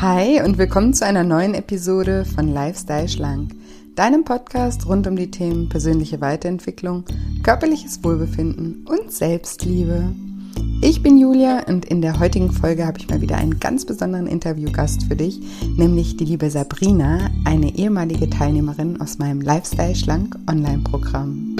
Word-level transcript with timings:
Hi 0.00 0.40
und 0.42 0.56
willkommen 0.56 0.94
zu 0.94 1.04
einer 1.04 1.24
neuen 1.24 1.52
Episode 1.52 2.24
von 2.24 2.48
Lifestyle 2.48 3.06
Schlank, 3.06 3.54
deinem 3.96 4.24
Podcast 4.24 4.86
rund 4.86 5.06
um 5.06 5.14
die 5.14 5.30
Themen 5.30 5.68
persönliche 5.68 6.22
Weiterentwicklung, 6.22 7.04
körperliches 7.42 8.02
Wohlbefinden 8.02 8.86
und 8.88 9.12
Selbstliebe. 9.12 10.10
Ich 10.80 11.02
bin 11.02 11.18
Julia 11.18 11.64
und 11.66 11.84
in 11.84 12.00
der 12.00 12.18
heutigen 12.18 12.50
Folge 12.50 12.86
habe 12.86 12.98
ich 12.98 13.10
mal 13.10 13.20
wieder 13.20 13.36
einen 13.36 13.60
ganz 13.60 13.84
besonderen 13.84 14.26
Interviewgast 14.26 15.02
für 15.02 15.16
dich, 15.16 15.38
nämlich 15.76 16.16
die 16.16 16.24
liebe 16.24 16.48
Sabrina, 16.48 17.30
eine 17.44 17.76
ehemalige 17.76 18.30
Teilnehmerin 18.30 19.02
aus 19.02 19.18
meinem 19.18 19.42
Lifestyle 19.42 19.94
Schlank 19.94 20.34
Online-Programm. 20.48 21.56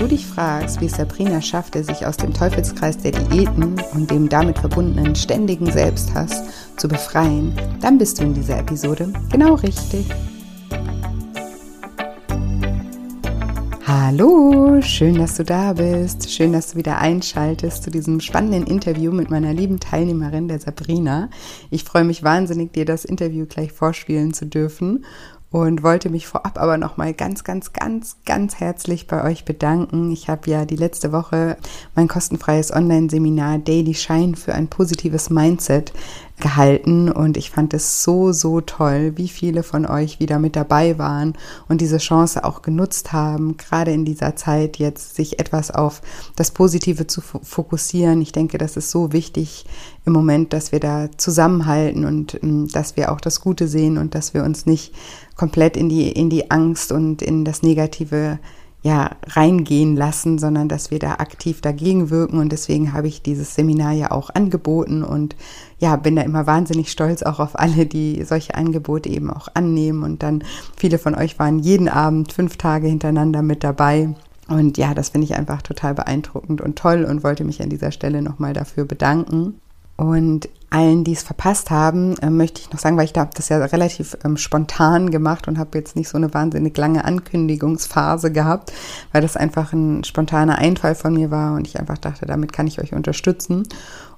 Du 0.00 0.06
dich 0.06 0.24
fragst, 0.24 0.80
wie 0.80 0.88
Sabrina 0.88 1.42
schaffte, 1.42 1.84
sich 1.84 2.06
aus 2.06 2.16
dem 2.16 2.32
Teufelskreis 2.32 2.96
der 2.96 3.12
Diäten 3.12 3.74
und 3.92 4.10
dem 4.10 4.30
damit 4.30 4.58
verbundenen 4.58 5.14
ständigen 5.14 5.70
Selbsthass 5.70 6.42
zu 6.78 6.88
befreien, 6.88 7.52
dann 7.82 7.98
bist 7.98 8.18
du 8.18 8.22
in 8.22 8.32
dieser 8.32 8.58
Episode 8.58 9.12
genau 9.30 9.54
richtig. 9.56 10.06
Hallo, 13.86 14.80
schön, 14.80 15.16
dass 15.16 15.36
du 15.36 15.44
da 15.44 15.74
bist. 15.74 16.30
Schön, 16.30 16.54
dass 16.54 16.72
du 16.72 16.78
wieder 16.78 16.98
einschaltest 16.98 17.82
zu 17.82 17.90
diesem 17.90 18.20
spannenden 18.20 18.66
Interview 18.66 19.12
mit 19.12 19.30
meiner 19.30 19.52
lieben 19.52 19.80
Teilnehmerin, 19.80 20.48
der 20.48 20.60
Sabrina. 20.60 21.28
Ich 21.70 21.84
freue 21.84 22.04
mich 22.04 22.22
wahnsinnig, 22.22 22.72
dir 22.72 22.86
das 22.86 23.04
Interview 23.04 23.44
gleich 23.46 23.72
vorspielen 23.72 24.32
zu 24.32 24.46
dürfen 24.46 25.04
und 25.50 25.82
wollte 25.82 26.10
mich 26.10 26.28
vorab 26.28 26.60
aber 26.60 26.78
noch 26.78 26.96
mal 26.96 27.12
ganz, 27.12 27.42
ganz, 27.42 27.72
ganz, 27.72 28.16
ganz 28.24 28.56
herzlich 28.56 29.08
bei 29.08 29.24
euch 29.24 29.44
bedanken. 29.44 30.12
Ich 30.12 30.28
habe 30.28 30.48
ja 30.48 30.64
die 30.64 30.76
letzte 30.76 31.10
Woche 31.10 31.56
mein 31.96 32.06
kostenfreies 32.06 32.72
Online-Seminar 32.72 33.58
Daily 33.58 33.94
Shine 33.94 34.36
für 34.36 34.54
ein 34.54 34.68
positives 34.68 35.28
Mindset 35.28 35.92
gehalten 36.40 37.10
und 37.10 37.36
ich 37.36 37.50
fand 37.50 37.74
es 37.74 38.02
so, 38.02 38.32
so 38.32 38.60
toll, 38.60 39.12
wie 39.16 39.28
viele 39.28 39.62
von 39.62 39.86
euch 39.86 40.20
wieder 40.20 40.38
mit 40.38 40.56
dabei 40.56 40.98
waren 40.98 41.34
und 41.68 41.80
diese 41.80 41.98
Chance 41.98 42.44
auch 42.44 42.62
genutzt 42.62 43.12
haben, 43.12 43.56
gerade 43.56 43.92
in 43.92 44.04
dieser 44.04 44.36
Zeit 44.36 44.78
jetzt 44.78 45.14
sich 45.14 45.38
etwas 45.38 45.70
auf 45.70 46.02
das 46.36 46.50
Positive 46.50 47.06
zu 47.06 47.20
fokussieren. 47.20 48.20
Ich 48.22 48.32
denke, 48.32 48.58
das 48.58 48.76
ist 48.76 48.90
so 48.90 49.12
wichtig 49.12 49.66
im 50.06 50.12
Moment, 50.12 50.52
dass 50.52 50.72
wir 50.72 50.80
da 50.80 51.08
zusammenhalten 51.16 52.04
und 52.04 52.42
ähm, 52.42 52.68
dass 52.68 52.96
wir 52.96 53.12
auch 53.12 53.20
das 53.20 53.40
Gute 53.40 53.68
sehen 53.68 53.98
und 53.98 54.14
dass 54.14 54.34
wir 54.34 54.44
uns 54.44 54.66
nicht 54.66 54.94
komplett 55.40 55.74
in 55.74 55.88
die, 55.88 56.12
in 56.12 56.28
die 56.28 56.50
Angst 56.50 56.92
und 56.92 57.22
in 57.22 57.46
das 57.46 57.62
Negative 57.62 58.38
ja, 58.82 59.12
reingehen 59.26 59.96
lassen, 59.96 60.38
sondern 60.38 60.68
dass 60.68 60.90
wir 60.90 60.98
da 60.98 61.12
aktiv 61.12 61.62
dagegen 61.62 62.10
wirken. 62.10 62.38
Und 62.38 62.52
deswegen 62.52 62.92
habe 62.92 63.08
ich 63.08 63.22
dieses 63.22 63.54
Seminar 63.54 63.92
ja 63.92 64.10
auch 64.10 64.28
angeboten 64.28 65.02
und 65.02 65.36
ja, 65.78 65.96
bin 65.96 66.16
da 66.16 66.22
immer 66.22 66.46
wahnsinnig 66.46 66.92
stolz 66.92 67.22
auch 67.22 67.40
auf 67.40 67.58
alle, 67.58 67.86
die 67.86 68.22
solche 68.24 68.54
Angebote 68.54 69.08
eben 69.08 69.30
auch 69.30 69.48
annehmen. 69.54 70.02
Und 70.02 70.22
dann 70.22 70.44
viele 70.76 70.98
von 70.98 71.14
euch 71.14 71.38
waren 71.38 71.58
jeden 71.58 71.88
Abend 71.88 72.34
fünf 72.34 72.58
Tage 72.58 72.88
hintereinander 72.88 73.40
mit 73.40 73.64
dabei. 73.64 74.14
Und 74.46 74.76
ja, 74.76 74.92
das 74.92 75.08
finde 75.08 75.24
ich 75.24 75.36
einfach 75.36 75.62
total 75.62 75.94
beeindruckend 75.94 76.60
und 76.60 76.76
toll 76.76 77.04
und 77.04 77.24
wollte 77.24 77.44
mich 77.44 77.62
an 77.62 77.70
dieser 77.70 77.92
Stelle 77.92 78.20
nochmal 78.20 78.52
dafür 78.52 78.84
bedanken. 78.84 79.54
Und 80.00 80.48
allen, 80.70 81.04
die 81.04 81.12
es 81.12 81.22
verpasst 81.22 81.68
haben, 81.68 82.16
äh, 82.22 82.30
möchte 82.30 82.62
ich 82.62 82.72
noch 82.72 82.78
sagen, 82.78 82.96
weil 82.96 83.04
ich 83.04 83.12
da 83.12 83.20
habe 83.20 83.34
das 83.34 83.50
ja 83.50 83.58
relativ 83.58 84.16
ähm, 84.24 84.38
spontan 84.38 85.10
gemacht 85.10 85.46
und 85.46 85.58
habe 85.58 85.76
jetzt 85.76 85.94
nicht 85.94 86.08
so 86.08 86.16
eine 86.16 86.32
wahnsinnig 86.32 86.74
lange 86.78 87.04
Ankündigungsphase 87.04 88.32
gehabt, 88.32 88.72
weil 89.12 89.20
das 89.20 89.36
einfach 89.36 89.74
ein 89.74 90.02
spontaner 90.04 90.56
Einfall 90.56 90.94
von 90.94 91.12
mir 91.12 91.30
war 91.30 91.54
und 91.54 91.66
ich 91.66 91.78
einfach 91.78 91.98
dachte, 91.98 92.24
damit 92.24 92.50
kann 92.54 92.66
ich 92.66 92.80
euch 92.80 92.94
unterstützen. 92.94 93.68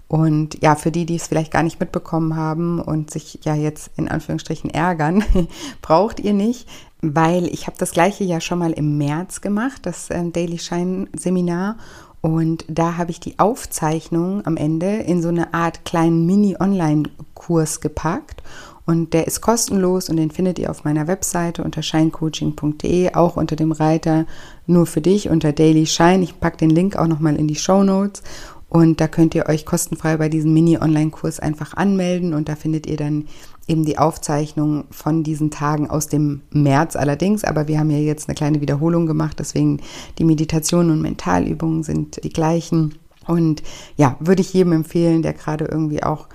Und 0.07 0.63
ja, 0.63 0.77
für 0.77 0.93
die, 0.93 1.05
die 1.05 1.17
es 1.17 1.27
vielleicht 1.27 1.51
gar 1.51 1.65
nicht 1.65 1.81
mitbekommen 1.81 2.37
haben 2.37 2.81
und 2.81 3.11
sich 3.11 3.41
ja 3.43 3.57
jetzt 3.57 3.91
in 3.97 4.09
Anführungsstrichen 4.09 4.71
ärgern, 4.71 5.25
braucht 5.83 6.21
ihr 6.21 6.33
nicht, 6.33 6.69
weil 7.01 7.49
ich 7.49 7.67
habe 7.67 7.77
das 7.77 7.91
gleiche 7.91 8.23
ja 8.23 8.41
schon 8.41 8.61
mal 8.61 8.73
im 8.73 8.99
März 8.99 9.41
gemacht, 9.41 9.81
das 9.83 10.11
äh, 10.11 10.31
Daily 10.31 10.59
Shine 10.59 11.09
Seminar. 11.17 11.75
Und 12.23 12.65
da 12.69 12.97
habe 12.97 13.11
ich 13.11 13.19
die 13.19 13.39
Aufzeichnung 13.41 14.47
am 14.47 14.57
Ende 14.57 14.87
in 14.87 15.21
so 15.21 15.29
eine 15.29 15.53
Art 15.53 15.85
kleinen 15.85 16.25
Mini-Online-Kurs 16.25 17.81
gepackt. 17.81 18.43
Und 18.87 19.13
der 19.13 19.27
ist 19.27 19.41
kostenlos 19.41 20.09
und 20.09 20.17
den 20.17 20.31
findet 20.31 20.59
ihr 20.59 20.71
auf 20.71 20.85
meiner 20.85 21.07
Webseite 21.09 21.63
unter 21.63 21.83
shinecoaching.de, 21.83 23.15
auch 23.15 23.37
unter 23.37 23.57
dem 23.57 23.73
Reiter 23.73 24.27
nur 24.67 24.87
für 24.87 25.01
dich 25.01 25.31
unter 25.31 25.53
Daily 25.53 25.87
Shine. 25.87 26.23
Ich 26.23 26.39
packe 26.41 26.57
den 26.59 26.71
Link 26.71 26.97
auch 26.97 27.07
nochmal 27.07 27.37
in 27.37 27.49
die 27.49 27.57
Show 27.57 27.83
Notes. 27.83 28.23
Und 28.69 29.01
da 29.01 29.09
könnt 29.09 29.35
ihr 29.35 29.49
euch 29.49 29.67
kostenfrei 29.67 30.17
bei 30.17 30.29
diesem 30.29 30.55
Mini-Online-Kurs 30.55 31.41
einfach 31.41 31.75
anmelden 31.75 32.33
und 32.33 32.49
da 32.49 32.57
findet 32.57 32.87
ihr 32.87 32.97
dann 32.97 33.27
eben 33.73 33.85
die 33.85 33.99
Aufzeichnung 33.99 34.85
von 34.91 35.23
diesen 35.23 35.51
Tagen 35.51 35.89
aus 35.89 36.07
dem 36.07 36.43
März 36.51 36.95
allerdings, 36.95 37.43
aber 37.43 37.67
wir 37.69 37.79
haben 37.79 37.91
ja 37.91 37.99
jetzt 37.99 38.29
eine 38.29 38.35
kleine 38.35 38.61
Wiederholung 38.61 39.07
gemacht, 39.07 39.39
deswegen 39.39 39.81
die 40.19 40.25
Meditationen 40.25 40.91
und 40.91 41.01
Mentalübungen 41.01 41.83
sind 41.83 42.23
die 42.23 42.33
gleichen. 42.33 42.95
Und 43.27 43.63
ja, 43.97 44.17
würde 44.21 44.43
ich 44.43 44.53
jedem 44.53 44.73
empfehlen, 44.73 45.23
der 45.23 45.33
gerade 45.33 45.65
irgendwie 45.65 46.03
auch 46.03 46.29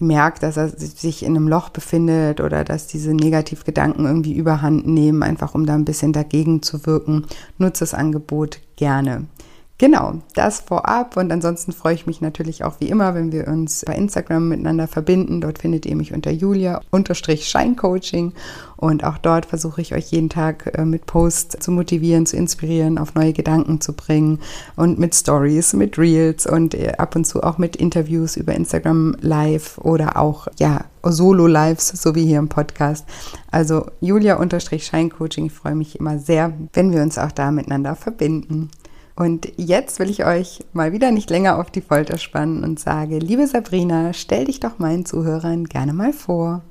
merkt, 0.00 0.44
dass 0.44 0.56
er 0.56 0.68
sich 0.68 1.24
in 1.24 1.34
einem 1.34 1.48
Loch 1.48 1.70
befindet 1.70 2.40
oder 2.40 2.62
dass 2.62 2.86
diese 2.86 3.12
Negativgedanken 3.12 4.06
irgendwie 4.06 4.34
überhand 4.34 4.86
nehmen, 4.86 5.24
einfach 5.24 5.56
um 5.56 5.66
da 5.66 5.74
ein 5.74 5.84
bisschen 5.84 6.12
dagegen 6.12 6.62
zu 6.62 6.86
wirken, 6.86 7.26
nutze 7.58 7.80
das 7.80 7.94
Angebot 7.94 8.60
gerne. 8.76 9.26
Genau, 9.80 10.14
das 10.34 10.58
vorab 10.58 11.16
und 11.16 11.30
ansonsten 11.30 11.70
freue 11.70 11.94
ich 11.94 12.04
mich 12.04 12.20
natürlich 12.20 12.64
auch 12.64 12.80
wie 12.80 12.88
immer, 12.88 13.14
wenn 13.14 13.30
wir 13.30 13.46
uns 13.46 13.84
bei 13.86 13.94
Instagram 13.94 14.48
miteinander 14.48 14.88
verbinden. 14.88 15.40
Dort 15.40 15.60
findet 15.60 15.86
ihr 15.86 15.94
mich 15.94 16.12
unter 16.12 16.32
Julia-Scheincoaching 16.32 18.32
und 18.76 19.04
auch 19.04 19.18
dort 19.18 19.46
versuche 19.46 19.80
ich 19.80 19.94
euch 19.94 20.10
jeden 20.10 20.30
Tag 20.30 20.76
äh, 20.76 20.84
mit 20.84 21.06
Posts 21.06 21.60
zu 21.60 21.70
motivieren, 21.70 22.26
zu 22.26 22.36
inspirieren, 22.36 22.98
auf 22.98 23.14
neue 23.14 23.32
Gedanken 23.32 23.80
zu 23.80 23.92
bringen 23.92 24.40
und 24.74 24.98
mit 24.98 25.14
Stories, 25.14 25.74
mit 25.74 25.96
Reels 25.96 26.44
und 26.44 26.74
äh, 26.74 26.94
ab 26.98 27.14
und 27.14 27.24
zu 27.24 27.44
auch 27.44 27.58
mit 27.58 27.76
Interviews 27.76 28.36
über 28.36 28.54
Instagram 28.54 29.14
Live 29.20 29.78
oder 29.78 30.16
auch, 30.16 30.48
ja, 30.58 30.86
Solo-Lives, 31.04 31.86
so 31.88 32.16
wie 32.16 32.26
hier 32.26 32.40
im 32.40 32.48
Podcast. 32.48 33.06
Also 33.50 33.86
Julia-Scheincoaching, 34.00 35.46
ich 35.46 35.52
freue 35.52 35.76
mich 35.76 36.00
immer 36.00 36.18
sehr, 36.18 36.52
wenn 36.72 36.92
wir 36.92 37.02
uns 37.02 37.16
auch 37.16 37.32
da 37.32 37.52
miteinander 37.52 37.94
verbinden. 37.94 38.70
Und 39.18 39.52
jetzt 39.56 39.98
will 39.98 40.10
ich 40.10 40.24
euch 40.24 40.60
mal 40.72 40.92
wieder 40.92 41.10
nicht 41.10 41.28
länger 41.28 41.58
auf 41.58 41.72
die 41.72 41.80
Folter 41.80 42.18
spannen 42.18 42.62
und 42.62 42.78
sage, 42.78 43.18
liebe 43.18 43.48
Sabrina, 43.48 44.12
stell 44.12 44.44
dich 44.44 44.60
doch 44.60 44.78
meinen 44.78 45.04
Zuhörern 45.04 45.64
gerne 45.64 45.92
mal 45.92 46.12
vor. 46.12 46.62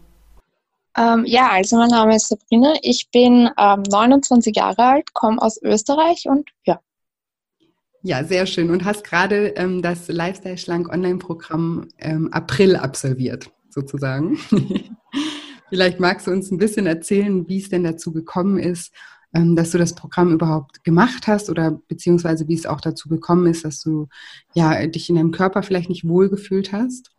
Ähm, 0.96 1.26
ja, 1.26 1.50
also 1.50 1.76
mein 1.76 1.90
Name 1.90 2.16
ist 2.16 2.30
Sabrina, 2.30 2.76
ich 2.84 3.10
bin 3.12 3.50
ähm, 3.58 3.84
29 3.92 4.56
Jahre 4.56 4.82
alt, 4.82 5.14
komme 5.14 5.42
aus 5.42 5.62
Österreich 5.62 6.24
und 6.30 6.50
ja. 6.64 6.80
Ja, 8.02 8.24
sehr 8.24 8.46
schön. 8.46 8.70
Und 8.70 8.86
hast 8.86 9.04
gerade 9.04 9.48
ähm, 9.58 9.82
das 9.82 10.08
Lifestyle 10.08 10.58
Schlank 10.58 10.88
Online-Programm 10.88 11.90
ähm, 11.98 12.32
April 12.32 12.78
absolviert, 12.78 13.52
sozusagen. 13.68 14.38
Vielleicht 15.70 16.00
magst 16.00 16.28
du 16.28 16.32
uns 16.32 16.50
ein 16.50 16.58
bisschen 16.58 16.88
erzählen, 16.88 17.46
wie 17.50 17.60
es 17.60 17.68
denn 17.68 17.84
dazu 17.84 18.14
gekommen 18.14 18.58
ist 18.58 18.94
dass 19.56 19.72
du 19.72 19.78
das 19.78 19.94
Programm 19.94 20.32
überhaupt 20.32 20.84
gemacht 20.84 21.28
hast 21.28 21.50
oder 21.50 21.72
beziehungsweise 21.88 22.48
wie 22.48 22.56
es 22.56 22.66
auch 22.66 22.82
dazu 22.82 23.10
gekommen 23.10 23.48
ist, 23.48 23.66
dass 23.66 23.82
du 23.82 24.08
ja 24.54 24.88
dich 24.88 25.10
in 25.10 25.16
deinem 25.16 25.32
Körper 25.32 25.64
vielleicht 25.64 25.90
nicht 25.90 26.08
wohlgefühlt 26.08 26.72
hast? 26.72 27.12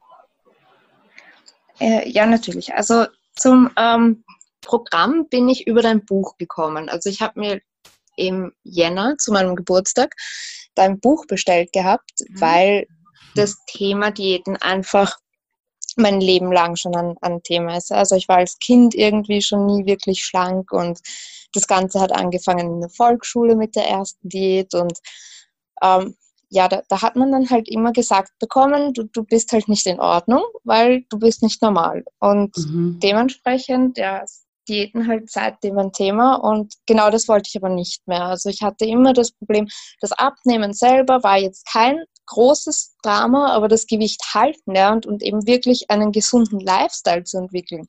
Äh, 1.81 2.09
ja, 2.09 2.27
natürlich. 2.27 2.75
Also 2.75 3.07
zum 3.35 3.71
ähm, 3.77 4.25
Programm 4.61 5.29
bin 5.29 5.49
ich 5.49 5.67
über 5.67 5.83
dein 5.83 6.05
Buch 6.05 6.37
gekommen. 6.37 6.89
Also 6.89 7.09
ich 7.09 7.23
habe 7.23 7.41
mir 7.41 7.61
im 8.17 8.53
Jänner 8.65 9.17
zu 9.19 9.33
meinem 9.33 9.55
Geburtstag 9.57 10.15
dein 10.75 11.01
Buch 11.01 11.27
bestellt 11.27 11.73
gehabt, 11.73 12.13
mhm. 12.21 12.41
weil 12.41 12.87
das 13.35 13.57
Thema 13.67 14.11
Diäten 14.11 14.57
einfach 14.57 15.17
mein 15.97 16.21
Leben 16.21 16.53
lang 16.53 16.77
schon 16.77 16.95
ein, 16.95 17.17
ein 17.21 17.43
Thema 17.43 17.77
ist. 17.77 17.93
Also 17.93 18.17
ich 18.17 18.29
war 18.29 18.39
als 18.39 18.59
Kind 18.59 18.95
irgendwie 18.95 19.43
schon 19.43 19.67
nie 19.67 19.87
wirklich 19.87 20.25
schlank 20.25 20.73
und 20.73 21.01
das 21.53 21.67
Ganze 21.67 22.01
hat 22.01 22.13
angefangen 22.13 22.75
in 22.75 22.81
der 22.81 22.91
Volksschule 22.91 23.57
mit 23.57 23.77
der 23.77 23.89
ersten 23.89 24.29
Diät 24.29 24.75
und 24.75 24.99
ähm, 25.83 26.17
ja, 26.51 26.67
da, 26.69 26.83
da, 26.89 27.03
hat 27.03 27.15
man 27.15 27.31
dann 27.31 27.51
halt 27.51 27.69
immer 27.69 27.93
gesagt 27.93 28.33
bekommen, 28.39 28.95
du, 28.95 29.03
du 29.05 29.23
bist 29.23 29.53
halt 29.53 29.69
nicht 29.69 29.87
in 29.87 30.01
Ordnung, 30.01 30.43
weil 30.65 31.05
du 31.11 31.19
bist 31.19 31.43
nicht 31.43 31.61
normal. 31.61 32.05
Und 32.21 32.57
mhm. 32.57 32.99
dementsprechend, 33.03 33.99
ja, 33.99 34.25
Diäten 34.69 35.09
halt 35.09 35.31
seitdem 35.31 35.79
ein 35.79 35.93
Thema 35.93 36.35
und 36.37 36.75
genau 36.87 37.11
das 37.11 37.27
wollte 37.29 37.49
ich 37.49 37.57
aber 37.57 37.71
nicht 37.75 38.07
mehr. 38.07 38.25
Also 38.25 38.51
ich 38.51 38.63
hatte 38.63 38.85
immer 38.85 39.13
das 39.13 39.33
Problem, 39.33 39.69
das 40.01 40.13
Abnehmen 40.13 40.73
selber 40.73 41.23
war 41.23 41.39
jetzt 41.39 41.67
kein 41.67 42.05
großes 42.27 42.97
Drama, 43.03 43.53
aber 43.53 43.69
das 43.69 43.87
Gewicht 43.87 44.23
halten 44.35 44.75
ja, 44.75 44.93
und, 44.93 45.07
und 45.07 45.23
eben 45.23 45.47
wirklich 45.47 45.91
einen 45.91 46.13
gesunden 46.13 46.61
Lifestyle 46.61 47.25
zu 47.25 47.39
entwickeln, 47.39 47.87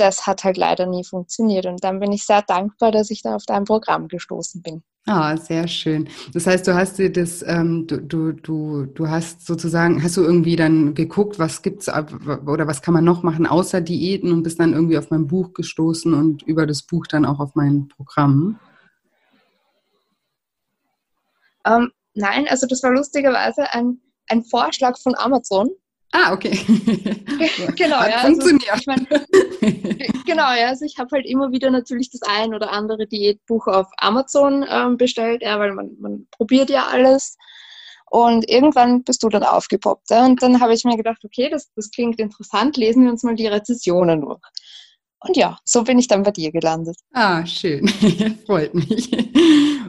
das 0.00 0.26
hat 0.26 0.44
halt 0.44 0.56
leider 0.56 0.86
nie 0.86 1.04
funktioniert. 1.04 1.66
Und 1.66 1.84
dann 1.84 2.00
bin 2.00 2.12
ich 2.12 2.24
sehr 2.24 2.42
dankbar, 2.42 2.92
dass 2.92 3.10
ich 3.10 3.22
da 3.22 3.36
auf 3.36 3.44
dein 3.46 3.64
Programm 3.64 4.08
gestoßen 4.08 4.62
bin. 4.62 4.82
Ah, 5.06 5.38
sehr 5.38 5.66
schön. 5.68 6.06
Das 6.34 6.46
heißt, 6.46 6.66
du 6.66 6.74
hast 6.74 6.98
dir 6.98 7.10
das, 7.10 7.42
ähm, 7.46 7.86
du, 7.86 7.98
du, 7.98 8.32
du, 8.32 8.84
du 8.84 9.08
hast 9.08 9.46
sozusagen, 9.46 10.02
hast 10.02 10.18
du 10.18 10.22
irgendwie 10.22 10.54
dann 10.54 10.92
geguckt, 10.92 11.38
was 11.38 11.62
gibt's 11.62 11.88
oder 11.88 12.66
was 12.66 12.82
kann 12.82 12.92
man 12.92 13.04
noch 13.04 13.22
machen 13.22 13.46
außer 13.46 13.80
Diäten 13.80 14.32
und 14.32 14.42
bist 14.42 14.60
dann 14.60 14.74
irgendwie 14.74 14.98
auf 14.98 15.10
mein 15.10 15.26
Buch 15.26 15.54
gestoßen 15.54 16.12
und 16.12 16.42
über 16.42 16.66
das 16.66 16.82
Buch 16.82 17.06
dann 17.06 17.24
auch 17.24 17.40
auf 17.40 17.54
mein 17.54 17.88
Programm? 17.88 18.60
Ähm, 21.64 21.90
nein, 22.12 22.46
also 22.46 22.66
das 22.66 22.82
war 22.82 22.92
lustigerweise 22.92 23.72
ein, 23.72 24.02
ein 24.28 24.44
Vorschlag 24.44 24.98
von 24.98 25.14
Amazon. 25.16 25.70
Ah, 26.12 26.32
okay. 26.32 26.50
genau, 27.76 27.96
ja. 27.96 28.22
Also 28.22 28.40
funktioniert. 28.40 28.70
Also, 28.70 28.80
ich 28.80 28.86
mein, 28.86 29.06
genau, 30.26 30.52
ja. 30.54 30.68
Also 30.68 30.84
ich 30.84 30.98
habe 30.98 31.10
halt 31.12 31.26
immer 31.26 31.52
wieder 31.52 31.70
natürlich 31.70 32.10
das 32.10 32.22
ein 32.22 32.54
oder 32.54 32.72
andere 32.72 33.06
Diätbuch 33.06 33.66
auf 33.66 33.88
Amazon 33.98 34.64
ähm, 34.68 34.96
bestellt, 34.96 35.42
ja, 35.42 35.58
weil 35.58 35.72
man, 35.74 35.90
man 36.00 36.26
probiert 36.30 36.70
ja 36.70 36.86
alles. 36.86 37.36
Und 38.10 38.48
irgendwann 38.48 39.04
bist 39.04 39.22
du 39.22 39.28
dann 39.28 39.42
aufgepoppt. 39.42 40.10
Ja? 40.10 40.24
Und 40.24 40.42
dann 40.42 40.60
habe 40.60 40.72
ich 40.72 40.84
mir 40.84 40.96
gedacht, 40.96 41.22
okay, 41.24 41.50
das, 41.50 41.70
das 41.74 41.90
klingt 41.90 42.18
interessant, 42.18 42.76
lesen 42.78 43.04
wir 43.04 43.10
uns 43.10 43.22
mal 43.22 43.34
die 43.34 43.46
Rezessionen 43.46 44.22
durch. 44.22 44.40
Und 45.20 45.36
ja, 45.36 45.58
so 45.64 45.82
bin 45.82 45.98
ich 45.98 46.06
dann 46.06 46.22
bei 46.22 46.30
dir 46.30 46.52
gelandet. 46.52 46.96
Ah, 47.12 47.44
schön. 47.44 47.88
Freut 48.46 48.72
mich. 48.72 49.10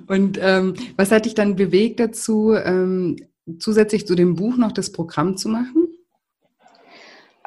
Und 0.07 0.39
ähm, 0.41 0.73
was 0.97 1.11
hat 1.11 1.25
dich 1.25 1.35
dann 1.35 1.55
bewegt 1.55 1.99
dazu, 1.99 2.53
ähm, 2.53 3.15
zusätzlich 3.59 4.07
zu 4.07 4.15
dem 4.15 4.35
Buch 4.35 4.57
noch 4.57 4.71
das 4.71 4.91
Programm 4.91 5.37
zu 5.37 5.49
machen? 5.49 5.88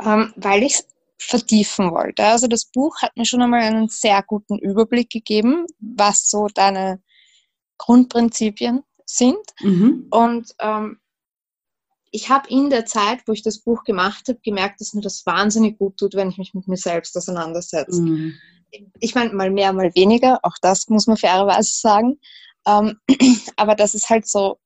Ähm, 0.01 0.33
weil 0.37 0.63
ich 0.63 0.75
es 0.75 0.87
vertiefen 1.19 1.93
wollte. 1.93 2.25
Also 2.25 2.47
das 2.47 2.65
Buch 2.65 3.01
hat 3.01 3.17
mir 3.17 3.25
schon 3.25 3.43
einmal 3.43 3.61
einen 3.61 3.89
sehr 3.89 4.23
guten 4.23 4.59
Überblick 4.59 5.11
gegeben, 5.11 5.67
was 5.79 6.29
so 6.29 6.49
deine 6.53 7.01
Grundprinzipien 7.79 8.83
sind. 9.07 9.39
Mhm. 9.61 10.07
Und 10.11 10.55
ähm, 10.59 10.99
ich 12.11 12.29
habe 12.29 12.49
in 12.49 12.71
der 12.71 12.87
Zeit, 12.87 13.21
wo 13.27 13.33
ich 13.33 13.43
das 13.43 13.61
Buch 13.61 13.85
gemacht 13.85 14.29
habe, 14.29 14.39
gemerkt, 14.45 14.81
dass 14.81 14.93
mir 14.95 15.01
das 15.01 15.25
wahnsinnig 15.25 15.79
gut 15.79 15.97
tut, 15.97 16.15
wenn 16.15 16.29
ich 16.29 16.39
mich 16.39 16.55
mit 16.55 16.69
mir 16.69 16.77
selbst 16.77 17.17
auseinandersetze. 17.17 18.03
Mhm. 18.03 18.35
Ich 19.01 19.15
meine, 19.15 19.33
mal 19.33 19.51
mehr, 19.51 19.73
mal 19.73 19.95
weniger, 19.95 20.41
auch 20.43 20.57
das 20.61 20.89
muss 20.89 21.07
man 21.07 21.17
fairerweise 21.17 21.73
sagen. 21.73 22.19
Ähm, 22.67 22.99
aber 23.57 23.75
das 23.75 23.95
ist 23.95 24.11
halt 24.11 24.27
so 24.27 24.59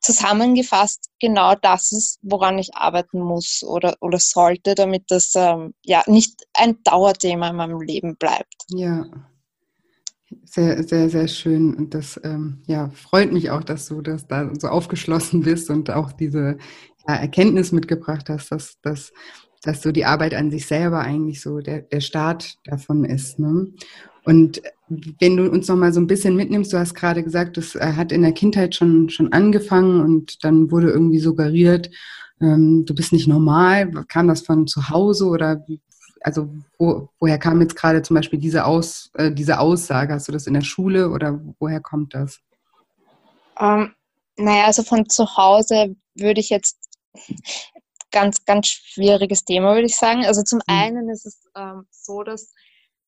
zusammengefasst 0.00 1.10
genau 1.20 1.54
das 1.54 1.92
ist, 1.92 2.18
woran 2.22 2.58
ich 2.58 2.74
arbeiten 2.74 3.20
muss 3.20 3.62
oder, 3.62 3.96
oder 4.00 4.18
sollte, 4.18 4.74
damit 4.74 5.04
das 5.08 5.32
ähm, 5.34 5.74
ja 5.84 6.02
nicht 6.06 6.46
ein 6.54 6.82
Dauerthema 6.82 7.48
in 7.48 7.56
meinem 7.56 7.80
Leben 7.80 8.16
bleibt. 8.16 8.54
Ja. 8.68 9.06
Sehr, 10.44 10.82
sehr, 10.82 11.08
sehr 11.08 11.28
schön. 11.28 11.74
Und 11.74 11.94
das 11.94 12.20
ähm, 12.24 12.62
ja, 12.66 12.90
freut 12.90 13.32
mich 13.32 13.50
auch, 13.50 13.62
dass 13.62 13.86
du 13.86 14.02
das 14.02 14.26
da 14.26 14.50
so 14.58 14.68
aufgeschlossen 14.68 15.42
bist 15.42 15.70
und 15.70 15.90
auch 15.90 16.12
diese 16.12 16.58
ja, 17.06 17.14
Erkenntnis 17.14 17.72
mitgebracht 17.72 18.28
hast, 18.28 18.50
dass, 18.50 18.80
dass, 18.82 19.12
dass 19.62 19.82
so 19.82 19.92
die 19.92 20.04
Arbeit 20.04 20.34
an 20.34 20.50
sich 20.50 20.66
selber 20.66 21.00
eigentlich 21.00 21.40
so 21.40 21.60
der, 21.60 21.82
der 21.82 22.00
Start 22.00 22.56
davon 22.64 23.04
ist. 23.04 23.38
Ne? 23.38 23.72
Und 24.26 24.60
wenn 25.20 25.36
du 25.36 25.48
uns 25.48 25.68
noch 25.68 25.76
mal 25.76 25.92
so 25.92 26.00
ein 26.00 26.08
bisschen 26.08 26.34
mitnimmst, 26.34 26.72
du 26.72 26.78
hast 26.78 26.94
gerade 26.94 27.22
gesagt, 27.22 27.56
das 27.56 27.76
äh, 27.76 27.92
hat 27.94 28.10
in 28.10 28.22
der 28.22 28.32
Kindheit 28.32 28.74
schon, 28.74 29.08
schon 29.08 29.32
angefangen 29.32 30.00
und 30.00 30.42
dann 30.44 30.72
wurde 30.72 30.90
irgendwie 30.90 31.20
suggeriert, 31.20 31.90
ähm, 32.40 32.84
du 32.84 32.92
bist 32.92 33.12
nicht 33.12 33.28
normal. 33.28 33.88
Kam 34.08 34.26
das 34.26 34.40
von 34.40 34.66
zu 34.66 34.90
Hause 34.90 35.26
oder 35.26 35.62
wie, 35.68 35.80
also 36.22 36.52
wo, 36.76 37.08
woher 37.20 37.38
kam 37.38 37.60
jetzt 37.60 37.76
gerade 37.76 38.02
zum 38.02 38.16
Beispiel 38.16 38.40
diese, 38.40 38.64
Aus, 38.64 39.12
äh, 39.14 39.30
diese 39.30 39.60
Aussage? 39.60 40.12
Hast 40.12 40.26
du 40.26 40.32
das 40.32 40.48
in 40.48 40.54
der 40.54 40.62
Schule 40.62 41.10
oder 41.10 41.40
woher 41.60 41.80
kommt 41.80 42.12
das? 42.12 42.40
Ähm, 43.60 43.92
naja, 44.36 44.66
also 44.66 44.82
von 44.82 45.08
zu 45.08 45.36
Hause 45.36 45.94
würde 46.16 46.40
ich 46.40 46.50
jetzt 46.50 46.78
ganz, 48.10 48.44
ganz 48.44 48.66
schwieriges 48.66 49.44
Thema, 49.44 49.74
würde 49.74 49.86
ich 49.86 49.96
sagen. 49.96 50.26
Also 50.26 50.42
zum 50.42 50.58
mhm. 50.66 50.74
einen 50.74 51.08
ist 51.10 51.26
es 51.26 51.44
ähm, 51.56 51.86
so, 51.92 52.24
dass 52.24 52.52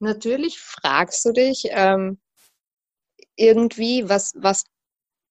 natürlich 0.00 0.58
fragst 0.60 1.24
du 1.24 1.32
dich 1.32 1.68
ähm, 1.70 2.18
irgendwie, 3.36 4.08
was, 4.08 4.32
was 4.36 4.64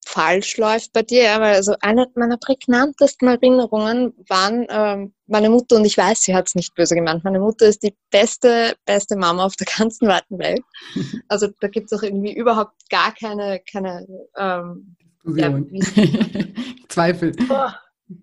falsch 0.07 0.57
läuft 0.57 0.93
bei 0.93 1.03
dir. 1.03 1.31
Aber 1.33 1.45
also 1.47 1.75
eine 1.81 2.07
meiner 2.15 2.37
prägnantesten 2.37 3.27
Erinnerungen 3.27 4.13
waren 4.27 4.65
ähm, 4.69 5.13
meine 5.27 5.49
Mutter, 5.49 5.75
und 5.75 5.85
ich 5.85 5.97
weiß, 5.97 6.23
sie 6.23 6.33
hat 6.33 6.47
es 6.47 6.55
nicht 6.55 6.73
böse 6.75 6.95
gemeint, 6.95 7.23
meine 7.23 7.39
Mutter 7.39 7.65
ist 7.65 7.83
die 7.83 7.95
beste, 8.09 8.75
beste 8.85 9.17
Mama 9.17 9.45
auf 9.45 9.55
der 9.57 9.67
ganzen 9.77 10.07
weiten 10.07 10.39
Welt. 10.39 10.63
Also 11.27 11.49
da 11.59 11.67
gibt 11.67 11.91
es 11.91 11.97
auch 11.97 12.03
irgendwie 12.03 12.33
überhaupt 12.33 12.89
gar 12.89 13.13
keine, 13.13 13.59
keine 13.69 14.07
ähm, 14.37 14.95
ja, 15.35 15.51
Zweifel. 16.87 17.33
Oh, 17.49 17.69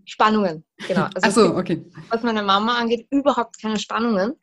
Spannungen, 0.06 0.64
genau. 0.88 1.08
Also 1.14 1.48
so, 1.48 1.56
okay. 1.56 1.84
Was 2.08 2.22
meine 2.22 2.42
Mama 2.42 2.78
angeht, 2.78 3.06
überhaupt 3.10 3.60
keine 3.60 3.78
Spannungen. 3.78 4.34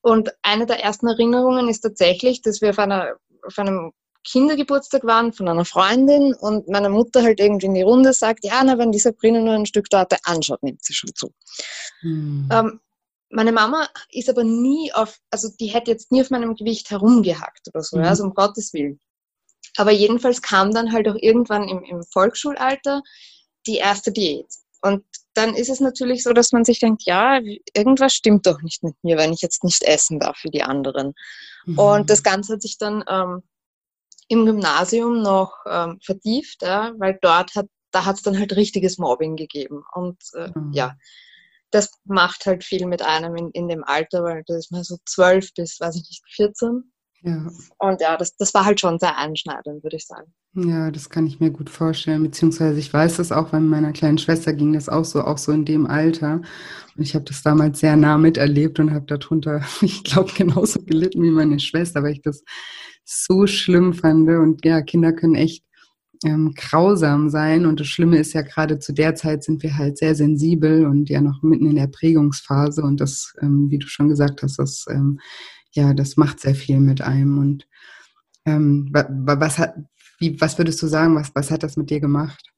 Und 0.00 0.30
eine 0.42 0.66
der 0.66 0.82
ersten 0.82 1.08
Erinnerungen 1.08 1.68
ist 1.68 1.80
tatsächlich, 1.80 2.42
dass 2.42 2.60
wir 2.60 2.70
auf, 2.70 2.78
einer, 2.78 3.16
auf 3.46 3.58
einem 3.58 3.92
Kindergeburtstag 4.24 5.04
waren 5.04 5.32
von 5.32 5.48
einer 5.48 5.64
Freundin 5.64 6.34
und 6.34 6.68
meine 6.68 6.88
Mutter 6.88 7.22
halt 7.22 7.40
irgendwie 7.40 7.66
in 7.66 7.74
die 7.74 7.82
Runde 7.82 8.12
sagt, 8.12 8.44
ja, 8.44 8.62
na, 8.64 8.78
wenn 8.78 8.92
die 8.92 8.98
Sabrina 8.98 9.40
nur 9.40 9.54
ein 9.54 9.66
Stück 9.66 9.88
Torte 9.90 10.18
anschaut, 10.24 10.62
nimmt 10.62 10.84
sie 10.84 10.94
schon 10.94 11.14
zu. 11.14 11.32
Hm. 12.00 12.48
Ähm, 12.52 12.80
meine 13.30 13.52
Mama 13.52 13.88
ist 14.10 14.28
aber 14.28 14.44
nie 14.44 14.92
auf, 14.92 15.18
also 15.30 15.48
die 15.60 15.66
hätte 15.66 15.90
jetzt 15.90 16.10
nie 16.12 16.20
auf 16.20 16.30
meinem 16.30 16.54
Gewicht 16.54 16.90
herumgehackt 16.90 17.68
oder 17.68 17.82
so, 17.82 17.98
mhm. 17.98 18.04
also 18.04 18.24
um 18.24 18.34
Gottes 18.34 18.72
Willen. 18.72 19.00
Aber 19.76 19.90
jedenfalls 19.90 20.40
kam 20.40 20.72
dann 20.72 20.92
halt 20.92 21.08
auch 21.08 21.16
irgendwann 21.20 21.68
im, 21.68 21.82
im 21.82 22.02
Volksschulalter 22.02 23.02
die 23.66 23.76
erste 23.76 24.12
Diät. 24.12 24.46
Und 24.80 25.04
dann 25.34 25.54
ist 25.54 25.68
es 25.68 25.80
natürlich 25.80 26.22
so, 26.22 26.32
dass 26.32 26.52
man 26.52 26.64
sich 26.64 26.80
denkt, 26.80 27.02
ja, 27.04 27.40
irgendwas 27.74 28.12
stimmt 28.12 28.46
doch 28.46 28.62
nicht 28.62 28.82
mit 28.82 28.94
mir, 29.02 29.16
wenn 29.16 29.32
ich 29.32 29.40
jetzt 29.40 29.64
nicht 29.64 29.82
essen 29.82 30.20
darf 30.20 30.38
wie 30.42 30.50
die 30.50 30.62
anderen. 30.62 31.14
Mhm. 31.64 31.78
Und 31.78 32.10
das 32.10 32.22
Ganze 32.22 32.54
hat 32.54 32.62
sich 32.62 32.78
dann 32.78 33.04
ähm, 33.08 33.42
im 34.28 34.46
Gymnasium 34.46 35.22
noch 35.22 35.54
ähm, 35.66 35.98
vertieft, 36.04 36.62
ja, 36.62 36.92
weil 36.98 37.18
dort 37.22 37.54
hat, 37.54 37.66
da 37.90 38.04
hat 38.04 38.16
es 38.16 38.22
dann 38.22 38.38
halt 38.38 38.54
richtiges 38.54 38.98
Mobbing 38.98 39.36
gegeben. 39.36 39.82
Und 39.94 40.18
äh, 40.34 40.50
mhm. 40.54 40.72
ja, 40.72 40.96
das 41.70 41.90
macht 42.04 42.46
halt 42.46 42.64
viel 42.64 42.86
mit 42.86 43.02
einem 43.02 43.36
in, 43.36 43.50
in 43.50 43.68
dem 43.68 43.84
Alter, 43.84 44.22
weil 44.22 44.42
da 44.46 44.56
ist 44.56 44.70
man 44.70 44.84
so 44.84 44.96
zwölf 45.04 45.52
bis, 45.54 45.80
weiß 45.80 45.96
ich 45.96 46.02
nicht, 46.02 46.22
14. 46.34 46.92
Ja. 47.22 47.48
Und 47.78 48.00
ja, 48.00 48.16
das, 48.16 48.36
das 48.36 48.54
war 48.54 48.64
halt 48.64 48.80
schon 48.80 48.98
sehr 48.98 49.16
einschneidend, 49.18 49.82
würde 49.82 49.96
ich 49.96 50.06
sagen. 50.06 50.32
Ja, 50.54 50.90
das 50.90 51.10
kann 51.10 51.26
ich 51.26 51.40
mir 51.40 51.50
gut 51.50 51.68
vorstellen. 51.68 52.22
Beziehungsweise 52.22 52.78
ich 52.78 52.92
weiß 52.92 53.16
das 53.16 53.32
auch, 53.32 53.52
weil 53.52 53.60
meiner 53.60 53.92
kleinen 53.92 54.18
Schwester 54.18 54.52
ging 54.52 54.72
das 54.72 54.88
auch 54.88 55.04
so, 55.04 55.22
auch 55.22 55.38
so 55.38 55.52
in 55.52 55.64
dem 55.64 55.86
Alter. 55.86 56.42
Und 56.96 57.02
ich 57.02 57.14
habe 57.14 57.24
das 57.24 57.42
damals 57.42 57.80
sehr 57.80 57.96
nah 57.96 58.18
miterlebt 58.18 58.78
und 58.78 58.92
habe 58.92 59.06
darunter, 59.06 59.64
ich 59.80 60.04
glaube, 60.04 60.32
genauso 60.36 60.80
gelitten 60.82 61.22
wie 61.22 61.30
meine 61.30 61.58
Schwester, 61.58 62.02
weil 62.02 62.12
ich 62.12 62.22
das 62.22 62.44
so 63.04 63.46
schlimm 63.46 63.94
fand. 63.94 64.28
Und 64.28 64.64
ja, 64.64 64.80
Kinder 64.82 65.12
können 65.12 65.34
echt 65.34 65.64
ähm, 66.24 66.54
grausam 66.54 67.30
sein. 67.30 67.66
Und 67.66 67.80
das 67.80 67.88
Schlimme 67.88 68.18
ist 68.18 68.32
ja 68.32 68.42
gerade 68.42 68.78
zu 68.78 68.92
der 68.92 69.16
Zeit 69.16 69.42
sind 69.42 69.62
wir 69.62 69.76
halt 69.76 69.98
sehr 69.98 70.14
sensibel 70.14 70.86
und 70.86 71.08
ja 71.08 71.20
noch 71.20 71.42
mitten 71.42 71.66
in 71.66 71.76
der 71.76 71.88
Prägungsphase. 71.88 72.82
Und 72.82 73.00
das, 73.00 73.34
ähm, 73.40 73.70
wie 73.70 73.78
du 73.78 73.88
schon 73.88 74.08
gesagt 74.08 74.42
hast, 74.42 74.58
das 74.58 74.84
ähm, 74.88 75.18
ja, 75.78 75.94
das 75.94 76.16
macht 76.16 76.40
sehr 76.40 76.56
viel 76.56 76.80
mit 76.80 77.00
einem. 77.00 77.38
Und 77.38 77.68
ähm, 78.44 78.88
was, 78.92 79.58
hat, 79.58 79.76
wie, 80.18 80.40
was 80.40 80.58
würdest 80.58 80.82
du 80.82 80.88
sagen, 80.88 81.14
was, 81.14 81.30
was 81.34 81.50
hat 81.50 81.62
das 81.62 81.76
mit 81.76 81.90
dir 81.90 82.00
gemacht? 82.00 82.52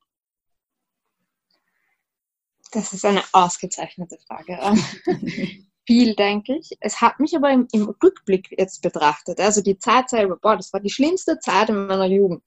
Das 2.73 2.93
ist 2.93 3.05
eine 3.05 3.23
ausgezeichnete 3.33 4.17
Frage. 4.27 4.59
viel, 5.87 6.15
denke 6.15 6.57
ich. 6.57 6.71
Es 6.81 7.00
hat 7.00 7.21
mich 7.21 7.37
aber 7.37 7.50
im, 7.50 7.67
im, 7.73 7.95
Rückblick 8.03 8.55
jetzt 8.57 8.81
betrachtet. 8.81 9.41
Also 9.41 9.61
die 9.61 9.77
Zeit 9.77 10.09
selber, 10.09 10.37
boah, 10.37 10.57
das 10.57 10.73
war 10.73 10.81
die 10.81 10.91
schlimmste 10.91 11.39
Zeit 11.41 11.69
in 11.69 11.87
meiner 11.87 12.07
Jugend. 12.07 12.43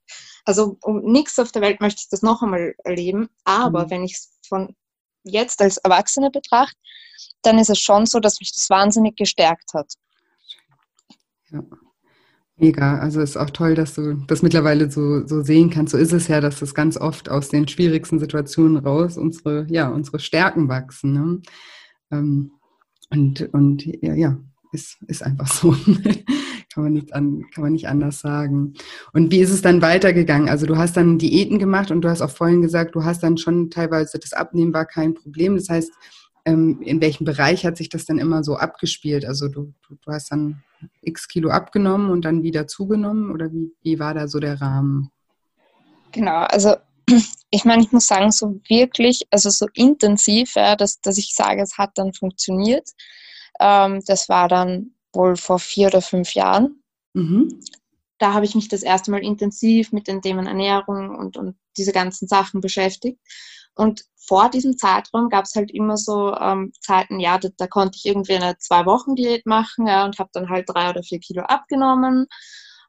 Also 0.45 0.77
um 0.81 1.01
nichts 1.03 1.37
auf 1.37 1.51
der 1.51 1.61
Welt 1.61 1.81
möchte 1.81 2.01
ich 2.01 2.09
das 2.09 2.21
noch 2.21 2.41
einmal 2.41 2.73
erleben. 2.83 3.29
Aber 3.43 3.85
mhm. 3.85 3.89
wenn 3.91 4.03
ich 4.05 4.13
es 4.13 4.39
von 4.47 4.75
jetzt 5.23 5.61
als 5.61 5.77
Erwachsene 5.77 6.31
betrachte, 6.31 6.77
dann 7.43 7.59
ist 7.59 7.69
es 7.69 7.79
schon 7.79 8.05
so, 8.05 8.19
dass 8.19 8.39
mich 8.39 8.53
das 8.53 8.69
wahnsinnig 8.69 9.17
gestärkt 9.17 9.73
hat. 9.73 9.93
Ja. 11.53 11.63
Mega. 12.57 12.99
Also 12.99 13.21
ist 13.21 13.37
auch 13.37 13.49
toll, 13.49 13.73
dass 13.73 13.95
du 13.95 14.15
das 14.27 14.43
mittlerweile 14.43 14.91
so, 14.91 15.25
so 15.25 15.41
sehen 15.41 15.69
kannst. 15.69 15.91
So 15.91 15.97
ist 15.97 16.13
es 16.13 16.27
ja, 16.27 16.39
dass 16.39 16.59
das 16.59 16.75
ganz 16.75 16.97
oft 16.97 17.29
aus 17.29 17.49
den 17.49 17.67
schwierigsten 17.67 18.19
Situationen 18.19 18.77
raus 18.77 19.17
unsere, 19.17 19.65
ja, 19.69 19.89
unsere 19.89 20.19
Stärken 20.19 20.69
wachsen. 20.69 21.13
Ne? 21.13 21.41
Ähm, 22.11 22.51
und, 23.09 23.49
und 23.53 23.85
ja, 23.85 24.13
ja, 24.13 24.37
ist, 24.71 24.97
ist 25.07 25.23
einfach 25.23 25.47
so. 25.47 25.75
kann 26.73 26.83
man, 26.83 26.93
nicht 26.93 27.13
an, 27.13 27.43
kann 27.53 27.63
man 27.63 27.73
nicht 27.73 27.87
anders 27.87 28.19
sagen. 28.19 28.73
Und 29.13 29.31
wie 29.31 29.39
ist 29.39 29.51
es 29.51 29.61
dann 29.61 29.81
weitergegangen? 29.81 30.49
Also 30.49 30.65
du 30.65 30.77
hast 30.77 30.97
dann 30.97 31.19
Diäten 31.19 31.59
gemacht 31.59 31.91
und 31.91 32.01
du 32.01 32.09
hast 32.09 32.21
auch 32.21 32.31
vorhin 32.31 32.61
gesagt, 32.61 32.95
du 32.95 33.03
hast 33.03 33.21
dann 33.21 33.37
schon 33.37 33.69
teilweise 33.69 34.17
das 34.19 34.33
Abnehmen 34.33 34.73
war 34.73 34.85
kein 34.85 35.13
Problem. 35.13 35.55
Das 35.55 35.69
heißt, 35.69 35.91
ähm, 36.45 36.81
in 36.81 37.01
welchem 37.01 37.25
Bereich 37.25 37.65
hat 37.65 37.77
sich 37.77 37.89
das 37.89 38.05
dann 38.05 38.19
immer 38.19 38.43
so 38.43 38.55
abgespielt? 38.55 39.25
Also 39.25 39.47
du, 39.47 39.73
du, 39.87 40.11
hast 40.11 40.31
dann 40.31 40.63
x 41.01 41.27
Kilo 41.27 41.49
abgenommen 41.49 42.09
und 42.11 42.25
dann 42.25 42.43
wieder 42.43 42.67
zugenommen 42.67 43.31
oder 43.31 43.51
wie, 43.51 43.71
wie 43.81 43.99
war 43.99 44.13
da 44.13 44.27
so 44.27 44.39
der 44.39 44.59
Rahmen? 44.59 45.09
Genau, 46.11 46.43
also 46.43 46.75
ich 47.51 47.65
meine, 47.65 47.83
ich 47.83 47.91
muss 47.91 48.07
sagen, 48.07 48.31
so 48.31 48.59
wirklich, 48.67 49.21
also 49.31 49.49
so 49.49 49.67
intensiv, 49.73 50.55
ja, 50.55 50.75
dass, 50.75 50.99
dass 51.01 51.17
ich 51.17 51.33
sage, 51.33 51.61
es 51.61 51.77
hat 51.77 51.91
dann 51.95 52.13
funktioniert. 52.13 52.89
Ähm, 53.59 54.01
das 54.05 54.29
war 54.29 54.47
dann 54.47 54.91
wohl 55.13 55.35
vor 55.35 55.59
vier 55.59 55.87
oder 55.87 56.01
fünf 56.01 56.33
Jahren. 56.33 56.81
Mhm. 57.13 57.59
Da 58.17 58.33
habe 58.33 58.45
ich 58.45 58.55
mich 58.55 58.67
das 58.67 58.83
erste 58.83 59.11
Mal 59.11 59.23
intensiv 59.23 59.91
mit 59.91 60.07
den 60.07 60.21
Themen 60.21 60.47
Ernährung 60.47 61.15
und, 61.15 61.37
und 61.37 61.55
diese 61.77 61.91
ganzen 61.91 62.27
Sachen 62.27 62.61
beschäftigt. 62.61 63.19
Und 63.75 64.03
vor 64.15 64.49
diesem 64.49 64.77
Zeitraum 64.77 65.29
gab 65.29 65.45
es 65.45 65.55
halt 65.55 65.71
immer 65.71 65.97
so 65.97 66.35
ähm, 66.35 66.71
Zeiten, 66.79 67.19
ja, 67.19 67.37
da, 67.37 67.49
da, 67.57 67.67
konnte 67.67 67.97
ich 67.97 68.05
irgendwie 68.05 68.35
eine 68.35 68.57
Zwei-Wochen-Diät 68.57 69.45
machen 69.45 69.87
ja, 69.87 70.05
und 70.05 70.19
habe 70.19 70.29
dann 70.33 70.49
halt 70.49 70.69
drei 70.69 70.89
oder 70.89 71.03
vier 71.03 71.19
Kilo 71.19 71.43
abgenommen. 71.43 72.27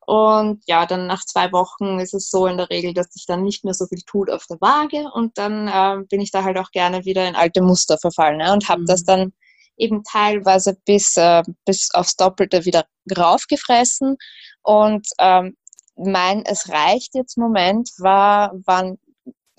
Und 0.06 0.62
ja, 0.66 0.84
dann 0.84 1.06
nach 1.06 1.24
zwei 1.24 1.50
Wochen 1.52 1.98
ist 1.98 2.12
es 2.12 2.28
so 2.28 2.46
in 2.46 2.58
der 2.58 2.68
Regel, 2.68 2.92
dass 2.92 3.12
sich 3.12 3.24
dann 3.26 3.42
nicht 3.42 3.64
mehr 3.64 3.72
so 3.72 3.86
viel 3.86 4.02
tut 4.06 4.30
auf 4.30 4.44
der 4.46 4.60
Waage 4.60 5.10
und 5.14 5.38
dann 5.38 5.66
äh, 5.66 6.04
bin 6.10 6.20
ich 6.20 6.30
da 6.30 6.44
halt 6.44 6.58
auch 6.58 6.70
gerne 6.72 7.06
wieder 7.06 7.26
in 7.26 7.34
alte 7.34 7.62
Muster 7.62 7.96
verfallen 7.98 8.40
ja, 8.40 8.52
und 8.52 8.68
habe 8.68 8.82
mhm. 8.82 8.86
das 8.86 9.04
dann 9.04 9.32
eben 9.76 10.02
teilweise 10.04 10.76
bis, 10.84 11.16
äh, 11.16 11.42
bis 11.64 11.88
aufs 11.94 12.16
Doppelte 12.16 12.64
wieder 12.64 12.84
raufgefressen. 13.16 14.16
Und 14.62 15.06
ähm, 15.18 15.56
mein 15.96 16.44
Es 16.44 16.68
reicht 16.68 17.14
jetzt 17.14 17.38
Moment 17.38 17.90
war, 17.98 18.52
waren 18.66 18.98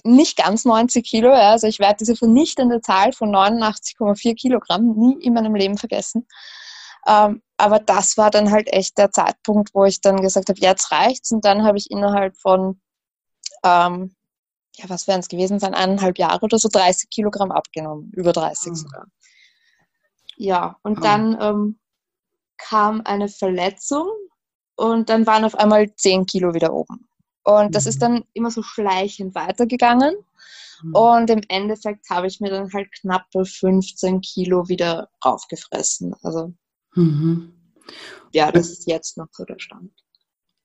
nicht 0.05 0.37
ganz 0.37 0.65
90 0.65 1.05
Kilo. 1.05 1.29
Ja. 1.29 1.51
Also 1.51 1.67
ich 1.67 1.79
werde 1.79 1.97
diese 1.99 2.15
vernichtende 2.15 2.81
Zahl 2.81 3.11
von 3.11 3.29
89,4 3.29 4.35
Kilogramm 4.35 4.93
nie 4.95 5.17
in 5.21 5.33
meinem 5.33 5.55
Leben 5.55 5.77
vergessen. 5.77 6.27
Ähm, 7.07 7.41
aber 7.57 7.79
das 7.79 8.17
war 8.17 8.31
dann 8.31 8.51
halt 8.51 8.71
echt 8.71 8.97
der 8.97 9.11
Zeitpunkt, 9.11 9.73
wo 9.73 9.85
ich 9.85 10.01
dann 10.01 10.21
gesagt 10.21 10.49
habe, 10.49 10.59
jetzt 10.59 10.91
reicht's. 10.91 11.31
Und 11.31 11.45
dann 11.45 11.63
habe 11.63 11.77
ich 11.77 11.91
innerhalb 11.91 12.37
von, 12.37 12.81
ähm, 13.63 14.15
ja, 14.75 14.89
was 14.89 15.07
wären 15.07 15.19
es 15.19 15.27
gewesen 15.27 15.59
sein, 15.59 15.73
eineinhalb 15.73 16.17
Jahre 16.17 16.41
oder 16.41 16.59
so 16.59 16.69
30 16.69 17.09
Kilogramm 17.09 17.51
abgenommen, 17.51 18.11
über 18.15 18.31
30 18.33 18.71
mhm. 18.71 18.75
sogar. 18.75 19.05
Ja, 20.37 20.77
und 20.83 20.99
oh. 20.99 21.01
dann 21.01 21.37
ähm, 21.39 21.79
kam 22.57 23.01
eine 23.05 23.29
Verletzung 23.29 24.07
und 24.75 25.09
dann 25.09 25.25
waren 25.25 25.45
auf 25.45 25.55
einmal 25.55 25.93
10 25.95 26.25
Kilo 26.25 26.53
wieder 26.53 26.73
oben. 26.73 27.07
Und 27.45 27.75
das 27.75 27.85
ist 27.85 27.97
mhm. 27.97 28.01
dann 28.01 28.23
immer 28.33 28.51
so 28.51 28.63
schleichend 28.63 29.35
weitergegangen. 29.35 30.15
Mhm. 30.83 30.95
Und 30.95 31.29
im 31.29 31.41
Endeffekt 31.47 32.09
habe 32.09 32.27
ich 32.27 32.41
mir 32.41 32.49
dann 32.49 32.73
halt 32.73 32.91
knappe 32.91 33.45
15 33.45 34.21
Kilo 34.21 34.67
wieder 34.67 35.09
raufgefressen. 35.23 36.15
Also 36.23 36.53
mhm. 36.95 37.53
ja, 38.33 38.51
das 38.51 38.69
ist 38.69 38.87
jetzt 38.87 39.17
noch 39.17 39.27
so 39.31 39.45
der 39.45 39.59
Stand. 39.59 39.91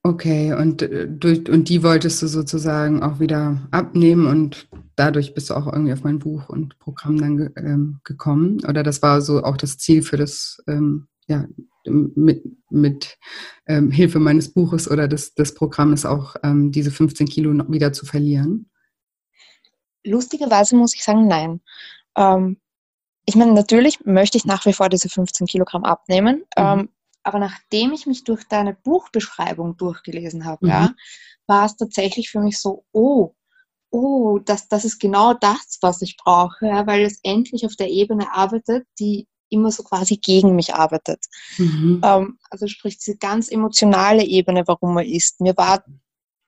Okay, 0.03 0.55
und, 0.55 0.81
äh, 0.81 1.07
durch, 1.07 1.47
und 1.51 1.69
die 1.69 1.83
wolltest 1.83 2.23
du 2.23 2.27
sozusagen 2.27 3.03
auch 3.03 3.21
wieder 3.21 3.61
abnehmen 3.71 4.27
und 4.27 4.67
dadurch 4.97 5.35
bist 5.35 5.51
du 5.51 5.55
auch 5.55 5.71
irgendwie 5.71 5.93
auf 5.93 6.05
mein 6.05 6.19
Buch 6.19 6.49
und 6.49 6.79
Programm 6.79 7.19
dann 7.19 7.51
ähm, 7.57 8.01
gekommen? 8.05 8.65
Oder 8.67 8.83
das 8.83 9.03
war 9.03 9.21
so 9.21 9.43
auch 9.43 9.59
das 9.59 9.77
Ziel 9.77 10.01
für 10.01 10.17
das, 10.17 10.63
ähm, 10.67 11.09
ja, 11.27 11.45
mit, 11.87 12.45
mit 12.71 13.19
ähm, 13.67 13.91
Hilfe 13.91 14.19
meines 14.19 14.53
Buches 14.53 14.91
oder 14.91 15.09
des, 15.09 15.35
des 15.35 15.55
Programmes 15.55 16.05
auch 16.05 16.37
ähm, 16.43 16.73
diese 16.73 16.91
15 16.91 17.27
Kilo 17.27 17.53
noch 17.53 17.71
wieder 17.71 17.93
zu 17.93 18.07
verlieren? 18.07 18.71
Lustigerweise 20.05 20.77
muss 20.77 20.95
ich 20.95 21.05
sagen, 21.05 21.27
nein. 21.27 21.61
Ähm, 22.17 22.59
ich 23.27 23.37
meine, 23.37 23.53
natürlich 23.53 24.05
möchte 24.05 24.39
ich 24.39 24.45
nach 24.45 24.67
wie 24.67 24.73
vor 24.73 24.89
diese 24.89 25.09
15 25.09 25.47
Kilogramm 25.47 25.85
abnehmen. 25.85 26.39
Mhm. 26.39 26.45
Ähm, 26.57 26.89
aber 27.23 27.39
nachdem 27.39 27.93
ich 27.93 28.07
mich 28.07 28.25
durch 28.25 28.45
deine 28.45 28.75
Buchbeschreibung 28.75 29.77
durchgelesen 29.77 30.45
habe, 30.45 30.67
mhm. 30.67 30.71
ja, 30.71 30.95
war 31.47 31.67
es 31.67 31.77
tatsächlich 31.77 32.31
für 32.31 32.41
mich 32.41 32.59
so, 32.59 32.85
oh, 32.93 33.35
oh, 33.91 34.39
das, 34.39 34.69
das 34.69 34.85
ist 34.85 34.99
genau 34.99 35.35
das, 35.35 35.79
was 35.81 36.01
ich 36.03 36.17
brauche, 36.17 36.67
ja, 36.67 36.87
weil 36.87 37.03
es 37.03 37.21
endlich 37.23 37.67
auf 37.67 37.77
der 37.77 37.89
Ebene 37.89 38.33
arbeitet, 38.33 38.87
die 38.99 39.27
immer 39.51 39.71
so 39.71 39.83
quasi 39.83 40.17
gegen 40.17 40.57
mich 40.57 40.75
arbeitet. 40.75 41.27
Mhm. 41.59 42.01
Ähm, 42.05 42.39
also 42.51 42.67
sprich 42.67 42.99
diese 42.99 43.17
ganz 43.17 43.51
emotionale 43.51 44.25
Ebene, 44.25 44.65
warum 44.67 44.95
man 44.95 45.05
isst. 45.05 45.41
Mir 45.41 45.57
war 45.57 45.85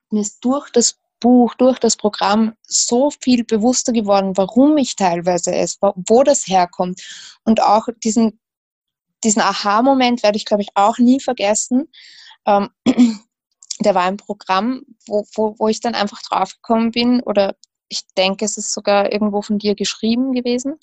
mir 0.09 0.21
ist 0.21 0.43
durch 0.45 0.69
das 0.69 0.99
Buch, 1.19 1.55
durch 1.55 1.79
das 1.79 1.95
Programm 1.95 2.53
so 2.67 3.09
viel 3.09 3.43
bewusster 3.43 3.93
geworden, 3.93 4.35
warum 4.35 4.77
ich 4.77 4.95
teilweise 4.95 5.53
esse, 5.55 5.77
wo 5.81 6.23
das 6.23 6.47
herkommt 6.47 7.01
und 7.45 7.61
auch 7.61 7.87
diesen 8.03 8.39
diesen 9.23 9.41
Aha-Moment 9.41 10.23
werde 10.23 10.37
ich, 10.37 10.45
glaube 10.45 10.63
ich, 10.63 10.69
auch 10.75 10.97
nie 10.97 11.19
vergessen. 11.19 11.89
Ähm, 12.45 12.69
der 13.79 13.95
war 13.95 14.03
ein 14.03 14.17
Programm, 14.17 14.83
wo, 15.07 15.25
wo, 15.35 15.55
wo 15.57 15.67
ich 15.67 15.79
dann 15.79 15.95
einfach 15.95 16.21
draufgekommen 16.21 16.91
bin, 16.91 17.21
oder 17.21 17.55
ich 17.87 18.01
denke, 18.17 18.45
es 18.45 18.57
ist 18.57 18.73
sogar 18.73 19.11
irgendwo 19.11 19.41
von 19.41 19.59
dir 19.59 19.75
geschrieben 19.75 20.33
gewesen, 20.33 20.79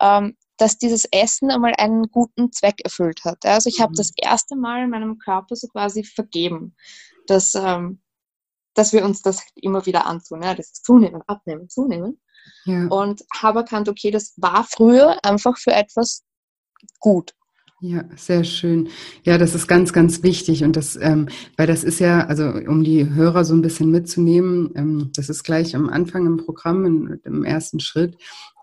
ähm, 0.00 0.36
dass 0.56 0.78
dieses 0.78 1.04
Essen 1.12 1.50
einmal 1.50 1.74
einen 1.76 2.04
guten 2.10 2.52
Zweck 2.52 2.80
erfüllt 2.84 3.24
hat. 3.24 3.44
Also 3.44 3.68
ich 3.68 3.78
mhm. 3.78 3.84
habe 3.84 3.94
das 3.94 4.12
erste 4.16 4.56
Mal 4.56 4.88
meinem 4.88 5.18
Körper 5.18 5.56
so 5.56 5.68
quasi 5.68 6.04
vergeben, 6.04 6.74
dass, 7.26 7.54
ähm, 7.54 8.00
dass 8.74 8.92
wir 8.92 9.04
uns 9.04 9.22
das 9.22 9.42
immer 9.54 9.86
wieder 9.86 10.06
antun. 10.06 10.42
Ja? 10.42 10.54
Das 10.54 10.66
ist 10.72 10.84
zunehmen, 10.84 11.22
abnehmen, 11.26 11.68
zunehmen. 11.68 12.20
Ja. 12.64 12.86
Und 12.86 13.24
habe 13.34 13.60
erkannt, 13.60 13.88
okay, 13.88 14.10
das 14.10 14.34
war 14.36 14.64
früher 14.64 15.18
einfach 15.24 15.58
für 15.58 15.72
etwas 15.72 16.24
gut. 17.00 17.34
Ja, 17.80 18.04
sehr 18.16 18.42
schön. 18.44 18.88
Ja, 19.24 19.36
das 19.36 19.54
ist 19.54 19.66
ganz, 19.66 19.92
ganz 19.92 20.22
wichtig. 20.22 20.64
Und 20.64 20.76
das, 20.76 20.96
ähm, 20.96 21.28
weil 21.58 21.66
das 21.66 21.84
ist 21.84 22.00
ja, 22.00 22.24
also 22.24 22.44
um 22.48 22.82
die 22.82 23.10
Hörer 23.10 23.44
so 23.44 23.54
ein 23.54 23.60
bisschen 23.60 23.90
mitzunehmen, 23.90 24.72
ähm, 24.76 25.10
das 25.14 25.28
ist 25.28 25.44
gleich 25.44 25.76
am 25.76 25.90
Anfang 25.90 26.26
im 26.26 26.38
Programm, 26.38 26.86
in, 26.86 27.20
im 27.24 27.44
ersten 27.44 27.78
Schritt, 27.78 28.16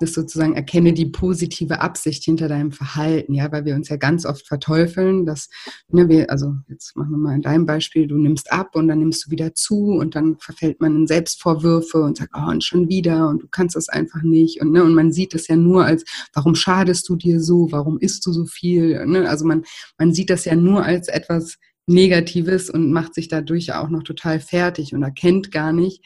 das 0.03 0.13
sozusagen 0.13 0.55
erkenne 0.55 0.93
die 0.93 1.05
positive 1.05 1.81
Absicht 1.81 2.23
hinter 2.23 2.47
deinem 2.47 2.71
Verhalten, 2.71 3.33
ja, 3.33 3.51
weil 3.51 3.65
wir 3.65 3.75
uns 3.75 3.89
ja 3.89 3.95
ganz 3.95 4.25
oft 4.25 4.47
verteufeln, 4.47 5.25
dass, 5.25 5.49
ne, 5.89 6.07
wir, 6.09 6.29
also 6.29 6.55
jetzt 6.67 6.95
machen 6.95 7.11
wir 7.11 7.17
mal 7.17 7.35
in 7.35 7.41
deinem 7.41 7.65
Beispiel, 7.65 8.07
du 8.07 8.17
nimmst 8.17 8.51
ab 8.51 8.75
und 8.75 8.87
dann 8.87 8.99
nimmst 8.99 9.25
du 9.25 9.31
wieder 9.31 9.53
zu 9.55 9.93
und 9.93 10.15
dann 10.15 10.37
verfällt 10.37 10.81
man 10.81 10.95
in 10.95 11.07
Selbstvorwürfe 11.07 12.01
und 12.01 12.17
sagt, 12.17 12.33
oh, 12.35 12.49
und 12.49 12.63
schon 12.63 12.89
wieder 12.89 13.29
und 13.29 13.43
du 13.43 13.47
kannst 13.49 13.75
das 13.75 13.89
einfach 13.89 14.21
nicht 14.21 14.61
und, 14.61 14.71
ne, 14.71 14.83
und 14.83 14.93
man 14.93 15.11
sieht 15.11 15.33
das 15.33 15.47
ja 15.47 15.55
nur 15.55 15.85
als, 15.85 16.03
warum 16.33 16.55
schadest 16.55 17.07
du 17.09 17.15
dir 17.15 17.41
so, 17.41 17.71
warum 17.71 17.97
isst 17.99 18.25
du 18.25 18.31
so 18.31 18.45
viel, 18.45 19.05
ne, 19.05 19.29
also 19.29 19.45
man, 19.45 19.63
man 19.97 20.13
sieht 20.13 20.29
das 20.29 20.45
ja 20.45 20.55
nur 20.55 20.83
als 20.83 21.07
etwas 21.07 21.57
Negatives 21.87 22.69
und 22.69 22.91
macht 22.91 23.13
sich 23.13 23.27
dadurch 23.27 23.67
ja 23.67 23.83
auch 23.83 23.89
noch 23.89 24.03
total 24.03 24.39
fertig 24.39 24.93
und 24.93 25.03
erkennt 25.03 25.51
gar 25.51 25.73
nicht, 25.73 26.03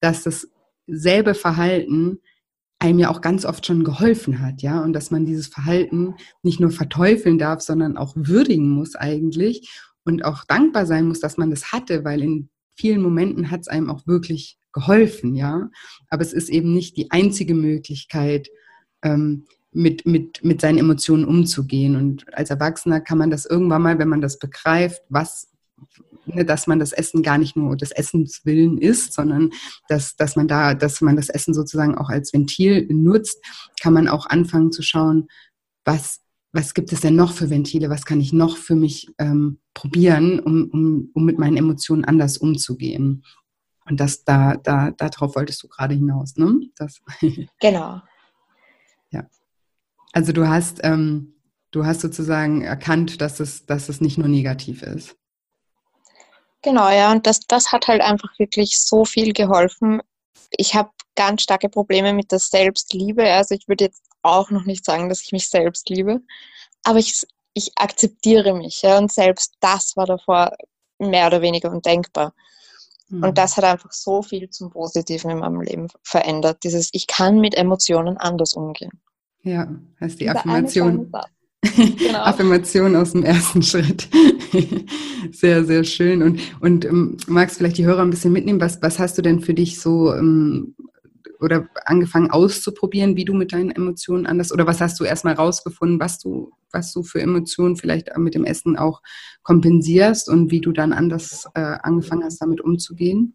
dass 0.00 0.24
dasselbe 0.88 1.34
Verhalten 1.34 2.18
einem 2.82 2.98
ja 2.98 3.10
auch 3.10 3.20
ganz 3.20 3.44
oft 3.44 3.64
schon 3.64 3.84
geholfen 3.84 4.40
hat, 4.40 4.60
ja, 4.60 4.82
und 4.82 4.92
dass 4.92 5.10
man 5.10 5.24
dieses 5.24 5.46
Verhalten 5.46 6.14
nicht 6.42 6.58
nur 6.58 6.70
verteufeln 6.70 7.38
darf, 7.38 7.60
sondern 7.60 7.96
auch 7.96 8.14
würdigen 8.16 8.68
muss 8.68 8.96
eigentlich 8.96 9.70
und 10.04 10.24
auch 10.24 10.44
dankbar 10.44 10.84
sein 10.84 11.06
muss, 11.06 11.20
dass 11.20 11.36
man 11.36 11.50
das 11.50 11.70
hatte, 11.70 12.04
weil 12.04 12.22
in 12.22 12.48
vielen 12.74 13.00
Momenten 13.00 13.50
hat 13.50 13.60
es 13.60 13.68
einem 13.68 13.88
auch 13.88 14.06
wirklich 14.06 14.58
geholfen, 14.72 15.36
ja. 15.36 15.70
Aber 16.08 16.22
es 16.22 16.32
ist 16.32 16.48
eben 16.48 16.74
nicht 16.74 16.96
die 16.96 17.10
einzige 17.12 17.54
Möglichkeit, 17.54 18.48
ähm, 19.02 19.44
mit, 19.70 20.04
mit, 20.04 20.44
mit 20.44 20.60
seinen 20.60 20.78
Emotionen 20.78 21.24
umzugehen. 21.24 21.96
Und 21.96 22.34
als 22.36 22.50
Erwachsener 22.50 23.00
kann 23.00 23.18
man 23.18 23.30
das 23.30 23.46
irgendwann 23.46 23.82
mal, 23.82 23.98
wenn 23.98 24.08
man 24.08 24.20
das 24.20 24.38
begreift, 24.38 25.02
was 25.08 25.48
dass 26.26 26.66
man 26.66 26.78
das 26.78 26.92
Essen 26.92 27.22
gar 27.22 27.38
nicht 27.38 27.56
nur 27.56 27.76
des 27.76 27.90
Essens 27.90 28.42
willen 28.44 28.78
isst, 28.78 29.12
sondern 29.12 29.50
dass, 29.88 30.16
dass 30.16 30.36
man 30.36 30.48
da, 30.48 30.74
dass 30.74 31.00
man 31.00 31.16
das 31.16 31.28
Essen 31.28 31.54
sozusagen 31.54 31.96
auch 31.96 32.08
als 32.08 32.32
Ventil 32.32 32.86
nutzt, 32.90 33.42
kann 33.80 33.92
man 33.92 34.08
auch 34.08 34.26
anfangen 34.26 34.72
zu 34.72 34.82
schauen, 34.82 35.28
was, 35.84 36.20
was 36.52 36.74
gibt 36.74 36.92
es 36.92 37.00
denn 37.00 37.16
noch 37.16 37.32
für 37.32 37.50
Ventile, 37.50 37.90
was 37.90 38.04
kann 38.04 38.20
ich 38.20 38.32
noch 38.32 38.56
für 38.56 38.76
mich 38.76 39.08
ähm, 39.18 39.58
probieren, 39.74 40.38
um, 40.38 40.70
um, 40.70 41.10
um 41.12 41.24
mit 41.24 41.38
meinen 41.38 41.56
Emotionen 41.56 42.04
anders 42.04 42.38
umzugehen. 42.38 43.24
Und 43.84 43.98
das 43.98 44.24
da, 44.24 44.54
da, 44.56 44.92
darauf 44.92 45.34
wolltest 45.34 45.62
du 45.62 45.68
gerade 45.68 45.94
hinaus, 45.94 46.36
ne? 46.36 46.60
Das 46.76 47.00
genau. 47.60 48.00
ja. 49.10 49.26
Also 50.12 50.32
du 50.32 50.46
hast, 50.46 50.80
ähm, 50.84 51.34
du 51.72 51.84
hast 51.84 52.00
sozusagen 52.00 52.62
erkannt, 52.62 53.20
dass 53.20 53.40
es, 53.40 53.66
dass 53.66 53.88
es 53.88 54.00
nicht 54.00 54.18
nur 54.18 54.28
negativ 54.28 54.82
ist. 54.82 55.16
Genau, 56.62 56.88
ja, 56.90 57.10
und 57.10 57.26
das, 57.26 57.40
das 57.40 57.72
hat 57.72 57.88
halt 57.88 58.00
einfach 58.00 58.38
wirklich 58.38 58.78
so 58.78 59.04
viel 59.04 59.32
geholfen. 59.32 60.00
Ich 60.50 60.74
habe 60.74 60.90
ganz 61.16 61.42
starke 61.42 61.68
Probleme 61.68 62.12
mit 62.12 62.30
der 62.30 62.38
Selbstliebe. 62.38 63.24
Also 63.24 63.54
ich 63.54 63.68
würde 63.68 63.84
jetzt 63.84 64.02
auch 64.22 64.50
noch 64.50 64.64
nicht 64.64 64.84
sagen, 64.84 65.08
dass 65.08 65.22
ich 65.22 65.32
mich 65.32 65.48
selbst 65.48 65.88
liebe. 65.90 66.20
Aber 66.84 66.98
ich, 66.98 67.26
ich 67.54 67.72
akzeptiere 67.76 68.54
mich. 68.54 68.82
Ja, 68.82 68.98
und 68.98 69.12
selbst 69.12 69.54
das 69.60 69.96
war 69.96 70.06
davor 70.06 70.52
mehr 70.98 71.26
oder 71.26 71.42
weniger 71.42 71.70
undenkbar. 71.70 72.32
Mhm. 73.08 73.24
Und 73.24 73.38
das 73.38 73.56
hat 73.56 73.64
einfach 73.64 73.92
so 73.92 74.22
viel 74.22 74.48
zum 74.50 74.70
Positiven 74.70 75.30
in 75.30 75.38
meinem 75.38 75.60
Leben 75.60 75.88
verändert. 76.02 76.62
Dieses, 76.62 76.90
ich 76.92 77.06
kann 77.06 77.40
mit 77.40 77.54
Emotionen 77.54 78.16
anders 78.16 78.54
umgehen. 78.54 79.02
Ja, 79.42 79.68
heißt 80.00 80.20
die 80.20 80.30
Affirmation. 80.30 81.10
Genau. 81.62 82.18
Affirmation 82.24 82.96
aus 82.96 83.12
dem 83.12 83.22
ersten 83.22 83.62
Schritt. 83.62 84.08
sehr, 85.32 85.64
sehr 85.64 85.84
schön. 85.84 86.22
Und, 86.22 86.40
und 86.60 86.84
ähm, 86.84 87.16
magst 87.28 87.58
vielleicht 87.58 87.78
die 87.78 87.86
Hörer 87.86 88.02
ein 88.02 88.10
bisschen 88.10 88.32
mitnehmen? 88.32 88.60
Was, 88.60 88.82
was 88.82 88.98
hast 88.98 89.16
du 89.16 89.22
denn 89.22 89.40
für 89.40 89.54
dich 89.54 89.80
so 89.80 90.12
ähm, 90.12 90.74
oder 91.40 91.68
angefangen 91.84 92.30
auszuprobieren, 92.30 93.16
wie 93.16 93.24
du 93.24 93.34
mit 93.34 93.52
deinen 93.52 93.70
Emotionen 93.70 94.26
anders 94.26 94.52
oder 94.52 94.66
was 94.66 94.80
hast 94.80 94.98
du 95.00 95.04
erstmal 95.04 95.34
rausgefunden, 95.34 96.00
was 96.00 96.18
du, 96.18 96.52
was 96.72 96.92
du 96.92 97.02
für 97.02 97.20
Emotionen 97.20 97.76
vielleicht 97.76 98.16
mit 98.16 98.34
dem 98.34 98.44
Essen 98.44 98.76
auch 98.76 99.02
kompensierst 99.42 100.28
und 100.28 100.50
wie 100.50 100.60
du 100.60 100.72
dann 100.72 100.92
anders 100.92 101.46
äh, 101.54 101.60
angefangen 101.82 102.24
hast, 102.24 102.38
damit 102.38 102.60
umzugehen? 102.60 103.34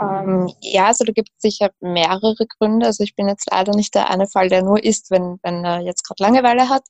Ähm, 0.00 0.52
ja, 0.60 0.86
also 0.86 1.04
da 1.04 1.12
gibt 1.12 1.30
es 1.30 1.42
sicher 1.42 1.70
mehrere 1.80 2.46
Gründe. 2.58 2.86
Also 2.86 3.04
ich 3.04 3.14
bin 3.14 3.28
jetzt 3.28 3.48
leider 3.50 3.74
nicht 3.74 3.94
der 3.94 4.10
eine 4.10 4.26
Fall, 4.26 4.48
der 4.48 4.62
nur 4.62 4.82
isst, 4.82 5.10
wenn, 5.10 5.38
wenn 5.42 5.64
er 5.64 5.80
jetzt 5.80 6.04
gerade 6.04 6.22
Langeweile 6.22 6.68
hat. 6.68 6.84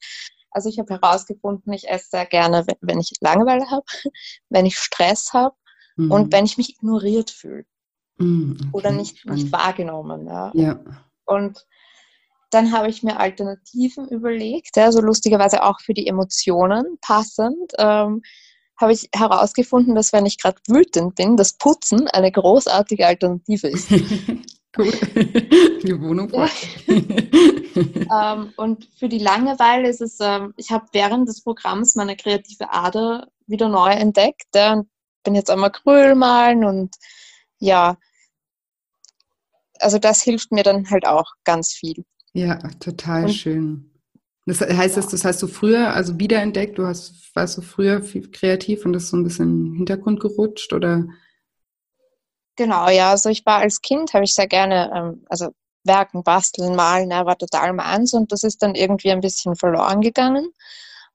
Also 0.51 0.69
ich 0.69 0.79
habe 0.79 0.95
herausgefunden, 0.95 1.73
ich 1.73 1.89
esse 1.89 2.09
sehr 2.11 2.27
gerne, 2.27 2.67
wenn, 2.67 2.77
wenn 2.81 3.01
ich 3.01 3.12
Langeweile 3.21 3.71
habe, 3.71 3.85
wenn 4.51 4.67
ich 4.67 4.79
Stress 4.79 5.33
habe 5.33 5.55
mhm. 5.97 6.11
und 6.11 6.33
wenn 6.33 6.45
ich 6.45 6.59
mich 6.59 6.71
ignoriert 6.71 7.31
fühle. 7.31 7.65
Mhm, 8.19 8.57
okay. 8.59 8.69
Oder 8.73 8.93
nicht, 8.93 9.25
nicht 9.27 9.51
wahrgenommen. 9.53 10.27
Ja. 10.27 10.53
ja. 10.55 10.81
Und 11.25 11.67
dann 12.51 12.73
habe 12.73 12.89
ich 12.89 13.03
mir 13.03 13.19
Alternativen 13.19 14.09
überlegt, 14.09 14.77
also 14.77 15.01
lustigerweise 15.01 15.62
auch 15.62 15.81
für 15.81 15.95
die 15.95 16.07
Emotionen 16.07 16.99
passend. 17.01 17.73
Ähm, 17.79 18.23
habe 18.81 18.93
ich 18.93 19.09
herausgefunden, 19.14 19.95
dass 19.95 20.12
wenn 20.12 20.26
ich 20.26 20.38
gerade 20.38 20.59
wütend 20.67 21.14
bin, 21.14 21.37
das 21.37 21.52
Putzen 21.55 22.09
eine 22.09 22.33
großartige 22.33 23.07
Alternative 23.07 23.69
ist. 23.69 23.91
cool. 24.79 24.93
Die 25.83 26.00
Wohnung 26.00 26.31
voll. 26.31 26.49
ähm, 26.87 28.52
und 28.57 28.88
für 28.99 29.09
die 29.09 29.19
Langeweile 29.19 29.88
ist 29.88 30.00
es, 30.00 30.19
ähm, 30.21 30.55
ich 30.57 30.71
habe 30.71 30.87
während 30.93 31.29
des 31.29 31.43
Programms 31.43 31.95
meine 31.95 32.17
kreative 32.17 32.73
Ader 32.73 33.29
wieder 33.47 33.69
neu 33.69 33.91
entdeckt 33.91 34.47
ja, 34.55 34.75
und 34.75 34.88
bin 35.25 35.35
jetzt 35.35 35.50
einmal 35.50 35.71
Acryl 35.71 36.14
malen 36.14 36.64
und 36.64 36.97
ja, 37.59 37.97
also 39.79 39.99
das 39.99 40.23
hilft 40.23 40.52
mir 40.52 40.62
dann 40.62 40.91
halt 40.91 41.07
auch 41.07 41.33
ganz 41.45 41.73
viel. 41.73 42.05
Ja, 42.33 42.57
total 42.81 43.25
und, 43.25 43.33
schön. 43.33 43.92
Das 44.45 44.61
heißt, 44.61 44.97
ja. 44.97 45.03
das 45.03 45.25
hast 45.25 45.43
du 45.43 45.47
früher, 45.47 45.95
also 45.95 46.19
wiederentdeckt, 46.19 46.79
du 46.79 46.87
hast, 46.87 47.35
warst 47.35 47.59
du 47.59 47.63
früher 47.63 48.01
kreativ 48.33 48.85
und 48.85 48.93
das 48.93 49.05
ist 49.05 49.11
so 49.11 49.17
ein 49.17 49.25
bisschen 49.25 49.51
in 49.51 49.65
den 49.65 49.75
Hintergrund 49.77 50.21
gerutscht 50.21 50.73
oder? 50.73 51.07
Genau, 52.57 52.89
ja, 52.89 53.11
also 53.11 53.29
ich 53.29 53.47
war 53.47 53.59
als 53.59 53.81
Kind, 53.81 54.13
habe 54.15 54.25
ich 54.25 54.35
sehr 54.35 54.49
gerne, 54.49 54.91
ähm, 54.95 55.25
also 55.29 55.55
Werken, 55.85 56.23
Basteln, 56.23 56.77
Malen, 56.77 57.11
ja, 57.11 57.25
war 57.25 57.39
total 57.39 57.73
meins 57.73 58.13
und 58.15 58.33
das 58.33 58.43
ist 58.43 58.63
dann 58.63 58.75
irgendwie 58.75 59.11
ein 59.11 59.21
bisschen 59.21 59.57
verloren 59.57 60.01
gegangen. 60.01 60.53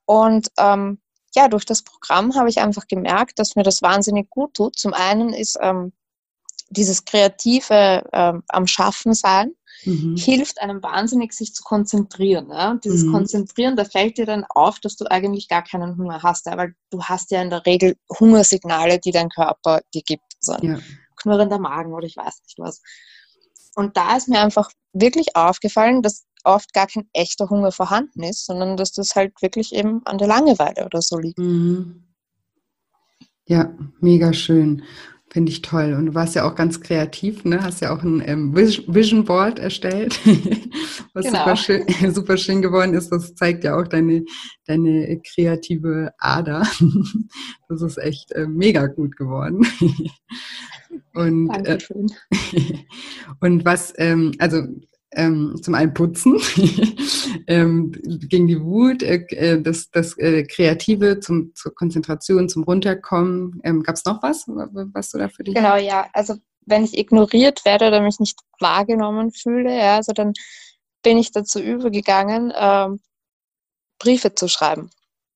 Und 0.06 0.50
ähm, 0.58 1.00
ja, 1.36 1.48
durch 1.48 1.66
das 1.66 1.84
Programm 1.84 2.36
habe 2.36 2.50
ich 2.50 2.60
einfach 2.60 2.88
gemerkt, 2.88 3.40
dass 3.40 3.56
mir 3.56 3.64
das 3.64 3.82
wahnsinnig 3.82 4.30
gut 4.30 4.56
tut. 4.56 4.78
Zum 4.78 4.94
einen 4.94 5.34
ist 5.34 5.58
ähm, 5.62 5.94
dieses 6.70 7.06
kreative 7.06 8.04
ähm, 8.12 8.44
am 8.48 8.68
Schaffen 8.68 9.14
sein 9.14 9.54
mhm. 9.86 10.16
hilft 10.16 10.62
einem 10.62 10.82
wahnsinnig, 10.84 11.34
sich 11.34 11.54
zu 11.54 11.64
konzentrieren. 11.64 12.50
Ja? 12.50 12.76
Dieses 12.76 13.04
mhm. 13.04 13.12
Konzentrieren, 13.14 13.76
da 13.76 13.86
fällt 13.86 14.18
dir 14.18 14.26
dann 14.26 14.46
auf, 14.50 14.80
dass 14.80 14.96
du 14.96 15.06
eigentlich 15.10 15.48
gar 15.48 15.64
keinen 15.64 15.98
Hunger 15.98 16.24
hast, 16.24 16.46
ja? 16.46 16.58
weil 16.58 16.76
du 16.90 17.04
hast 17.04 17.32
ja 17.32 17.42
in 17.42 17.50
der 17.50 17.66
Regel 17.66 17.96
Hungersignale, 18.20 19.00
die 19.00 19.12
dein 19.12 19.30
Körper 19.30 19.82
dir 19.94 20.04
gibt. 20.06 20.24
So 20.40 20.54
ein 20.54 20.64
ja. 20.64 20.80
knurrender 21.18 21.60
Magen 21.60 21.94
oder 21.94 22.06
ich 22.06 22.18
weiß 22.18 22.42
nicht 22.44 22.60
was. 22.60 22.82
Und 23.76 23.96
da 23.96 24.18
ist 24.18 24.28
mir 24.28 24.42
einfach 24.42 24.72
wirklich 24.94 25.36
aufgefallen, 25.36 26.02
dass 26.02 26.26
oft 26.44 26.74
gar 26.74 26.88
kein 26.88 27.08
echter 27.14 27.50
Hunger 27.50 27.72
vorhanden 27.72 28.24
ist, 28.24 28.46
sondern 28.46 28.78
dass 28.78 28.92
das 28.92 29.16
halt 29.16 29.42
wirklich 29.42 29.74
eben 29.74 30.02
an 30.06 30.18
der 30.18 30.28
Langeweile 30.28 30.86
oder 30.86 31.02
so 31.02 31.18
liegt. 31.18 31.38
Mhm. 31.38 32.04
Ja, 33.46 33.74
mega 34.00 34.34
schön. 34.34 34.84
Finde 35.30 35.52
ich 35.52 35.62
toll. 35.62 35.94
Und 35.94 36.06
du 36.06 36.16
warst 36.16 36.36
ja 36.36 36.50
auch 36.50 36.56
ganz 36.56 36.80
kreativ, 36.80 37.44
ne? 37.44 37.62
Hast 37.62 37.82
ja 37.82 37.94
auch 37.94 38.02
ein 38.02 38.24
ähm, 38.26 38.56
Vision 38.56 39.26
Board 39.26 39.60
erstellt, 39.60 40.20
was 41.14 41.26
genau. 41.26 41.40
super, 41.40 41.56
schön, 41.58 41.86
super 42.14 42.38
schön 42.38 42.62
geworden 42.62 42.94
ist. 42.94 43.12
Das 43.12 43.36
zeigt 43.36 43.66
ja 43.66 43.78
auch 43.78 43.88
deine, 43.88 44.24
deine 44.66 45.22
kreative 45.22 46.14
Ader. 46.18 46.68
Das 47.70 47.82
ist 47.82 47.98
echt 47.98 48.32
äh, 48.32 48.48
mega 48.48 48.88
gut 48.88 49.18
geworden. 49.18 49.68
Und, 51.14 51.50
äh, 51.68 51.78
und 53.42 53.66
was, 53.66 53.94
ähm, 53.98 54.32
also 54.40 54.64
ähm, 55.12 55.56
zum 55.62 55.76
einen 55.76 55.94
Putzen, 55.94 56.38
ähm, 57.48 57.92
gegen 57.94 58.48
die 58.48 58.62
Wut, 58.62 59.04
äh, 59.04 59.26
äh, 59.30 59.62
das, 59.62 59.90
das 59.90 60.18
äh, 60.18 60.44
Kreative 60.44 61.20
zum, 61.20 61.54
zur 61.56 61.74
Konzentration, 61.74 62.50
zum 62.50 62.64
Runterkommen. 62.64 63.60
Ähm, 63.64 63.84
Gab 63.84 63.96
es 63.96 64.06
noch 64.06 64.22
was, 64.22 64.46
was 64.48 65.12
du 65.12 65.18
da 65.18 65.30
für 65.30 65.44
dich? 65.44 65.56
Genau, 65.56 65.78
ja. 65.78 66.08
Also 66.14 66.36
wenn 66.66 66.84
ich 66.84 66.98
ignoriert 66.98 67.64
werde 67.66 67.88
oder 67.88 68.02
mich 68.02 68.20
nicht 68.20 68.40
wahrgenommen 68.60 69.32
fühle, 69.32 69.76
ja, 69.76 69.96
also 69.96 70.12
dann 70.12 70.34
bin 71.02 71.18
ich 71.18 71.32
dazu 71.32 71.60
übergegangen, 71.60 72.52
ähm, 72.56 73.00
Briefe 74.00 74.36
zu 74.36 74.48
schreiben. 74.48 74.90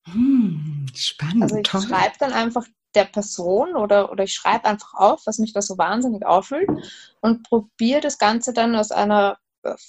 Hm, 0.06 0.86
spannend. 0.94 1.44
Also 1.44 1.58
ich 1.58 1.68
schreibe 1.68 2.16
dann 2.20 2.34
einfach 2.34 2.66
der 2.94 3.06
Person 3.06 3.76
oder, 3.76 4.12
oder 4.12 4.26
ich 4.26 4.34
schreibe 4.34 4.66
einfach 4.66 4.94
auf, 4.96 5.22
was 5.26 5.38
mich 5.40 5.54
da 5.54 5.62
so 5.62 5.78
wahnsinnig 5.78 6.26
auffühlt 6.26 6.70
und 7.22 7.44
probiere 7.44 8.02
das 8.02 8.18
Ganze 8.18 8.54
dann 8.54 8.76
aus 8.76 8.92
einer 8.92 9.38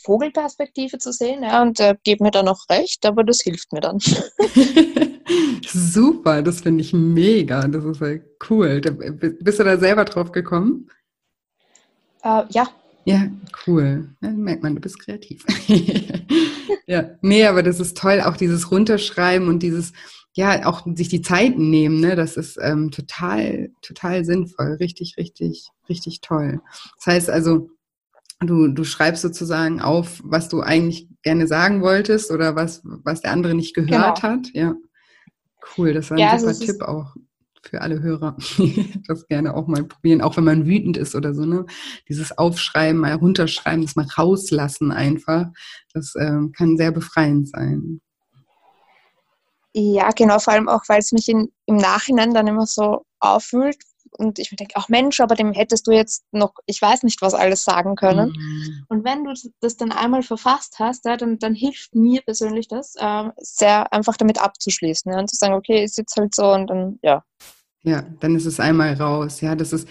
Vogelperspektive 0.03 0.99
zu 0.99 1.13
sehen, 1.13 1.43
ja, 1.43 1.63
und 1.63 1.81
äh, 1.81 1.97
gebe 2.05 2.25
mir 2.25 2.31
da 2.31 2.43
noch 2.43 2.69
recht, 2.69 3.05
aber 3.07 3.25
das 3.25 3.41
hilft 3.41 3.73
mir 3.73 3.81
dann. 3.81 3.99
Super, 5.67 6.43
das 6.43 6.61
finde 6.61 6.83
ich 6.83 6.93
mega, 6.93 7.67
das 7.69 7.85
ist 7.85 8.01
ja 8.01 8.17
cool. 8.51 8.81
Da, 8.81 8.91
bist 8.91 9.59
du 9.59 9.65
da 9.65 9.79
selber 9.79 10.05
drauf 10.05 10.33
gekommen? 10.33 10.89
Äh, 12.23 12.45
ja. 12.51 12.69
Ja, 13.05 13.29
cool. 13.67 14.15
Ja, 14.21 14.31
merkt 14.31 14.63
man, 14.63 14.77
du 14.77 14.81
bist 14.81 14.99
kreativ. 15.01 15.45
ja, 16.87 17.11
nee, 17.21 17.45
aber 17.47 17.63
das 17.63 17.81
ist 17.81 17.97
toll, 17.97 18.21
auch 18.21 18.37
dieses 18.37 18.71
Runterschreiben 18.71 19.49
und 19.49 19.63
dieses, 19.63 19.93
ja, 20.35 20.67
auch 20.67 20.87
sich 20.95 21.09
die 21.09 21.23
Zeit 21.23 21.59
nehmen, 21.59 22.01
ne, 22.01 22.15
das 22.15 22.37
ist 22.37 22.59
ähm, 22.63 22.91
total, 22.91 23.71
total 23.83 24.25
sinnvoll, 24.25 24.75
richtig, 24.75 25.17
richtig, 25.19 25.69
richtig 25.89 26.21
toll. 26.21 26.61
Das 26.97 27.07
heißt 27.07 27.31
also, 27.31 27.71
Du, 28.47 28.69
du 28.69 28.85
schreibst 28.85 29.23
sozusagen 29.23 29.81
auf, 29.81 30.21
was 30.25 30.49
du 30.49 30.61
eigentlich 30.61 31.09
gerne 31.23 31.47
sagen 31.47 31.83
wolltest 31.83 32.31
oder 32.31 32.57
was, 32.57 32.83
was 32.85 33.21
der 33.21 33.33
andere 33.33 33.55
nicht 33.55 33.75
gehört 33.75 34.21
genau. 34.21 34.23
hat. 34.23 34.49
Ja. 34.53 34.75
Cool, 35.77 35.95
das 35.95 36.11
war 36.11 36.17
ein 36.17 36.21
ja, 36.21 36.39
super 36.39 36.49
also 36.49 36.65
Tipp 36.65 36.83
auch 36.83 37.15
für 37.65 37.81
alle 37.81 38.03
Hörer, 38.03 38.37
das 39.07 39.27
gerne 39.29 39.55
auch 39.55 39.67
mal 39.67 39.85
probieren, 39.85 40.21
auch 40.21 40.37
wenn 40.37 40.45
man 40.45 40.67
wütend 40.67 40.97
ist 40.97 41.15
oder 41.15 41.33
so, 41.33 41.45
ne? 41.45 41.65
Dieses 42.09 42.37
Aufschreiben, 42.37 43.01
mal 43.01 43.15
runterschreiben, 43.15 43.83
das 43.83 43.97
mal 43.97 44.07
rauslassen 44.07 44.91
einfach, 44.91 45.47
das 45.95 46.15
ähm, 46.19 46.53
kann 46.53 46.77
sehr 46.77 46.91
befreiend 46.91 47.49
sein. 47.49 48.01
Ja, 49.75 50.11
genau, 50.11 50.39
vor 50.39 50.53
allem 50.53 50.69
auch, 50.69 50.83
weil 50.89 50.99
es 50.99 51.13
mich 51.13 51.29
in, 51.29 51.51
im 51.67 51.77
Nachhinein 51.77 52.35
dann 52.35 52.47
immer 52.47 52.67
so 52.67 53.07
aufwühlt, 53.21 53.79
und 54.19 54.39
ich 54.39 54.51
denke, 54.51 54.75
ach 54.77 54.89
Mensch, 54.89 55.21
aber 55.21 55.35
dem 55.35 55.53
hättest 55.53 55.87
du 55.87 55.93
jetzt 55.93 56.25
noch, 56.33 56.55
ich 56.67 56.81
weiß 56.81 57.03
nicht, 57.03 57.23
was 57.23 57.35
alles 57.35 57.65
sagen 57.65 57.97
können. 57.97 58.31
Mhm. 58.31 58.85
Und 58.89 59.05
wenn 59.05 59.25
du 59.25 59.33
das 59.61 59.77
dann 59.77 59.93
einmal 59.93 60.23
verfasst 60.23 60.77
hast, 60.79 61.05
ja, 61.05 61.17
dann, 61.17 61.39
dann 61.39 61.55
hilft 61.55 61.95
mir 61.95 62.21
persönlich 62.23 62.69
das, 62.69 62.95
äh, 62.99 63.31
sehr 63.39 63.93
einfach 63.93 64.17
damit 64.17 64.41
abzuschließen 64.41 65.13
ja, 65.13 65.19
und 65.19 65.31
zu 65.31 65.37
sagen, 65.37 65.55
okay, 65.55 65.83
ist 65.83 65.99
jetzt 65.99 66.17
halt 66.17 66.35
so 66.35 66.53
und 66.53 66.69
dann, 66.69 66.99
ja. 67.03 67.25
Ja, 67.85 68.05
dann 68.21 68.37
ist 68.37 68.47
es 68.47 68.61
einmal 68.61 68.95
raus. 68.95 69.41
Ja, 69.41 69.57
das 69.57 69.73
ist, 69.73 69.89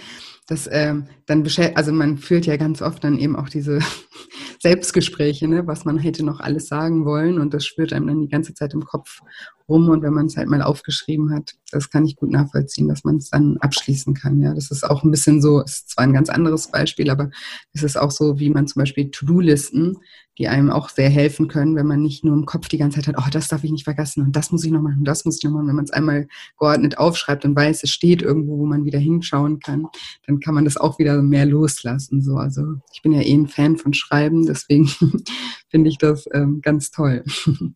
das, 0.48 0.70
ähm, 0.72 1.08
dann 1.26 1.48
also 1.76 1.92
man 1.92 2.18
führt 2.18 2.46
ja 2.46 2.58
ganz 2.58 2.82
oft 2.82 3.04
dann 3.04 3.18
eben 3.18 3.36
auch 3.36 3.50
diese 3.50 3.80
Selbstgespräche, 4.60 5.48
ne, 5.48 5.66
was 5.68 5.86
man 5.86 5.98
hätte 5.98 6.24
noch 6.24 6.40
alles 6.40 6.68
sagen 6.68 7.06
wollen 7.06 7.40
und 7.40 7.54
das 7.54 7.66
spürt 7.66 7.94
einem 7.94 8.08
dann 8.08 8.22
die 8.22 8.30
ganze 8.30 8.54
Zeit 8.54 8.74
im 8.74 8.84
Kopf 8.84 9.20
rum 9.68 9.90
und 9.90 10.02
wenn 10.02 10.14
man 10.14 10.28
es 10.28 10.38
halt 10.38 10.50
mal 10.50 10.62
aufgeschrieben 10.62 11.34
hat, 11.34 11.56
das 11.72 11.90
kann 11.90 12.06
ich 12.06 12.16
gut 12.16 12.32
nachvollziehen, 12.32 12.88
dass 12.88 13.04
man 13.04 13.18
es 13.18 13.30
dann 13.30 13.58
abschließen 13.58 14.14
kann. 14.14 14.42
Ja, 14.42 14.54
das 14.54 14.72
ist 14.72 14.84
auch 14.84 15.04
ein 15.04 15.12
bisschen 15.12 15.42
so, 15.42 15.62
ist 15.62 15.90
zwar 15.90 16.04
ein 16.04 16.14
ganz 16.14 16.30
anderes 16.30 16.68
Beispiel, 16.68 17.10
aber 17.10 17.30
es 17.74 17.84
ist 17.84 17.98
auch 17.98 18.12
so, 18.12 18.40
wie 18.40 18.50
man 18.50 18.68
zum 18.68 18.82
Beispiel 18.82 19.10
To-Do-Listen, 19.10 19.98
die 20.38 20.48
einem 20.48 20.72
auch 20.72 20.90
sehr 20.90 21.10
helfen 21.10 21.48
können, 21.48 21.76
wenn 21.76 21.86
man 21.86 22.02
nicht 22.02 22.24
nur 22.24 22.34
im 22.34 22.46
Kopf 22.46 22.68
die 22.68 22.78
ganze 22.78 23.00
Zeit 23.00 23.08
hat, 23.08 23.24
oh, 23.24 23.30
das 23.32 23.48
darf 23.50 23.64
ich 23.64 23.72
nicht 23.72 23.84
vergessen 23.84 24.24
und 24.24 24.36
das 24.36 24.52
muss 24.52 24.64
ich 24.64 24.72
noch 24.72 24.82
machen 24.82 25.00
und 25.00 25.08
das 25.08 25.26
muss 25.26 25.38
ich 25.38 25.44
noch 25.44 25.52
machen. 25.52 25.68
Wenn 25.68 25.76
man 25.76 25.86
es 25.86 25.92
einmal 25.92 26.28
geordnet 26.58 26.98
aufschreibt 26.98 27.46
und 27.46 27.56
weiß, 27.56 27.84
es 27.84 27.90
steht 27.90 28.22
irgendwo, 28.22 28.58
wo 28.58 28.66
man 28.66 28.86
wieder 28.86 29.00
hinschauen 29.00 29.60
kann, 29.60 29.88
dann 30.26 30.40
kann 30.40 30.56
man 30.56 30.66
das 30.66 30.78
auch 30.78 31.00
wieder 31.00 31.22
mehr 31.22 31.46
loslassen. 31.46 32.22
So, 32.22 32.38
also 32.38 32.64
ich 32.94 33.02
bin 33.02 33.12
ja 33.12 33.22
eh 33.22 33.34
ein 33.34 33.48
Fan 33.48 33.78
von 33.78 33.94
Schreiben, 33.94 34.46
deswegen 34.46 34.88
finde 35.70 35.90
ich 35.90 35.98
das 35.98 36.28
ähm, 36.34 36.62
ganz 36.62 36.92
toll. 36.92 37.24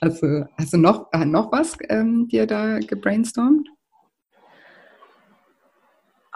Also, 0.00 0.46
hast 0.56 0.72
du 0.72 0.78
noch, 0.78 1.12
äh, 1.12 1.24
noch 1.24 1.52
was 1.52 1.76
ähm, 1.88 2.26
dir 2.28 2.46
da 2.46 2.78
gebrainstormt? 2.78 3.68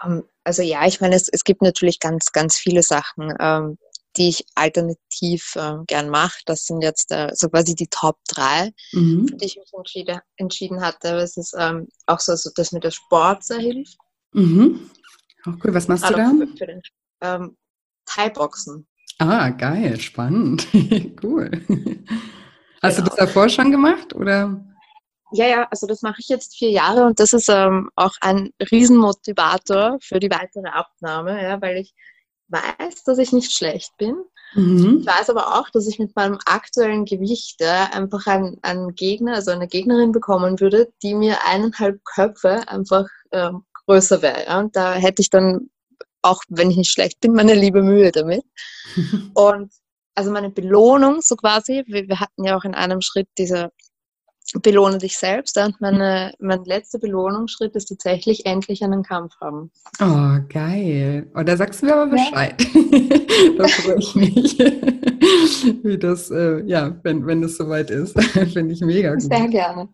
Ähm, 0.03 0.23
also 0.43 0.61
ja, 0.61 0.85
ich 0.85 1.01
meine, 1.01 1.15
es, 1.15 1.29
es 1.29 1.43
gibt 1.43 1.61
natürlich 1.61 1.99
ganz, 1.99 2.31
ganz 2.31 2.57
viele 2.57 2.83
Sachen, 2.83 3.33
ähm, 3.39 3.77
die 4.17 4.29
ich 4.29 4.45
alternativ 4.55 5.55
äh, 5.55 5.77
gern 5.87 6.09
mache. 6.09 6.39
Das 6.45 6.65
sind 6.65 6.81
jetzt 6.81 7.11
äh, 7.11 7.31
so 7.33 7.49
quasi 7.49 7.75
die 7.75 7.87
Top 7.87 8.17
3, 8.29 8.71
mhm. 8.93 9.27
für 9.27 9.35
die 9.35 9.45
ich 9.45 9.57
mich 9.57 9.73
entschieden, 9.73 10.19
entschieden 10.37 10.81
hatte. 10.81 11.09
Es 11.17 11.35
ist 11.35 11.55
ähm, 11.57 11.87
auch 12.05 12.19
so, 12.19 12.35
so, 12.35 12.51
dass 12.55 12.71
mir 12.71 12.79
der 12.79 12.91
Sport 12.91 13.43
sehr 13.43 13.59
hilft. 13.59 13.97
Mhm. 14.33 14.89
Auch 15.45 15.53
cool. 15.63 15.73
Was 15.73 15.87
machst 15.87 16.03
Gerade 16.03 16.15
du 16.15 16.39
da? 16.39 16.45
Für, 16.45 16.57
für 16.57 16.67
den 16.67 16.81
ähm, 17.21 17.57
Thai-Boxen. 18.05 18.87
Ah, 19.17 19.49
geil, 19.49 19.99
spannend. 19.99 20.67
cool. 21.23 21.49
Hast 22.85 22.97
genau. 22.97 23.09
du 23.09 23.15
das 23.15 23.25
davor 23.25 23.49
schon 23.49 23.71
gemacht 23.71 24.13
oder? 24.15 24.63
Ja, 25.31 25.47
ja, 25.47 25.67
also 25.69 25.87
das 25.87 26.01
mache 26.01 26.19
ich 26.19 26.29
jetzt 26.29 26.55
vier 26.55 26.69
Jahre 26.69 27.05
und 27.05 27.19
das 27.19 27.33
ist 27.33 27.49
ähm, 27.49 27.89
auch 27.95 28.13
ein 28.21 28.51
Riesenmotivator 28.71 29.97
für 30.01 30.19
die 30.19 30.29
weitere 30.29 30.67
Abnahme, 30.67 31.41
ja, 31.41 31.61
weil 31.61 31.77
ich 31.77 31.93
weiß, 32.47 33.03
dass 33.05 33.17
ich 33.17 33.33
nicht 33.33 33.51
schlecht 33.51 33.91
bin. 33.97 34.15
Mhm. 34.53 34.99
Ich 35.01 35.07
weiß 35.07 35.29
aber 35.31 35.59
auch, 35.59 35.69
dass 35.71 35.87
ich 35.87 35.99
mit 35.99 36.15
meinem 36.15 36.37
aktuellen 36.45 37.05
Gewicht 37.05 37.59
ja, 37.59 37.89
einfach 37.91 38.27
einen, 38.27 38.57
einen, 38.61 38.93
Gegner, 38.95 39.35
also 39.35 39.51
eine 39.51 39.67
Gegnerin 39.67 40.11
bekommen 40.11 40.59
würde, 40.59 40.89
die 41.01 41.15
mir 41.15 41.43
eineinhalb 41.45 42.03
Köpfe 42.05 42.67
einfach 42.67 43.07
ähm, 43.31 43.63
größer 43.85 44.21
wäre. 44.21 44.45
Ja? 44.45 44.59
Und 44.59 44.75
da 44.75 44.93
hätte 44.93 45.21
ich 45.21 45.29
dann, 45.29 45.69
auch 46.21 46.43
wenn 46.49 46.71
ich 46.71 46.77
nicht 46.77 46.91
schlecht 46.91 47.19
bin, 47.19 47.33
meine 47.33 47.55
liebe 47.55 47.81
Mühe 47.81 48.11
damit. 48.11 48.43
und 49.33 49.71
also 50.15 50.31
meine 50.31 50.49
Belohnung 50.49 51.21
so 51.21 51.35
quasi, 51.35 51.83
wir, 51.87 52.07
wir 52.07 52.19
hatten 52.19 52.43
ja 52.43 52.57
auch 52.57 52.63
in 52.63 52.73
einem 52.73 53.01
Schritt 53.01 53.27
diese 53.37 53.71
belohne 54.53 54.97
dich 54.97 55.17
selbst. 55.17 55.57
Und 55.57 55.79
meine, 55.81 56.33
mein 56.39 56.63
letzter 56.65 56.99
Belohnungsschritt 56.99 57.75
ist 57.75 57.87
tatsächlich 57.87 58.45
endlich 58.45 58.83
einen 58.83 59.03
Kampf 59.03 59.33
haben. 59.41 59.71
Oh, 59.99 60.39
geil. 60.49 61.27
Und 61.33 61.41
oh, 61.41 61.43
da 61.43 61.57
sagst 61.57 61.81
du 61.81 61.87
mir 61.87 61.95
aber 61.95 62.11
Bescheid. 62.11 62.65
Ja. 63.35 63.51
da 63.57 63.67
freue 63.67 63.97
ich 63.99 64.15
mich. 64.15 64.57
Wie 65.83 65.97
das, 65.97 66.31
äh, 66.31 66.63
ja, 66.65 66.97
wenn, 67.03 67.27
wenn 67.27 67.43
es 67.43 67.57
soweit 67.57 67.89
ist. 67.89 68.17
Finde 68.53 68.73
ich 68.73 68.79
mega 68.79 69.11
gut. 69.11 69.23
Sehr 69.23 69.47
gerne. 69.49 69.89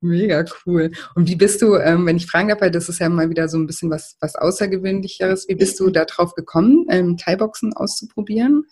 Mega 0.00 0.44
cool. 0.64 0.92
Und 1.16 1.28
wie 1.28 1.34
bist 1.34 1.60
du, 1.60 1.74
ähm, 1.74 2.06
wenn 2.06 2.16
ich 2.16 2.26
fragen 2.26 2.48
darf, 2.48 2.60
weil 2.60 2.70
das 2.70 2.88
ist 2.88 3.00
ja 3.00 3.08
mal 3.08 3.30
wieder 3.30 3.48
so 3.48 3.58
ein 3.58 3.66
bisschen 3.66 3.90
was, 3.90 4.16
was 4.20 4.36
Außergewöhnlicheres, 4.36 5.48
wie 5.48 5.56
bist 5.56 5.80
du 5.80 5.90
da 5.90 6.04
drauf 6.04 6.34
gekommen, 6.34 6.86
ähm, 6.88 7.16
Thai-Boxen 7.16 7.72
auszuprobieren? 7.72 8.64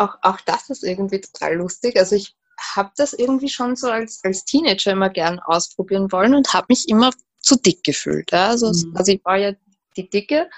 Auch, 0.00 0.16
auch 0.22 0.40
das 0.46 0.70
ist 0.70 0.82
irgendwie 0.82 1.20
total 1.20 1.56
lustig. 1.56 1.98
Also 1.98 2.16
ich 2.16 2.34
habe 2.74 2.90
das 2.96 3.12
irgendwie 3.12 3.50
schon 3.50 3.76
so 3.76 3.90
als, 3.90 4.20
als 4.24 4.46
Teenager 4.46 4.92
immer 4.92 5.10
gern 5.10 5.38
ausprobieren 5.40 6.10
wollen 6.10 6.34
und 6.34 6.54
habe 6.54 6.66
mich 6.70 6.88
immer 6.88 7.10
zu 7.38 7.56
dick 7.56 7.84
gefühlt. 7.84 8.32
Ja? 8.32 8.48
Also, 8.48 8.68
mhm. 8.68 8.96
also 8.96 9.12
ich 9.12 9.22
war 9.26 9.36
ja 9.36 9.52
die 9.98 10.08
Dicke. 10.08 10.48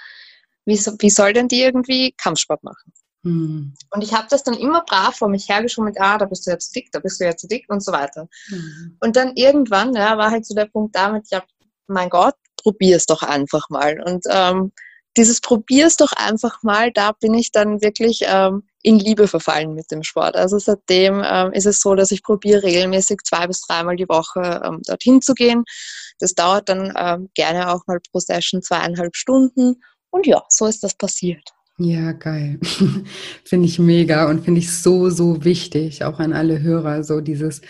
Wie, 0.63 0.77
wie 0.77 1.09
soll 1.09 1.33
denn 1.33 1.49
die 1.49 1.61
irgendwie 1.61 2.13
Kampfsport 2.13 2.63
machen? 2.63 2.93
Mhm. 3.23 3.73
Und 3.91 4.01
ich 4.01 4.13
habe 4.13 4.27
das 4.29 4.43
dann 4.43 4.53
immer 4.53 4.85
brav 4.85 5.17
vor 5.17 5.27
mich 5.27 5.49
hergeschoben 5.49 5.93
ah, 5.99 6.17
da 6.17 6.23
bist 6.23 6.47
du 6.47 6.51
ja 6.51 6.57
zu 6.57 6.71
dick, 6.71 6.89
da 6.93 6.99
bist 6.99 7.19
du 7.19 7.25
ja 7.25 7.35
zu 7.35 7.47
dick 7.47 7.65
und 7.67 7.83
so 7.83 7.91
weiter. 7.91 8.29
Mhm. 8.47 8.97
Und 9.01 9.17
dann 9.17 9.35
irgendwann 9.35 9.93
ja, 9.93 10.17
war 10.17 10.31
halt 10.31 10.45
so 10.45 10.55
der 10.55 10.67
Punkt 10.67 10.95
damit, 10.95 11.29
ja, 11.31 11.43
mein 11.87 12.09
Gott, 12.09 12.35
probier 12.55 12.95
es 12.95 13.07
doch 13.07 13.23
einfach 13.23 13.69
mal. 13.69 14.01
Und 14.05 14.23
ähm, 14.29 14.71
dieses 15.17 15.41
probier's 15.41 15.97
doch 15.97 16.13
einfach 16.13 16.63
mal, 16.63 16.93
da 16.93 17.11
bin 17.11 17.33
ich 17.33 17.51
dann 17.51 17.81
wirklich 17.81 18.21
ähm, 18.25 18.63
in 18.83 18.99
Liebe 18.99 19.27
verfallen 19.27 19.73
mit 19.73 19.89
dem 19.91 20.03
Sport. 20.03 20.35
Also 20.35 20.59
seitdem 20.59 21.23
ähm, 21.25 21.53
ist 21.53 21.65
es 21.65 21.79
so, 21.79 21.95
dass 21.95 22.11
ich 22.11 22.21
probiere 22.21 22.63
regelmäßig 22.63 23.21
zwei 23.23 23.47
bis 23.47 23.61
dreimal 23.61 23.95
die 23.95 24.09
Woche 24.09 24.61
ähm, 24.63 24.81
dorthin 24.85 25.21
zu 25.21 25.33
gehen. 25.33 25.63
Das 26.19 26.35
dauert 26.35 26.69
dann 26.69 26.93
ähm, 26.97 27.29
gerne 27.33 27.73
auch 27.73 27.87
mal 27.87 27.99
pro 28.11 28.19
Session 28.19 28.61
zweieinhalb 28.61 29.15
Stunden. 29.15 29.81
Und 30.11 30.27
ja, 30.27 30.43
so 30.49 30.67
ist 30.67 30.83
das 30.83 30.93
passiert. 30.95 31.53
Ja, 31.79 32.11
geil. 32.11 32.59
finde 33.43 33.65
ich 33.65 33.79
mega 33.79 34.29
und 34.29 34.45
finde 34.45 34.59
ich 34.59 34.71
so, 34.71 35.09
so 35.09 35.43
wichtig, 35.43 36.03
auch 36.03 36.19
an 36.19 36.31
alle 36.31 36.61
Hörer, 36.61 37.03
so 37.03 37.19
dieses, 37.19 37.61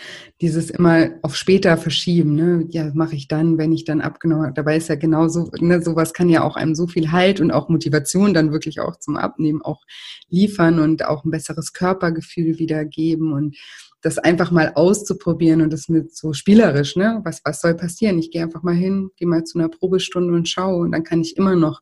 dieses 0.42 0.68
immer 0.68 1.08
auf 1.22 1.34
später 1.36 1.78
verschieben, 1.78 2.34
ne? 2.34 2.66
Ja, 2.68 2.90
mache 2.92 3.16
ich 3.16 3.28
dann, 3.28 3.56
wenn 3.56 3.72
ich 3.72 3.86
dann 3.86 4.02
abgenommen 4.02 4.44
habe. 4.44 4.54
Dabei 4.54 4.76
ist 4.76 4.90
ja 4.90 4.96
genauso, 4.96 5.50
ne, 5.58 5.80
sowas 5.80 6.12
kann 6.12 6.28
ja 6.28 6.42
auch 6.44 6.56
einem 6.56 6.74
so 6.74 6.86
viel 6.86 7.12
Halt 7.12 7.40
und 7.40 7.50
auch 7.50 7.70
Motivation 7.70 8.34
dann 8.34 8.52
wirklich 8.52 8.78
auch 8.78 8.96
zum 8.98 9.16
Abnehmen 9.16 9.62
auch 9.62 9.80
liefern 10.28 10.80
und 10.80 11.06
auch 11.06 11.24
ein 11.24 11.30
besseres 11.30 11.72
Körpergefühl 11.72 12.58
wiedergeben 12.58 13.32
und 13.32 13.56
das 14.02 14.18
einfach 14.18 14.50
mal 14.50 14.72
auszuprobieren 14.74 15.62
und 15.62 15.72
das 15.72 15.88
mit 15.88 16.14
so 16.14 16.34
spielerisch, 16.34 16.94
ne? 16.94 17.22
Was, 17.24 17.40
was 17.42 17.62
soll 17.62 17.74
passieren? 17.74 18.18
Ich 18.18 18.30
gehe 18.30 18.42
einfach 18.42 18.62
mal 18.62 18.74
hin, 18.74 19.08
gehe 19.16 19.26
mal 19.26 19.44
zu 19.44 19.58
einer 19.58 19.70
Probestunde 19.70 20.34
und 20.34 20.46
schaue 20.46 20.80
und 20.82 20.92
dann 20.92 21.04
kann 21.04 21.22
ich 21.22 21.38
immer 21.38 21.56
noch 21.56 21.80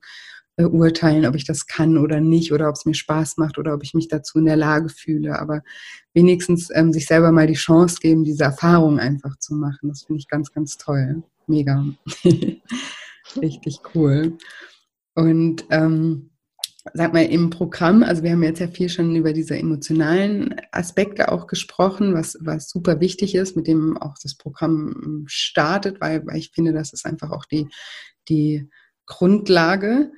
beurteilen, 0.56 1.26
ob 1.26 1.34
ich 1.34 1.44
das 1.44 1.66
kann 1.66 1.96
oder 1.96 2.20
nicht 2.20 2.52
oder 2.52 2.68
ob 2.68 2.76
es 2.76 2.84
mir 2.84 2.94
Spaß 2.94 3.36
macht 3.38 3.58
oder 3.58 3.74
ob 3.74 3.82
ich 3.82 3.94
mich 3.94 4.08
dazu 4.08 4.38
in 4.38 4.44
der 4.44 4.56
Lage 4.56 4.88
fühle. 4.88 5.38
Aber 5.38 5.62
wenigstens 6.14 6.68
ähm, 6.74 6.92
sich 6.92 7.06
selber 7.06 7.32
mal 7.32 7.46
die 7.46 7.54
Chance 7.54 7.96
geben, 8.00 8.24
diese 8.24 8.44
Erfahrung 8.44 8.98
einfach 8.98 9.38
zu 9.38 9.54
machen. 9.54 9.88
Das 9.88 10.04
finde 10.04 10.20
ich 10.20 10.28
ganz, 10.28 10.52
ganz 10.52 10.76
toll. 10.76 11.22
Mega. 11.46 11.84
Richtig 13.40 13.78
cool. 13.94 14.36
Und 15.14 15.64
ähm, 15.70 16.30
sag 16.94 17.12
mal, 17.12 17.24
im 17.24 17.50
Programm, 17.50 18.02
also 18.02 18.22
wir 18.22 18.32
haben 18.32 18.42
jetzt 18.42 18.60
ja 18.60 18.68
viel 18.68 18.88
schon 18.88 19.14
über 19.14 19.32
diese 19.32 19.56
emotionalen 19.56 20.54
Aspekte 20.72 21.30
auch 21.30 21.46
gesprochen, 21.46 22.14
was, 22.14 22.36
was 22.40 22.68
super 22.68 23.00
wichtig 23.00 23.34
ist, 23.34 23.56
mit 23.56 23.66
dem 23.66 23.96
auch 23.96 24.16
das 24.22 24.36
Programm 24.36 25.24
startet, 25.26 26.00
weil, 26.00 26.26
weil 26.26 26.36
ich 26.36 26.50
finde, 26.52 26.72
das 26.72 26.92
ist 26.92 27.06
einfach 27.06 27.30
auch 27.30 27.44
die, 27.44 27.68
die 28.28 28.68
Grundlage 29.06 30.10
ähm, 30.10 30.12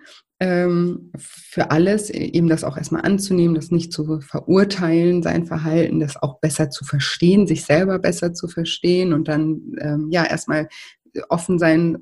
für 1.17 1.71
alles, 1.71 2.11
eben 2.11 2.49
das 2.49 2.65
auch 2.65 2.77
erstmal 2.77 3.03
anzunehmen, 3.03 3.55
das 3.55 3.71
nicht 3.71 3.93
zu 3.93 4.21
verurteilen, 4.21 5.23
sein 5.23 5.47
Verhalten, 5.47 6.01
das 6.01 6.17
auch 6.17 6.41
besser 6.41 6.71
zu 6.71 6.85
verstehen, 6.85 7.47
sich 7.47 7.65
selber 7.65 7.99
besser 7.99 8.35
zu 8.35 8.49
verstehen 8.49 9.13
und 9.13 9.29
dann 9.29 9.77
ähm, 9.81 10.09
ja 10.11 10.25
erstmal 10.25 10.69
offen 11.29 11.59
sein 11.59 11.99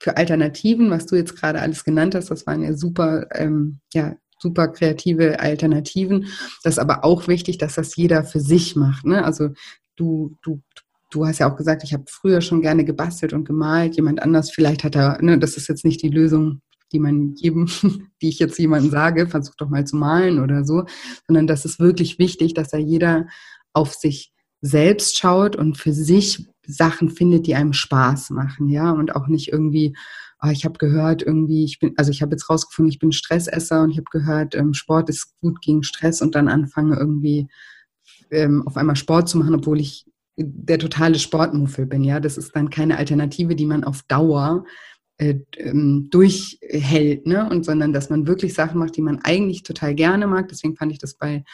für 0.00 0.16
Alternativen, 0.16 0.90
was 0.90 1.06
du 1.06 1.16
jetzt 1.16 1.36
gerade 1.36 1.60
alles 1.60 1.84
genannt 1.84 2.14
hast, 2.14 2.30
das 2.30 2.46
waren 2.46 2.62
ja 2.62 2.74
super, 2.74 3.26
ähm, 3.34 3.80
ja, 3.94 4.16
super 4.38 4.68
kreative 4.68 5.40
Alternativen. 5.40 6.26
Das 6.62 6.74
ist 6.74 6.78
aber 6.78 7.04
auch 7.04 7.28
wichtig, 7.28 7.58
dass 7.58 7.74
das 7.74 7.96
jeder 7.96 8.24
für 8.24 8.40
sich 8.40 8.76
macht. 8.76 9.06
Ne? 9.06 9.24
Also 9.24 9.50
du, 9.96 10.36
du, 10.42 10.60
du 11.10 11.26
hast 11.26 11.38
ja 11.38 11.50
auch 11.50 11.56
gesagt, 11.56 11.82
ich 11.84 11.94
habe 11.94 12.04
früher 12.08 12.42
schon 12.42 12.60
gerne 12.60 12.84
gebastelt 12.84 13.32
und 13.32 13.46
gemalt. 13.46 13.96
Jemand 13.96 14.20
anders, 14.20 14.50
vielleicht 14.50 14.84
hat 14.84 14.94
er, 14.94 15.20
ne, 15.22 15.38
das 15.38 15.56
ist 15.56 15.68
jetzt 15.68 15.84
nicht 15.84 16.02
die 16.02 16.10
Lösung 16.10 16.60
die 16.92 16.98
man 16.98 17.34
jedem, 17.34 17.66
die 18.22 18.28
ich 18.28 18.38
jetzt 18.38 18.58
jemandem 18.58 18.90
sage, 18.90 19.26
versuch 19.26 19.54
doch 19.56 19.68
mal 19.68 19.86
zu 19.86 19.96
malen 19.96 20.40
oder 20.40 20.64
so, 20.64 20.84
sondern 21.26 21.46
das 21.46 21.64
ist 21.64 21.78
wirklich 21.80 22.18
wichtig, 22.18 22.54
dass 22.54 22.68
da 22.68 22.78
jeder 22.78 23.26
auf 23.72 23.94
sich 23.94 24.32
selbst 24.60 25.18
schaut 25.18 25.56
und 25.56 25.76
für 25.76 25.92
sich 25.92 26.46
Sachen 26.66 27.10
findet, 27.10 27.46
die 27.46 27.54
einem 27.54 27.72
Spaß 27.72 28.30
machen, 28.30 28.68
ja, 28.68 28.90
und 28.90 29.14
auch 29.14 29.28
nicht 29.28 29.52
irgendwie, 29.52 29.96
oh, 30.42 30.48
ich 30.48 30.64
habe 30.64 30.78
gehört, 30.78 31.22
irgendwie, 31.22 31.64
ich 31.64 31.78
bin, 31.78 31.92
also 31.96 32.10
ich 32.10 32.22
habe 32.22 32.32
jetzt 32.32 32.50
rausgefunden, 32.50 32.90
ich 32.90 32.98
bin 32.98 33.12
Stressesser 33.12 33.82
und 33.82 33.90
ich 33.90 33.98
habe 33.98 34.10
gehört, 34.10 34.54
ähm, 34.54 34.74
Sport 34.74 35.08
ist 35.08 35.38
gut 35.40 35.60
gegen 35.60 35.82
Stress 35.82 36.22
und 36.22 36.34
dann 36.34 36.48
anfange 36.48 36.96
irgendwie 36.96 37.48
ähm, 38.30 38.66
auf 38.66 38.76
einmal 38.76 38.96
Sport 38.96 39.28
zu 39.28 39.38
machen, 39.38 39.54
obwohl 39.54 39.80
ich 39.80 40.06
der 40.38 40.78
totale 40.78 41.18
Sportmuffel 41.18 41.86
bin, 41.86 42.04
ja. 42.04 42.20
Das 42.20 42.36
ist 42.36 42.54
dann 42.54 42.70
keine 42.70 42.98
Alternative, 42.98 43.56
die 43.56 43.66
man 43.66 43.84
auf 43.84 44.02
Dauer 44.02 44.64
äh, 45.18 45.36
ähm, 45.56 46.08
durchhält, 46.10 47.26
ne? 47.26 47.48
Und 47.48 47.64
sondern 47.64 47.92
dass 47.92 48.10
man 48.10 48.26
wirklich 48.26 48.54
Sachen 48.54 48.78
macht, 48.78 48.96
die 48.96 49.02
man 49.02 49.20
eigentlich 49.22 49.62
total 49.62 49.94
gerne 49.94 50.26
mag. 50.26 50.48
Deswegen 50.48 50.76
fand 50.76 50.92
ich 50.92 50.98
das 50.98 51.14
bei 51.14 51.44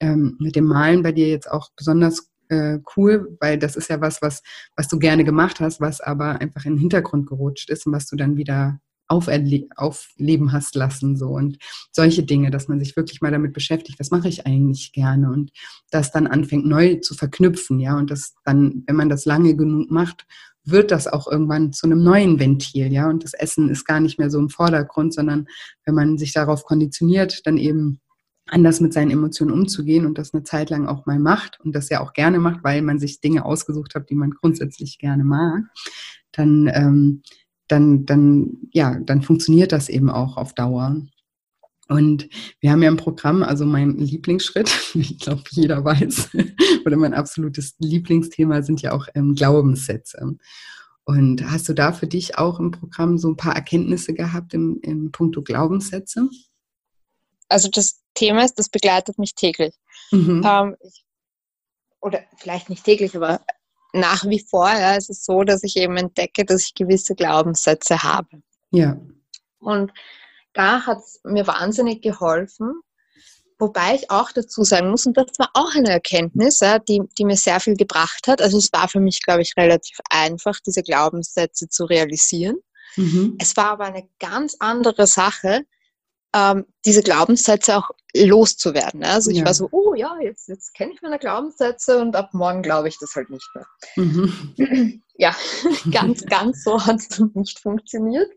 ähm, 0.00 0.36
mit 0.38 0.56
dem 0.56 0.66
Malen 0.66 1.02
bei 1.02 1.12
dir 1.12 1.28
jetzt 1.28 1.50
auch 1.50 1.70
besonders 1.76 2.30
äh, 2.48 2.78
cool, 2.96 3.36
weil 3.40 3.58
das 3.58 3.76
ist 3.76 3.90
ja 3.90 4.00
was, 4.00 4.22
was, 4.22 4.42
was 4.76 4.88
du 4.88 4.98
gerne 4.98 5.24
gemacht 5.24 5.60
hast, 5.60 5.80
was 5.80 6.00
aber 6.00 6.40
einfach 6.40 6.64
in 6.64 6.74
den 6.74 6.80
Hintergrund 6.80 7.26
gerutscht 7.26 7.70
ist 7.70 7.86
und 7.86 7.92
was 7.92 8.06
du 8.06 8.16
dann 8.16 8.36
wieder 8.36 8.80
aufleben 9.10 10.52
hast 10.52 10.74
lassen 10.74 11.16
so 11.16 11.28
und 11.28 11.56
solche 11.92 12.24
Dinge, 12.24 12.50
dass 12.50 12.68
man 12.68 12.78
sich 12.78 12.94
wirklich 12.94 13.22
mal 13.22 13.30
damit 13.30 13.54
beschäftigt, 13.54 13.98
was 13.98 14.10
mache 14.10 14.28
ich 14.28 14.46
eigentlich 14.46 14.92
gerne 14.92 15.30
und 15.30 15.50
das 15.90 16.12
dann 16.12 16.26
anfängt 16.26 16.66
neu 16.66 16.96
zu 16.96 17.14
verknüpfen, 17.14 17.80
ja 17.80 17.96
und 17.96 18.10
das 18.10 18.34
dann, 18.44 18.84
wenn 18.86 18.96
man 18.96 19.08
das 19.08 19.24
lange 19.24 19.56
genug 19.56 19.90
macht 19.90 20.26
wird 20.64 20.90
das 20.90 21.06
auch 21.06 21.30
irgendwann 21.30 21.72
zu 21.72 21.86
einem 21.86 22.02
neuen 22.02 22.38
Ventil, 22.38 22.92
ja. 22.92 23.08
Und 23.08 23.24
das 23.24 23.34
Essen 23.34 23.70
ist 23.70 23.84
gar 23.84 24.00
nicht 24.00 24.18
mehr 24.18 24.30
so 24.30 24.38
im 24.38 24.50
Vordergrund, 24.50 25.14
sondern 25.14 25.46
wenn 25.84 25.94
man 25.94 26.18
sich 26.18 26.32
darauf 26.32 26.64
konditioniert, 26.64 27.46
dann 27.46 27.56
eben 27.56 28.00
anders 28.50 28.80
mit 28.80 28.92
seinen 28.92 29.10
Emotionen 29.10 29.52
umzugehen 29.52 30.06
und 30.06 30.18
das 30.18 30.32
eine 30.32 30.42
Zeit 30.42 30.70
lang 30.70 30.86
auch 30.86 31.06
mal 31.06 31.18
macht 31.18 31.60
und 31.60 31.74
das 31.74 31.88
ja 31.88 32.00
auch 32.00 32.12
gerne 32.12 32.38
macht, 32.38 32.64
weil 32.64 32.82
man 32.82 32.98
sich 32.98 33.20
Dinge 33.20 33.44
ausgesucht 33.44 33.94
hat, 33.94 34.10
die 34.10 34.14
man 34.14 34.30
grundsätzlich 34.30 34.98
gerne 34.98 35.24
mag, 35.24 35.64
dann, 36.32 36.70
ähm, 36.72 37.22
dann, 37.68 38.06
dann, 38.06 38.58
ja, 38.72 38.98
dann 38.98 39.22
funktioniert 39.22 39.72
das 39.72 39.88
eben 39.88 40.10
auch 40.10 40.36
auf 40.36 40.54
Dauer. 40.54 40.96
Und 41.88 42.28
wir 42.60 42.70
haben 42.70 42.82
ja 42.82 42.90
ein 42.90 42.98
Programm, 42.98 43.42
also 43.42 43.64
mein 43.64 43.96
Lieblingsschritt, 43.96 44.70
ich 44.94 45.18
glaube 45.18 45.42
jeder 45.50 45.84
weiß, 45.84 46.30
oder 46.86 46.96
mein 46.96 47.14
absolutes 47.14 47.74
Lieblingsthema 47.78 48.62
sind 48.62 48.82
ja 48.82 48.92
auch 48.92 49.08
ähm, 49.14 49.34
Glaubenssätze. 49.34 50.36
Und 51.04 51.50
hast 51.50 51.68
du 51.70 51.72
da 51.72 51.92
für 51.92 52.06
dich 52.06 52.36
auch 52.36 52.60
im 52.60 52.70
Programm 52.70 53.16
so 53.16 53.30
ein 53.30 53.36
paar 53.36 53.56
Erkenntnisse 53.56 54.12
gehabt 54.12 54.52
im, 54.52 54.78
im 54.82 55.10
Punkto 55.10 55.40
Glaubenssätze? 55.40 56.28
Also 57.48 57.70
das 57.70 58.02
Thema 58.12 58.44
ist, 58.44 58.58
das 58.58 58.68
begleitet 58.68 59.18
mich 59.18 59.34
täglich. 59.34 59.74
Mhm. 60.10 60.42
Ähm, 60.44 60.76
ich, 60.82 61.06
oder 62.00 62.20
vielleicht 62.36 62.68
nicht 62.68 62.84
täglich, 62.84 63.16
aber 63.16 63.40
nach 63.94 64.26
wie 64.26 64.40
vor 64.40 64.68
ja, 64.68 64.96
ist 64.96 65.08
es 65.08 65.24
so, 65.24 65.44
dass 65.44 65.62
ich 65.62 65.76
eben 65.76 65.96
entdecke, 65.96 66.44
dass 66.44 66.64
ich 66.64 66.74
gewisse 66.74 67.14
Glaubenssätze 67.14 68.02
habe. 68.02 68.42
Ja. 68.70 69.00
Und 69.60 69.92
da 70.58 70.86
hat 70.86 70.98
es 70.98 71.20
mir 71.24 71.46
wahnsinnig 71.46 72.02
geholfen, 72.02 72.82
Wobei 73.60 73.96
ich 73.96 74.08
auch 74.08 74.30
dazu 74.30 74.62
sagen 74.62 74.90
muss, 74.90 75.04
und 75.06 75.16
das 75.16 75.36
war 75.38 75.50
auch 75.54 75.74
eine 75.74 75.90
Erkenntnis, 75.90 76.60
ja, 76.60 76.78
die, 76.78 77.02
die 77.18 77.24
mir 77.24 77.36
sehr 77.36 77.58
viel 77.58 77.74
gebracht 77.74 78.28
hat. 78.28 78.40
Also 78.40 78.56
es 78.56 78.72
war 78.72 78.88
für 78.88 79.00
mich, 79.00 79.20
glaube 79.24 79.42
ich, 79.42 79.56
relativ 79.56 79.98
einfach, 80.10 80.60
diese 80.64 80.84
Glaubenssätze 80.84 81.68
zu 81.68 81.84
realisieren. 81.84 82.58
Mhm. 82.94 83.36
Es 83.40 83.56
war 83.56 83.70
aber 83.70 83.86
eine 83.86 84.08
ganz 84.20 84.56
andere 84.60 85.08
Sache, 85.08 85.62
ähm, 86.32 86.66
diese 86.84 87.02
Glaubenssätze 87.02 87.76
auch 87.76 87.90
loszuwerden. 88.14 89.02
Also 89.02 89.32
ich 89.32 89.38
ja. 89.38 89.44
war 89.44 89.54
so, 89.54 89.68
oh 89.72 89.94
ja, 89.94 90.16
jetzt, 90.22 90.48
jetzt 90.48 90.72
kenne 90.74 90.92
ich 90.92 91.02
meine 91.02 91.18
Glaubenssätze 91.18 91.98
und 91.98 92.14
ab 92.14 92.34
morgen 92.34 92.62
glaube 92.62 92.86
ich 92.86 92.98
das 92.98 93.16
halt 93.16 93.28
nicht 93.28 93.48
mehr. 93.54 93.66
Mhm. 93.96 95.02
Ja, 95.16 95.34
ganz, 95.90 96.24
ganz 96.26 96.62
so 96.62 96.84
hat 96.86 97.00
es 97.00 97.20
nicht 97.34 97.58
funktioniert. 97.58 98.30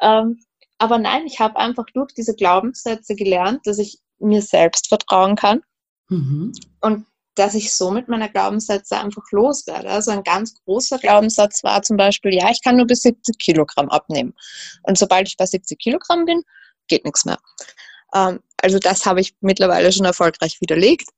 Ähm, 0.00 0.38
aber 0.82 0.98
nein, 0.98 1.26
ich 1.26 1.38
habe 1.38 1.56
einfach 1.58 1.84
durch 1.94 2.12
diese 2.12 2.34
Glaubenssätze 2.34 3.14
gelernt, 3.14 3.64
dass 3.68 3.78
ich 3.78 4.00
mir 4.18 4.42
selbst 4.42 4.88
vertrauen 4.88 5.36
kann 5.36 5.62
mhm. 6.08 6.52
und 6.80 7.06
dass 7.36 7.54
ich 7.54 7.72
somit 7.72 8.08
meine 8.08 8.28
Glaubenssätze 8.28 8.98
einfach 8.98 9.22
loswerde. 9.30 9.88
Also 9.88 10.10
ein 10.10 10.24
ganz 10.24 10.56
großer 10.64 10.98
Glaubenssatz 10.98 11.62
war 11.62 11.82
zum 11.82 11.96
Beispiel, 11.96 12.34
ja, 12.34 12.50
ich 12.50 12.60
kann 12.64 12.76
nur 12.76 12.88
bis 12.88 13.02
70 13.02 13.38
Kilogramm 13.38 13.90
abnehmen. 13.90 14.34
Und 14.82 14.98
sobald 14.98 15.28
ich 15.28 15.36
bei 15.36 15.46
70 15.46 15.78
Kilogramm 15.78 16.24
bin, 16.24 16.42
geht 16.88 17.04
nichts 17.04 17.24
mehr. 17.24 17.38
Ähm, 18.12 18.40
also 18.56 18.80
das 18.80 19.06
habe 19.06 19.20
ich 19.20 19.36
mittlerweile 19.40 19.92
schon 19.92 20.04
erfolgreich 20.04 20.60
widerlegt. 20.60 21.08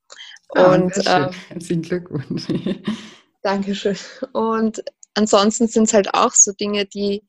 Ah, 0.53 0.75
und 0.75 0.93
ähm, 1.07 1.31
herzlichen 1.49 1.81
Glückwunsch. 1.81 2.45
Dankeschön. 3.41 3.97
Und 4.31 4.83
ansonsten 5.15 5.67
sind 5.67 5.85
es 5.85 5.93
halt 5.95 6.13
auch 6.13 6.33
so 6.33 6.51
Dinge, 6.51 6.85
die 6.85 7.23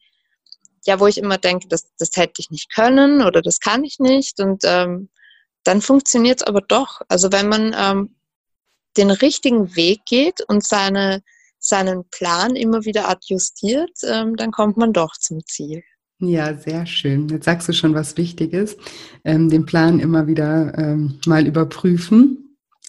ja, 0.86 1.00
wo 1.00 1.06
ich 1.06 1.18
immer 1.18 1.38
denke, 1.38 1.68
das, 1.68 1.88
das 1.98 2.10
hätte 2.14 2.40
ich 2.40 2.50
nicht 2.50 2.74
können 2.74 3.22
oder 3.22 3.42
das 3.42 3.60
kann 3.60 3.84
ich 3.84 3.98
nicht. 3.98 4.40
Und 4.40 4.62
ähm, 4.64 5.08
dann 5.64 5.80
funktioniert 5.80 6.40
es 6.40 6.46
aber 6.46 6.60
doch. 6.60 7.02
Also 7.08 7.32
wenn 7.32 7.48
man 7.48 7.74
ähm, 7.78 8.16
den 8.96 9.10
richtigen 9.10 9.76
Weg 9.76 10.00
geht 10.06 10.40
und 10.48 10.64
seine, 10.64 11.22
seinen 11.58 12.08
Plan 12.10 12.56
immer 12.56 12.84
wieder 12.84 13.08
adjustiert, 13.08 13.98
ähm, 14.04 14.36
dann 14.36 14.52
kommt 14.52 14.76
man 14.76 14.92
doch 14.92 15.14
zum 15.16 15.44
Ziel. 15.44 15.82
Ja, 16.18 16.54
sehr 16.54 16.86
schön. 16.86 17.28
Jetzt 17.28 17.44
sagst 17.44 17.68
du 17.68 17.74
schon 17.74 17.94
was 17.94 18.16
Wichtiges. 18.16 18.76
Ähm, 19.24 19.50
den 19.50 19.66
Plan 19.66 20.00
immer 20.00 20.26
wieder 20.26 20.72
ähm, 20.78 21.20
mal 21.26 21.46
überprüfen. 21.46 22.45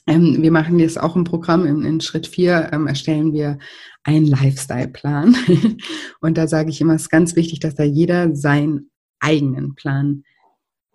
Ähm, 0.07 0.41
wir 0.41 0.51
machen 0.51 0.79
jetzt 0.79 0.99
auch 0.99 1.15
im 1.15 1.25
Programm. 1.25 1.65
In, 1.65 1.83
in 1.83 2.01
Schritt 2.01 2.27
4 2.27 2.69
ähm, 2.71 2.87
erstellen 2.87 3.33
wir 3.33 3.59
einen 4.03 4.25
Lifestyle-Plan. 4.25 5.35
Und 6.21 6.37
da 6.37 6.47
sage 6.47 6.69
ich 6.69 6.81
immer, 6.81 6.95
es 6.95 7.03
ist 7.03 7.09
ganz 7.09 7.35
wichtig, 7.35 7.59
dass 7.59 7.75
da 7.75 7.83
jeder 7.83 8.35
seinen 8.35 8.89
eigenen 9.19 9.75
Plan 9.75 10.23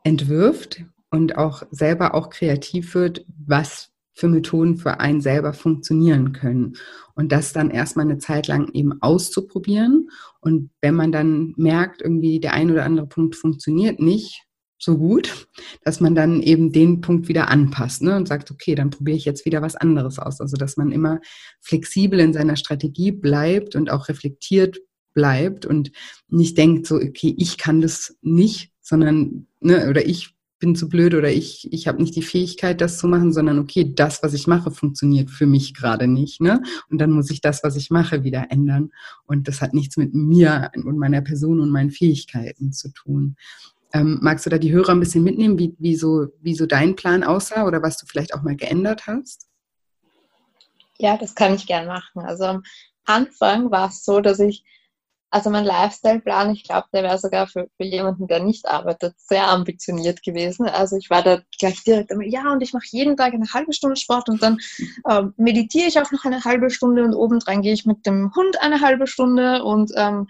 entwirft 0.05 0.85
und 1.11 1.37
auch 1.37 1.63
selber 1.71 2.15
auch 2.15 2.31
kreativ 2.31 2.95
wird, 2.95 3.25
was 3.47 3.91
für 4.15 4.29
Methoden 4.29 4.77
für 4.77 5.01
einen 5.01 5.21
selber 5.21 5.53
funktionieren 5.53 6.33
können. 6.33 6.77
Und 7.15 7.33
das 7.33 7.53
dann 7.53 7.71
erstmal 7.71 8.07
eine 8.07 8.19
Zeit 8.19 8.47
lang 8.47 8.71
eben 8.73 9.01
auszuprobieren. 9.03 10.11
Und 10.41 10.71
wenn 10.81 10.95
man 10.95 11.13
dann 11.13 11.55
merkt, 11.57 12.03
irgendwie 12.03 12.41
der 12.41 12.55
ein 12.55 12.71
oder 12.71 12.85
andere 12.85 13.07
Punkt 13.07 13.37
funktioniert 13.37 14.01
nicht 14.01 14.47
so 14.83 14.99
gut, 14.99 15.47
dass 15.85 16.01
man 16.01 16.15
dann 16.15 16.43
eben 16.43 16.73
den 16.73 17.01
Punkt 17.01 17.29
wieder 17.29 17.49
anpasst 17.49 18.03
ne, 18.03 18.17
und 18.17 18.27
sagt, 18.27 18.51
okay, 18.51 18.75
dann 18.75 18.91
probiere 18.91 19.17
ich 19.17 19.25
jetzt 19.25 19.45
wieder 19.45 19.63
was 19.63 19.77
anderes 19.77 20.19
aus. 20.19 20.41
Also 20.41 20.57
dass 20.57 20.77
man 20.77 20.91
immer 20.91 21.21
flexibel 21.61 22.19
in 22.19 22.33
seiner 22.33 22.57
Strategie 22.57 23.13
bleibt 23.13 23.77
und 23.77 23.91
auch 23.91 24.09
reflektiert 24.09 24.81
bleibt 25.15 25.67
und 25.67 25.93
nicht 26.29 26.59
denkt 26.59 26.87
so, 26.87 26.97
okay, 26.97 27.35
ich 27.39 27.59
kann 27.59 27.81
das 27.81 28.17
nicht, 28.23 28.73
sondern, 28.81 29.47
ne, 29.61 29.89
oder 29.89 30.05
ich 30.05 30.35
bin 30.59 30.75
zu 30.77 30.89
blöd 30.89 31.15
oder 31.15 31.31
ich, 31.31 31.73
ich 31.73 31.89
habe 31.89 32.01
nicht 32.01 32.15
die 32.15 32.23
Fähigkeit, 32.23 32.81
das 32.81 32.99
zu 32.99 33.09
machen, 33.09 33.33
sondern 33.33 33.59
okay, 33.59 33.93
das, 33.95 34.23
was 34.23 34.33
ich 34.33 34.47
mache, 34.47 34.71
funktioniert 34.71 35.29
für 35.29 35.47
mich 35.47 35.75
gerade 35.75 36.07
nicht. 36.07 36.41
Ne? 36.41 36.63
Und 36.89 36.99
dann 36.99 37.11
muss 37.11 37.31
ich 37.31 37.41
das, 37.41 37.65
was 37.65 37.75
ich 37.75 37.91
mache, 37.91 38.23
wieder 38.23 38.47
ändern. 38.51 38.91
Und 39.25 39.49
das 39.49 39.61
hat 39.61 39.75
nichts 39.75 39.97
mit 39.97 40.15
mir 40.15 40.71
und 40.77 40.99
meiner 40.99 41.21
Person 41.21 41.59
und 41.61 41.71
meinen 41.71 41.91
Fähigkeiten 41.91 42.73
zu 42.73 42.93
tun. 42.93 43.35
Ähm, 43.93 44.19
magst 44.23 44.47
du 44.47 44.51
da 44.51 44.59
die 44.59 44.73
Hörer 44.73 44.91
ein 44.91 45.01
bisschen 45.01 45.23
mitnehmen, 45.23 45.59
wie, 45.59 45.75
wie, 45.79 45.97
so, 45.97 46.29
wie 46.41 46.55
so 46.55 46.67
dein 46.67 46.97
Plan 46.97 47.25
aussah 47.25 47.67
oder 47.67 47.83
was 47.83 47.99
du 47.99 48.07
vielleicht 48.07 48.35
auch 48.35 48.43
mal 48.43 48.57
geändert 48.57 49.07
hast? 49.07 49.49
Ja, 50.99 51.17
das 51.17 51.35
kann 51.35 51.55
ich 51.55 51.67
gern 51.67 51.87
machen. 51.87 52.23
Also 52.23 52.45
am 52.45 52.63
Anfang 53.05 53.71
war 53.71 53.89
es 53.89 54.05
so, 54.05 54.21
dass 54.21 54.39
ich 54.39 54.65
also 55.33 55.49
mein 55.49 55.65
Lifestyle-Plan, 55.65 56.51
ich 56.53 56.65
glaube, 56.65 56.89
der 56.93 57.05
wäre 57.05 57.19
sogar 57.19 57.47
für, 57.47 57.67
für 57.79 57.85
jemanden, 57.85 58.27
der 58.27 58.41
nicht 58.43 58.69
arbeitet, 58.69 59.15
sehr 59.17 59.49
ambitioniert 59.49 60.23
gewesen. 60.23 60.69
Also 60.69 60.99
ich 60.99 61.09
war 61.09 61.23
da 61.23 61.41
gleich 61.59 61.83
direkt 61.85 62.11
immer, 62.11 62.25
ja, 62.25 62.53
und 62.53 62.63
ich 62.63 62.75
mache 62.75 62.85
jeden 62.91 63.17
Tag 63.17 63.33
eine 63.33 63.51
halbe 63.51 63.73
Stunde 63.73 63.97
Sport 63.97 64.29
und 64.29 64.43
dann 64.43 64.59
ähm, 65.09 65.33
meditiere 65.39 65.89
ich 65.89 65.99
auch 65.99 66.13
noch 66.13 66.27
eine 66.27 66.45
halbe 66.45 66.69
Stunde 66.69 67.03
und 67.03 67.15
obendrein 67.15 67.63
gehe 67.63 67.73
ich 67.73 67.87
mit 67.87 68.05
dem 68.05 68.31
Hund 68.37 68.61
eine 68.61 68.83
halbe 68.83 69.07
Stunde 69.07 69.65
und 69.65 69.91
ähm, 69.97 70.29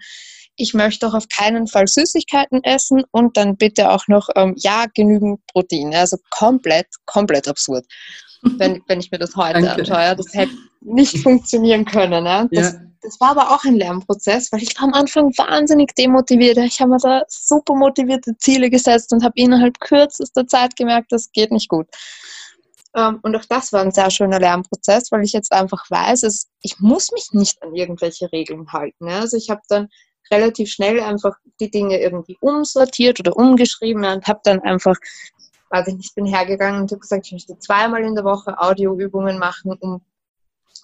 ich 0.55 0.73
möchte 0.73 1.07
auch 1.07 1.13
auf 1.13 1.27
keinen 1.29 1.67
Fall 1.67 1.87
Süßigkeiten 1.87 2.63
essen 2.63 3.03
und 3.11 3.37
dann 3.37 3.57
bitte 3.57 3.89
auch 3.91 4.07
noch, 4.07 4.29
ähm, 4.35 4.53
ja, 4.57 4.85
genügend 4.93 5.39
Protein. 5.47 5.93
Also 5.95 6.17
komplett, 6.29 6.87
komplett 7.05 7.47
absurd, 7.47 7.85
wenn, 8.41 8.81
wenn 8.87 8.99
ich 8.99 9.11
mir 9.11 9.19
das 9.19 9.35
heute 9.35 9.61
Danke. 9.61 9.81
anschaue. 9.81 10.15
Das 10.15 10.33
hätte 10.33 10.53
nicht 10.81 11.17
funktionieren 11.19 11.85
können. 11.85 12.23
Ne? 12.23 12.47
Das, 12.51 12.73
ja 12.73 12.79
das 13.03 13.19
war 13.19 13.31
aber 13.31 13.51
auch 13.51 13.63
ein 13.65 13.75
Lernprozess, 13.75 14.51
weil 14.51 14.63
ich 14.63 14.75
war 14.77 14.85
am 14.87 14.93
Anfang 14.93 15.25
wahnsinnig 15.37 15.93
demotiviert. 15.93 16.57
Ich 16.57 16.79
habe 16.79 16.91
mir 16.91 16.97
da 16.97 17.23
super 17.27 17.75
motivierte 17.75 18.35
Ziele 18.37 18.69
gesetzt 18.69 19.11
und 19.11 19.23
habe 19.23 19.33
innerhalb 19.35 19.79
kürzester 19.79 20.47
Zeit 20.47 20.75
gemerkt, 20.75 21.11
das 21.11 21.31
geht 21.31 21.51
nicht 21.51 21.67
gut. 21.67 21.87
Ähm, 22.95 23.19
und 23.21 23.35
auch 23.35 23.45
das 23.45 23.73
war 23.73 23.81
ein 23.81 23.91
sehr 23.91 24.09
schöner 24.09 24.39
Lernprozess, 24.39 25.11
weil 25.11 25.23
ich 25.23 25.33
jetzt 25.33 25.51
einfach 25.51 25.83
weiß, 25.89 26.47
ich 26.61 26.79
muss 26.79 27.11
mich 27.11 27.29
nicht 27.33 27.61
an 27.61 27.75
irgendwelche 27.75 28.31
Regeln 28.31 28.71
halten. 28.71 29.09
Also 29.09 29.35
ich 29.35 29.49
habe 29.49 29.61
dann 29.67 29.89
relativ 30.31 30.69
schnell 30.69 30.99
einfach 30.99 31.35
die 31.59 31.71
Dinge 31.71 31.99
irgendwie 31.99 32.37
umsortiert 32.39 33.19
oder 33.19 33.35
umgeschrieben 33.35 34.05
und 34.05 34.27
habe 34.27 34.41
dann 34.43 34.59
einfach, 34.61 34.95
also 35.69 35.95
ich 35.99 36.13
bin 36.15 36.25
hergegangen 36.25 36.81
und 36.81 36.91
habe 36.91 37.01
gesagt, 37.01 37.25
ich 37.27 37.33
möchte 37.33 37.57
zweimal 37.59 38.03
in 38.03 38.15
der 38.15 38.23
Woche 38.23 38.59
Audioübungen 38.59 39.39
machen, 39.39 39.73
um, 39.79 40.01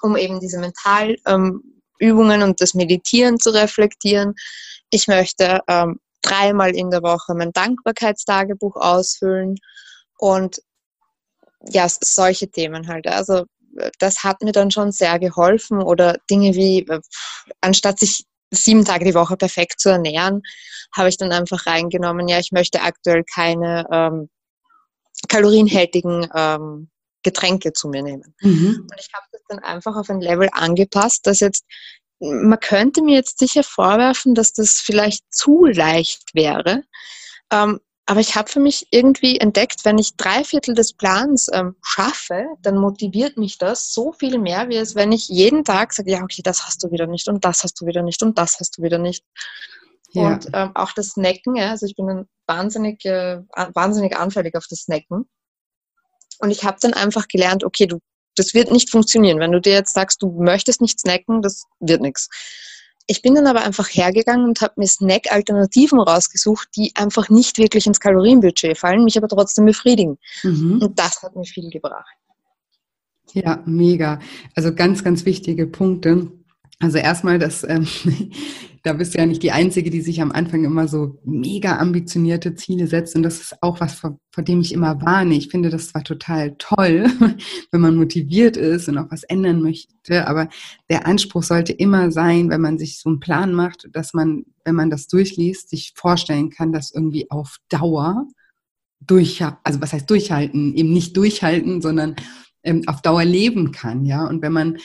um 0.01 0.15
eben 0.15 0.39
diese 0.39 0.59
mental 0.59 1.15
ähm, 1.25 1.63
und 2.01 2.61
das 2.61 2.73
Meditieren 2.73 3.39
zu 3.39 3.49
reflektieren. 3.49 4.33
Ich 4.89 5.07
möchte 5.07 5.59
ähm, 5.67 5.99
dreimal 6.21 6.75
in 6.75 6.89
der 6.89 7.03
Woche 7.03 7.35
mein 7.35 7.51
Dankbarkeitstagebuch 7.51 8.75
ausfüllen 8.77 9.57
und 10.17 10.61
ja, 11.67 11.87
solche 11.89 12.49
Themen 12.49 12.87
halt. 12.87 13.05
Also 13.07 13.45
das 13.99 14.23
hat 14.23 14.41
mir 14.41 14.51
dann 14.51 14.71
schon 14.71 14.91
sehr 14.91 15.19
geholfen 15.19 15.81
oder 15.81 16.17
Dinge 16.29 16.55
wie, 16.55 16.79
äh, 16.87 17.01
anstatt 17.61 17.99
sich 17.99 18.25
sieben 18.51 18.85
Tage 18.85 19.05
die 19.05 19.13
Woche 19.13 19.37
perfekt 19.37 19.79
zu 19.79 19.89
ernähren, 19.89 20.41
habe 20.95 21.09
ich 21.09 21.17
dann 21.17 21.31
einfach 21.31 21.65
reingenommen, 21.65 22.27
ja, 22.27 22.39
ich 22.39 22.51
möchte 22.51 22.81
aktuell 22.81 23.23
keine 23.23 23.85
ähm, 23.91 24.29
kalorienhaltigen 25.27 26.27
ähm, 26.33 26.89
Getränke 27.23 27.73
zu 27.73 27.89
mir 27.89 28.01
nehmen. 28.01 28.33
Mhm. 28.41 28.87
Und 28.89 28.99
ich 28.99 29.09
habe 29.13 29.25
das 29.31 29.41
dann 29.49 29.59
einfach 29.59 29.95
auf 29.95 30.09
ein 30.09 30.21
Level 30.21 30.49
angepasst, 30.51 31.27
dass 31.27 31.41
jetzt, 31.41 31.65
man 32.19 32.59
könnte 32.59 33.01
mir 33.01 33.15
jetzt 33.15 33.39
sicher 33.39 33.63
vorwerfen, 33.63 34.35
dass 34.35 34.53
das 34.53 34.75
vielleicht 34.75 35.23
zu 35.33 35.65
leicht 35.65 36.33
wäre. 36.33 36.83
Ähm, 37.51 37.79
aber 38.09 38.21
ich 38.21 38.35
habe 38.35 38.49
für 38.49 38.59
mich 38.59 38.87
irgendwie 38.89 39.37
entdeckt, 39.37 39.85
wenn 39.85 39.99
ich 39.99 40.15
drei 40.17 40.43
Viertel 40.43 40.73
des 40.73 40.93
Plans 40.93 41.47
ähm, 41.53 41.75
schaffe, 41.83 42.47
dann 42.63 42.75
motiviert 42.75 43.37
mich 43.37 43.59
das 43.59 43.93
so 43.93 44.13
viel 44.13 44.39
mehr, 44.39 44.67
wie 44.67 44.77
es, 44.77 44.95
wenn 44.95 45.11
ich 45.11 45.27
jeden 45.27 45.63
Tag 45.63 45.93
sage, 45.93 46.09
ja, 46.09 46.23
okay, 46.23 46.41
das 46.43 46.65
hast 46.65 46.83
du 46.83 46.89
wieder 46.89 47.05
nicht 47.05 47.27
und 47.27 47.45
das 47.45 47.61
hast 47.61 47.79
du 47.79 47.85
wieder 47.85 48.01
nicht 48.01 48.23
und 48.23 48.35
das 48.35 48.59
hast 48.59 48.75
du 48.75 48.81
wieder 48.81 48.97
nicht. 48.97 49.23
Ja. 50.13 50.33
Und 50.33 50.49
ähm, 50.53 50.71
auch 50.73 50.91
das 50.93 51.09
Snacken, 51.09 51.55
ja, 51.55 51.69
also 51.69 51.85
ich 51.85 51.95
bin 51.95 52.09
ein 52.09 52.27
wahnsinnig, 52.47 53.05
äh, 53.05 53.43
wahnsinnig 53.75 54.17
anfällig 54.17 54.55
auf 54.55 54.65
das 54.67 54.79
Snacken. 54.79 55.29
Und 56.39 56.49
ich 56.49 56.63
habe 56.63 56.79
dann 56.81 56.95
einfach 56.95 57.27
gelernt, 57.27 57.63
okay, 57.63 57.85
du, 57.85 57.99
das 58.35 58.55
wird 58.55 58.71
nicht 58.71 58.89
funktionieren. 58.89 59.37
Wenn 59.37 59.51
du 59.51 59.61
dir 59.61 59.73
jetzt 59.73 59.93
sagst, 59.93 60.23
du 60.23 60.31
möchtest 60.31 60.81
nicht 60.81 60.99
snacken, 60.99 61.43
das 61.43 61.65
wird 61.79 62.01
nichts. 62.01 62.27
Ich 63.09 63.23
bin 63.23 63.33
dann 63.33 63.47
aber 63.47 63.63
einfach 63.63 63.87
hergegangen 63.87 64.45
und 64.45 64.61
habe 64.61 64.75
mir 64.77 64.87
Snack-Alternativen 64.87 65.99
rausgesucht, 65.99 66.69
die 66.75 66.91
einfach 66.93 67.29
nicht 67.29 67.57
wirklich 67.57 67.87
ins 67.87 67.99
Kalorienbudget 67.99 68.77
fallen, 68.77 69.03
mich 69.03 69.17
aber 69.17 69.27
trotzdem 69.27 69.65
befriedigen. 69.65 70.19
Mhm. 70.43 70.79
Und 70.79 70.99
das 70.99 71.23
hat 71.23 71.35
mir 71.35 71.43
viel 71.43 71.71
gebracht. 71.71 72.15
Ja, 73.33 73.63
mega. 73.65 74.19
Also 74.55 74.75
ganz, 74.75 75.03
ganz 75.03 75.25
wichtige 75.25 75.65
Punkte. 75.65 76.31
Also 76.79 76.99
erstmal, 76.99 77.39
dass 77.39 77.63
ähm, 77.63 77.87
da 78.83 78.93
bist 78.93 79.13
du 79.13 79.19
ja 79.19 79.25
nicht 79.25 79.43
die 79.43 79.51
Einzige, 79.51 79.89
die 79.89 80.01
sich 80.01 80.21
am 80.21 80.31
Anfang 80.31 80.63
immer 80.63 80.87
so 80.87 81.19
mega 81.23 81.77
ambitionierte 81.77 82.55
Ziele 82.55 82.87
setzt. 82.87 83.15
Und 83.15 83.23
das 83.23 83.39
ist 83.41 83.61
auch 83.61 83.79
was, 83.79 83.93
vor, 83.93 84.19
vor 84.31 84.43
dem 84.43 84.61
ich 84.61 84.73
immer 84.73 85.01
warne. 85.01 85.35
Ich 85.35 85.49
finde 85.49 85.69
das 85.69 85.89
zwar 85.89 86.03
total 86.03 86.55
toll, 86.57 87.07
wenn 87.71 87.81
man 87.81 87.95
motiviert 87.95 88.57
ist 88.57 88.87
und 88.87 88.97
auch 88.97 89.11
was 89.11 89.23
ändern 89.23 89.61
möchte, 89.61 90.27
aber 90.27 90.49
der 90.89 91.05
Anspruch 91.05 91.43
sollte 91.43 91.73
immer 91.73 92.11
sein, 92.11 92.49
wenn 92.49 92.61
man 92.61 92.77
sich 92.77 92.99
so 92.99 93.09
einen 93.09 93.19
Plan 93.19 93.53
macht, 93.53 93.87
dass 93.91 94.13
man, 94.13 94.45
wenn 94.63 94.75
man 94.75 94.89
das 94.89 95.07
durchliest, 95.07 95.69
sich 95.69 95.93
vorstellen 95.95 96.49
kann, 96.49 96.71
dass 96.71 96.91
irgendwie 96.91 97.29
auf 97.29 97.57
Dauer 97.69 98.27
durch, 98.99 99.43
also 99.63 99.81
was 99.81 99.93
heißt 99.93 100.09
durchhalten, 100.09 100.75
eben 100.75 100.93
nicht 100.93 101.15
durchhalten, 101.15 101.81
sondern 101.81 102.15
ähm, 102.63 102.83
auf 102.87 103.01
Dauer 103.01 103.23
leben 103.23 103.71
kann, 103.71 104.05
ja. 104.05 104.25
Und 104.25 104.41
wenn 104.41 104.53
man 104.53 104.77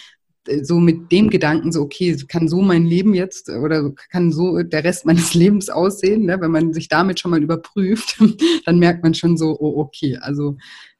so 0.63 0.79
mit 0.79 1.11
dem 1.11 1.31
Gedanken 1.31 1.73
so, 1.73 1.83
okay, 1.83 2.17
kann 2.29 2.49
so 2.49 2.61
mein 2.61 2.85
Leben 2.85 3.15
jetzt 3.15 3.49
oder 3.49 3.91
kann 4.11 4.33
so 4.33 4.63
der 4.63 4.85
Rest 4.85 5.07
meines 5.07 5.35
Lebens 5.35 5.71
aussehen, 5.71 6.27
ne? 6.27 6.41
wenn 6.41 6.51
man 6.51 6.73
sich 6.73 6.89
damit 6.89 7.21
schon 7.21 7.31
mal 7.31 7.43
überprüft, 7.43 8.19
dann 8.67 8.79
merkt 8.79 9.03
man 9.03 9.15
schon 9.15 9.37
so, 9.37 9.57
oh, 9.59 9.81
okay, 9.81 10.17
also 10.21 10.57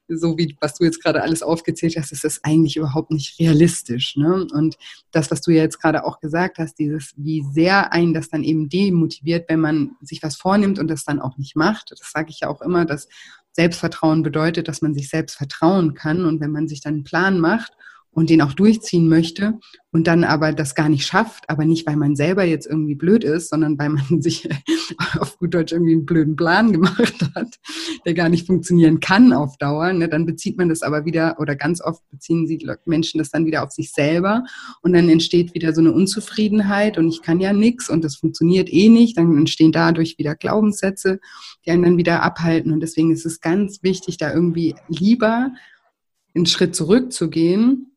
so 0.07 0.37
wie 0.37 0.55
was 0.61 0.75
du 0.75 0.83
jetzt 0.83 1.01
gerade 1.01 1.23
alles 1.23 1.41
aufgezählt 1.41 1.95
hast, 1.97 2.11
ist 2.11 2.23
das 2.23 2.43
eigentlich 2.43 2.77
überhaupt 2.77 3.09
nicht 3.09 3.39
realistisch. 3.39 4.15
Ne? 4.15 4.45
Und 4.53 4.77
das, 5.11 5.31
was 5.31 5.41
du 5.41 5.49
ja 5.49 5.63
jetzt 5.63 5.81
gerade 5.81 6.05
auch 6.05 6.19
gesagt 6.19 6.59
hast, 6.59 6.77
dieses, 6.77 7.13
wie 7.17 7.43
sehr 7.51 7.91
einen 7.91 8.13
das 8.13 8.29
dann 8.29 8.43
eben 8.43 8.69
demotiviert, 8.69 9.49
wenn 9.49 9.61
man 9.61 9.91
sich 10.01 10.21
was 10.21 10.35
vornimmt 10.35 10.77
und 10.77 10.89
das 10.89 11.05
dann 11.05 11.19
auch 11.19 11.37
nicht 11.37 11.55
macht. 11.55 11.91
Das 11.91 12.11
sage 12.11 12.29
ich 12.29 12.41
ja 12.41 12.49
auch 12.49 12.61
immer, 12.61 12.85
dass 12.85 13.07
Selbstvertrauen 13.53 14.21
bedeutet, 14.21 14.67
dass 14.67 14.83
man 14.83 14.93
sich 14.93 15.09
selbst 15.09 15.37
vertrauen 15.37 15.95
kann. 15.95 16.25
Und 16.25 16.39
wenn 16.39 16.51
man 16.51 16.67
sich 16.67 16.81
dann 16.81 16.95
einen 16.95 17.03
Plan 17.03 17.39
macht 17.39 17.73
und 18.15 18.29
den 18.29 18.41
auch 18.41 18.53
durchziehen 18.53 19.09
möchte 19.09 19.59
und 19.91 20.07
dann 20.07 20.23
aber 20.23 20.53
das 20.53 20.73
gar 20.73 20.87
nicht 20.87 21.05
schafft, 21.05 21.49
aber 21.49 21.65
nicht, 21.65 21.85
weil 21.85 21.97
man 21.97 22.15
selber 22.15 22.45
jetzt 22.45 22.65
irgendwie 22.65 22.95
blöd 22.95 23.25
ist, 23.25 23.49
sondern 23.49 23.77
weil 23.77 23.89
man 23.89 24.21
sich 24.21 24.47
auf 25.19 25.37
gut 25.37 25.53
Deutsch 25.53 25.73
irgendwie 25.73 25.93
einen 25.93 26.05
blöden 26.05 26.37
Plan 26.37 26.71
gemacht 26.71 27.29
hat, 27.35 27.59
der 28.05 28.13
gar 28.13 28.29
nicht 28.29 28.47
funktionieren 28.47 29.01
kann 29.01 29.33
auf 29.33 29.57
Dauer, 29.57 29.91
ne, 29.91 30.07
dann 30.07 30.25
bezieht 30.25 30.57
man 30.57 30.69
das 30.69 30.81
aber 30.81 31.03
wieder 31.03 31.35
oder 31.39 31.57
ganz 31.57 31.81
oft 31.81 32.01
beziehen 32.09 32.47
sie 32.47 32.65
Menschen 32.85 33.17
das 33.17 33.31
dann 33.31 33.45
wieder 33.45 33.63
auf 33.63 33.71
sich 33.71 33.91
selber 33.91 34.45
und 34.81 34.93
dann 34.93 35.09
entsteht 35.09 35.53
wieder 35.53 35.73
so 35.73 35.81
eine 35.81 35.91
Unzufriedenheit 35.91 36.97
und 36.97 37.09
ich 37.09 37.21
kann 37.21 37.41
ja 37.41 37.51
nichts 37.51 37.89
und 37.89 38.03
das 38.05 38.15
funktioniert 38.15 38.71
eh 38.71 38.87
nicht, 38.87 39.17
dann 39.17 39.37
entstehen 39.37 39.73
dadurch 39.73 40.17
wieder 40.17 40.35
Glaubenssätze, 40.35 41.19
die 41.65 41.71
einen 41.71 41.83
dann 41.83 41.97
wieder 41.97 42.23
abhalten 42.23 42.71
und 42.71 42.79
deswegen 42.79 43.11
ist 43.11 43.25
es 43.25 43.41
ganz 43.41 43.83
wichtig, 43.83 44.15
da 44.17 44.33
irgendwie 44.33 44.73
lieber 44.87 45.51
einen 46.33 46.45
Schritt 46.45 46.75
zurückzugehen 46.75 47.91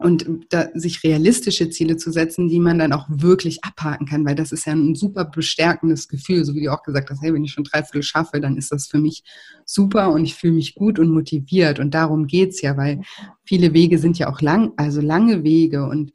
und 0.00 0.26
da, 0.48 0.68
sich 0.74 1.04
realistische 1.04 1.68
Ziele 1.68 1.98
zu 1.98 2.10
setzen, 2.10 2.48
die 2.48 2.58
man 2.58 2.78
dann 2.78 2.94
auch 2.94 3.06
wirklich 3.10 3.62
abhaken 3.64 4.06
kann, 4.06 4.24
weil 4.24 4.34
das 4.34 4.50
ist 4.50 4.64
ja 4.64 4.72
ein 4.72 4.94
super 4.94 5.26
bestärkendes 5.26 6.08
Gefühl, 6.08 6.44
so 6.44 6.54
wie 6.54 6.64
du 6.64 6.72
auch 6.72 6.82
gesagt 6.82 7.10
hast, 7.10 7.20
hey, 7.20 7.34
wenn 7.34 7.44
ich 7.44 7.52
schon 7.52 7.64
drei 7.64 7.82
Viertel 7.82 8.02
schaffe, 8.02 8.40
dann 8.40 8.56
ist 8.56 8.72
das 8.72 8.86
für 8.86 8.98
mich 8.98 9.22
super 9.66 10.10
und 10.10 10.24
ich 10.24 10.34
fühle 10.34 10.54
mich 10.54 10.74
gut 10.74 10.98
und 10.98 11.10
motiviert. 11.10 11.78
Und 11.78 11.92
darum 11.92 12.26
geht's 12.26 12.62
ja, 12.62 12.78
weil 12.78 13.02
viele 13.44 13.74
Wege 13.74 13.98
sind 13.98 14.18
ja 14.18 14.32
auch 14.32 14.40
lang, 14.40 14.72
also 14.78 15.02
lange 15.02 15.44
Wege. 15.44 15.84
Und 15.86 16.12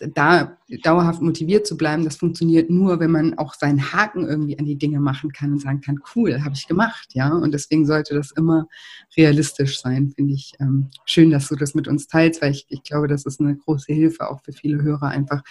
da 0.00 0.56
dauerhaft 0.82 1.22
motiviert 1.22 1.66
zu 1.66 1.76
bleiben, 1.76 2.04
das 2.04 2.16
funktioniert 2.16 2.70
nur, 2.70 3.00
wenn 3.00 3.10
man 3.10 3.36
auch 3.38 3.54
seinen 3.54 3.92
Haken 3.92 4.26
irgendwie 4.26 4.58
an 4.58 4.64
die 4.64 4.78
Dinge 4.78 5.00
machen 5.00 5.32
kann 5.32 5.52
und 5.52 5.60
sagen 5.60 5.80
kann, 5.80 5.98
cool, 6.14 6.44
habe 6.44 6.54
ich 6.54 6.68
gemacht, 6.68 7.08
ja. 7.14 7.32
Und 7.32 7.52
deswegen 7.52 7.86
sollte 7.86 8.14
das 8.14 8.30
immer 8.30 8.68
realistisch 9.16 9.80
sein, 9.80 10.12
finde 10.14 10.34
ich. 10.34 10.52
Ähm, 10.60 10.90
schön, 11.04 11.30
dass 11.30 11.48
du 11.48 11.56
das 11.56 11.74
mit 11.74 11.88
uns 11.88 12.06
teilst, 12.06 12.42
weil 12.42 12.52
ich, 12.52 12.66
ich 12.68 12.82
glaube, 12.82 13.08
das 13.08 13.26
ist 13.26 13.40
eine 13.40 13.56
große 13.56 13.92
Hilfe 13.92 14.30
auch 14.30 14.40
für 14.44 14.52
viele 14.52 14.82
Hörer, 14.82 15.08
einfach 15.08 15.42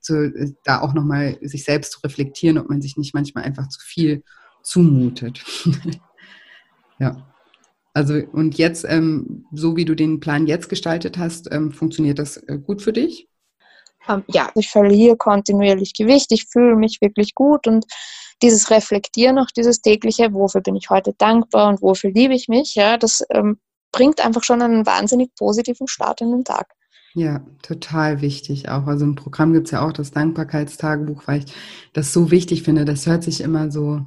zu, 0.00 0.26
äh, 0.26 0.52
da 0.64 0.80
auch 0.80 0.92
nochmal 0.92 1.38
sich 1.42 1.64
selbst 1.64 1.92
zu 1.92 2.00
reflektieren, 2.00 2.58
ob 2.58 2.68
man 2.68 2.82
sich 2.82 2.96
nicht 2.96 3.14
manchmal 3.14 3.44
einfach 3.44 3.68
zu 3.68 3.80
viel 3.80 4.22
zumutet. 4.62 5.42
ja. 6.98 7.32
Also 7.94 8.14
und 8.32 8.58
jetzt, 8.58 8.84
ähm, 8.86 9.46
so 9.52 9.74
wie 9.74 9.86
du 9.86 9.94
den 9.94 10.20
Plan 10.20 10.46
jetzt 10.46 10.68
gestaltet 10.68 11.16
hast, 11.16 11.50
ähm, 11.50 11.72
funktioniert 11.72 12.18
das 12.18 12.36
äh, 12.36 12.58
gut 12.58 12.82
für 12.82 12.92
dich? 12.92 13.26
Ähm, 14.08 14.24
ja, 14.28 14.50
ich 14.54 14.70
verliere 14.70 15.16
kontinuierlich 15.16 15.94
Gewicht, 15.94 16.32
ich 16.32 16.46
fühle 16.50 16.76
mich 16.76 17.00
wirklich 17.00 17.34
gut 17.34 17.66
und 17.66 17.86
dieses 18.42 18.70
Reflektieren 18.70 19.38
auch 19.38 19.50
dieses 19.56 19.80
tägliche, 19.80 20.32
wofür 20.32 20.60
bin 20.60 20.76
ich 20.76 20.90
heute 20.90 21.14
dankbar 21.16 21.68
und 21.68 21.82
wofür 21.82 22.10
liebe 22.10 22.34
ich 22.34 22.48
mich, 22.48 22.74
ja, 22.74 22.98
das 22.98 23.22
ähm, 23.30 23.58
bringt 23.92 24.24
einfach 24.24 24.44
schon 24.44 24.62
einen 24.62 24.84
wahnsinnig 24.84 25.34
positiven 25.36 25.88
Start 25.88 26.20
in 26.20 26.30
den 26.30 26.44
Tag. 26.44 26.66
Ja, 27.14 27.46
total 27.62 28.20
wichtig 28.20 28.68
auch. 28.68 28.86
Also 28.86 29.06
im 29.06 29.14
Programm 29.14 29.54
gibt 29.54 29.68
es 29.68 29.70
ja 29.70 29.80
auch 29.80 29.92
das 29.92 30.10
Dankbarkeitstagebuch, 30.10 31.22
weil 31.26 31.38
ich 31.38 31.54
das 31.94 32.12
so 32.12 32.30
wichtig 32.30 32.62
finde. 32.62 32.84
Das 32.84 33.06
hört 33.06 33.24
sich 33.24 33.40
immer 33.40 33.70
so 33.70 34.04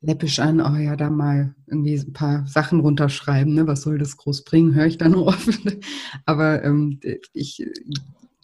läppisch 0.00 0.38
an, 0.38 0.60
oh 0.60 0.76
ja, 0.76 0.94
da 0.94 1.10
mal 1.10 1.56
irgendwie 1.66 1.96
ein 1.96 2.12
paar 2.12 2.46
Sachen 2.46 2.78
runterschreiben, 2.78 3.52
ne? 3.54 3.66
was 3.66 3.82
soll 3.82 3.98
das 3.98 4.16
groß 4.16 4.44
bringen, 4.44 4.74
höre 4.74 4.86
ich 4.86 4.98
dann 4.98 5.16
oft. 5.16 5.48
Aber 6.24 6.62
ähm, 6.62 7.00
ich 7.32 7.66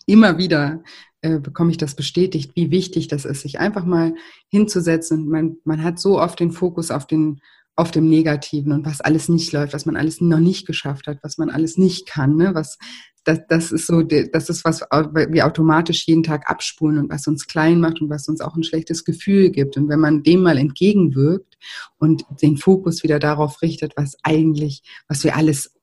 immer 0.09 0.39
wieder 0.39 0.83
äh, 1.21 1.39
bekomme 1.39 1.71
ich 1.71 1.77
das 1.77 1.95
bestätigt, 1.95 2.53
wie 2.55 2.71
wichtig 2.71 3.09
das 3.09 3.25
ist, 3.25 3.43
sich 3.43 3.61
einfach 3.61 3.85
mal 3.85 4.15
hinzusetzen. 4.49 5.29
Man, 5.29 5.59
man 5.65 5.83
hat 5.83 5.99
so 5.99 6.21
oft 6.21 6.41
den 6.41 6.53
Fokus 6.53 6.91
auf 6.91 7.07
den 7.07 7.41
auf 7.79 7.93
dem 7.93 8.09
Negativen 8.09 8.73
und 8.73 8.85
was 8.85 9.01
alles 9.01 9.29
nicht 9.29 9.53
läuft, 9.53 9.73
was 9.73 9.87
man 9.87 9.97
alles 9.97 10.21
noch 10.21 10.41
nicht 10.41 10.67
geschafft 10.67 11.07
hat, 11.07 11.19
was 11.23 11.39
man 11.39 11.49
alles 11.49 11.79
nicht 11.79 12.09
kann, 12.09 12.35
ne? 12.35 12.53
was 12.53 12.77
das, 13.23 13.41
das 13.49 13.71
ist 13.71 13.87
so, 13.87 14.03
das 14.03 14.49
ist 14.49 14.65
was 14.65 14.81
wir 14.81 15.47
automatisch 15.47 16.07
jeden 16.09 16.25
Tag 16.25 16.51
abspulen 16.51 16.99
und 16.99 17.11
was 17.11 17.29
uns 17.29 17.47
klein 17.47 17.79
macht 17.79 18.01
und 18.01 18.11
was 18.11 18.27
uns 18.27 18.41
auch 18.41 18.57
ein 18.57 18.65
schlechtes 18.65 19.05
Gefühl 19.05 19.51
gibt. 19.51 19.77
Und 19.77 19.89
wenn 19.89 20.01
man 20.01 20.25
dem 20.25 20.41
mal 20.41 20.59
entgegenwirkt 20.59 21.57
und 21.99 22.25
den 22.43 22.57
Fokus 22.57 23.05
wieder 23.05 23.19
darauf 23.19 23.63
richtet, 23.63 23.93
was 23.97 24.17
eigentlich, 24.25 24.83
was 25.07 25.23
wir 25.23 25.37
alles 25.37 25.78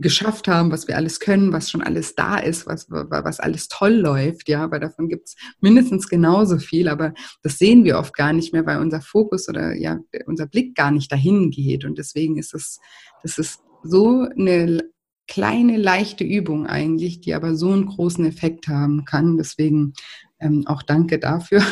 geschafft 0.00 0.48
haben, 0.48 0.70
was 0.70 0.88
wir 0.88 0.96
alles 0.96 1.20
können, 1.20 1.52
was 1.52 1.70
schon 1.70 1.82
alles 1.82 2.14
da 2.14 2.36
ist, 2.38 2.66
was, 2.66 2.86
was 2.90 3.40
alles 3.40 3.68
toll 3.68 3.92
läuft, 3.94 4.48
ja, 4.48 4.70
weil 4.70 4.80
davon 4.80 5.08
gibt 5.08 5.28
es 5.28 5.36
mindestens 5.60 6.08
genauso 6.08 6.58
viel, 6.58 6.88
aber 6.88 7.14
das 7.42 7.58
sehen 7.58 7.84
wir 7.84 7.98
oft 7.98 8.14
gar 8.14 8.32
nicht 8.32 8.52
mehr, 8.52 8.66
weil 8.66 8.80
unser 8.80 9.00
Fokus 9.00 9.48
oder 9.48 9.74
ja, 9.74 9.98
unser 10.26 10.46
Blick 10.46 10.74
gar 10.74 10.90
nicht 10.90 11.10
dahin 11.10 11.50
geht. 11.50 11.84
Und 11.84 11.98
deswegen 11.98 12.38
ist 12.38 12.54
es, 12.54 12.80
das 13.22 13.38
ist 13.38 13.60
so 13.82 14.26
eine 14.36 14.82
kleine, 15.26 15.76
leichte 15.76 16.24
Übung 16.24 16.66
eigentlich, 16.66 17.20
die 17.20 17.34
aber 17.34 17.54
so 17.54 17.70
einen 17.72 17.86
großen 17.86 18.24
Effekt 18.26 18.68
haben 18.68 19.04
kann. 19.04 19.36
Deswegen 19.36 19.94
ähm, 20.38 20.66
auch 20.66 20.82
danke 20.82 21.18
dafür, 21.18 21.62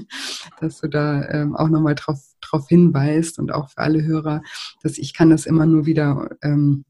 dass 0.60 0.80
du 0.80 0.88
da 0.88 1.28
ähm, 1.28 1.54
auch 1.54 1.68
nochmal 1.68 1.94
drauf, 1.94 2.20
drauf 2.40 2.66
hinweist 2.68 3.38
und 3.38 3.52
auch 3.52 3.70
für 3.70 3.78
alle 3.78 4.02
Hörer, 4.02 4.42
dass 4.82 4.98
ich 4.98 5.12
kann 5.12 5.30
das 5.30 5.46
immer 5.46 5.66
nur 5.66 5.86
wieder 5.86 6.30
ähm, 6.42 6.84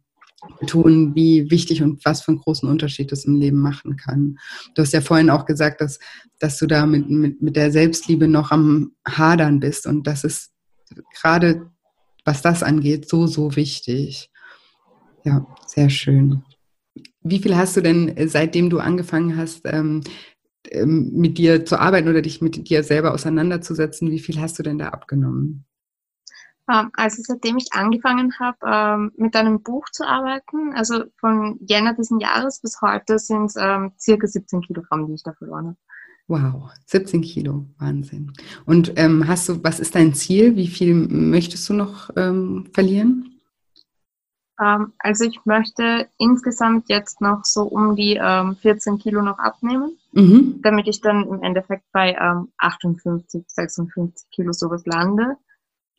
betonen, 0.60 1.14
wie 1.14 1.50
wichtig 1.50 1.82
und 1.82 2.04
was 2.04 2.22
für 2.22 2.32
einen 2.32 2.40
großen 2.40 2.68
Unterschied 2.68 3.12
das 3.12 3.24
im 3.24 3.36
Leben 3.36 3.58
machen 3.58 3.96
kann. 3.96 4.38
Du 4.74 4.82
hast 4.82 4.92
ja 4.92 5.00
vorhin 5.00 5.30
auch 5.30 5.46
gesagt, 5.46 5.80
dass, 5.80 5.98
dass 6.38 6.58
du 6.58 6.66
da 6.66 6.86
mit, 6.86 7.08
mit, 7.08 7.42
mit 7.42 7.56
der 7.56 7.70
Selbstliebe 7.70 8.28
noch 8.28 8.50
am 8.50 8.92
Hadern 9.06 9.60
bist 9.60 9.86
und 9.86 10.06
das 10.06 10.24
ist 10.24 10.52
gerade, 11.20 11.70
was 12.24 12.42
das 12.42 12.62
angeht, 12.62 13.08
so, 13.08 13.26
so 13.26 13.56
wichtig. 13.56 14.30
Ja, 15.24 15.46
sehr 15.66 15.90
schön. 15.90 16.42
Wie 17.22 17.38
viel 17.38 17.56
hast 17.56 17.76
du 17.76 17.80
denn, 17.80 18.14
seitdem 18.28 18.70
du 18.70 18.78
angefangen 18.78 19.36
hast, 19.36 19.62
ähm, 19.64 20.02
ähm 20.70 21.10
mit 21.14 21.38
dir 21.38 21.64
zu 21.64 21.80
arbeiten 21.80 22.08
oder 22.08 22.22
dich 22.22 22.40
mit 22.40 22.68
dir 22.68 22.82
selber 22.82 23.14
auseinanderzusetzen, 23.14 24.10
wie 24.10 24.20
viel 24.20 24.40
hast 24.40 24.58
du 24.58 24.62
denn 24.62 24.78
da 24.78 24.88
abgenommen? 24.88 25.64
Ähm, 26.70 26.90
also 26.94 27.22
seitdem 27.22 27.58
ich 27.58 27.68
angefangen 27.72 28.32
habe, 28.38 28.58
ähm, 28.66 29.12
mit 29.16 29.36
einem 29.36 29.62
Buch 29.62 29.86
zu 29.90 30.06
arbeiten, 30.06 30.72
also 30.74 31.04
von 31.18 31.58
Jänner 31.60 31.94
diesen 31.94 32.20
Jahres 32.20 32.60
bis 32.60 32.80
heute 32.80 33.18
sind 33.18 33.46
es 33.46 33.56
ähm, 33.56 33.92
circa 33.98 34.26
17 34.26 34.62
Kilogramm, 34.62 35.06
die 35.06 35.14
ich 35.14 35.22
da 35.22 35.32
verloren 35.34 35.66
habe. 35.66 35.76
Wow, 36.26 36.70
17 36.86 37.20
Kilo, 37.20 37.66
Wahnsinn. 37.78 38.32
Und 38.64 38.94
ähm, 38.96 39.28
hast 39.28 39.46
du, 39.48 39.62
was 39.62 39.78
ist 39.78 39.94
dein 39.94 40.14
Ziel? 40.14 40.56
Wie 40.56 40.68
viel 40.68 40.94
möchtest 40.94 41.68
du 41.68 41.74
noch 41.74 42.08
ähm, 42.16 42.66
verlieren? 42.72 43.40
Ähm, 44.58 44.94
also 45.00 45.24
ich 45.24 45.44
möchte 45.44 46.08
insgesamt 46.16 46.88
jetzt 46.88 47.20
noch 47.20 47.44
so 47.44 47.64
um 47.64 47.94
die 47.94 48.18
14 48.18 48.98
Kilo 49.00 49.20
noch 49.20 49.38
abnehmen, 49.38 49.98
mhm. 50.12 50.60
damit 50.62 50.88
ich 50.88 51.02
dann 51.02 51.28
im 51.28 51.42
Endeffekt 51.42 51.84
bei 51.92 52.16
58, 52.56 53.44
56 53.46 54.30
Kilo 54.30 54.52
sowas 54.52 54.86
lande. 54.86 55.36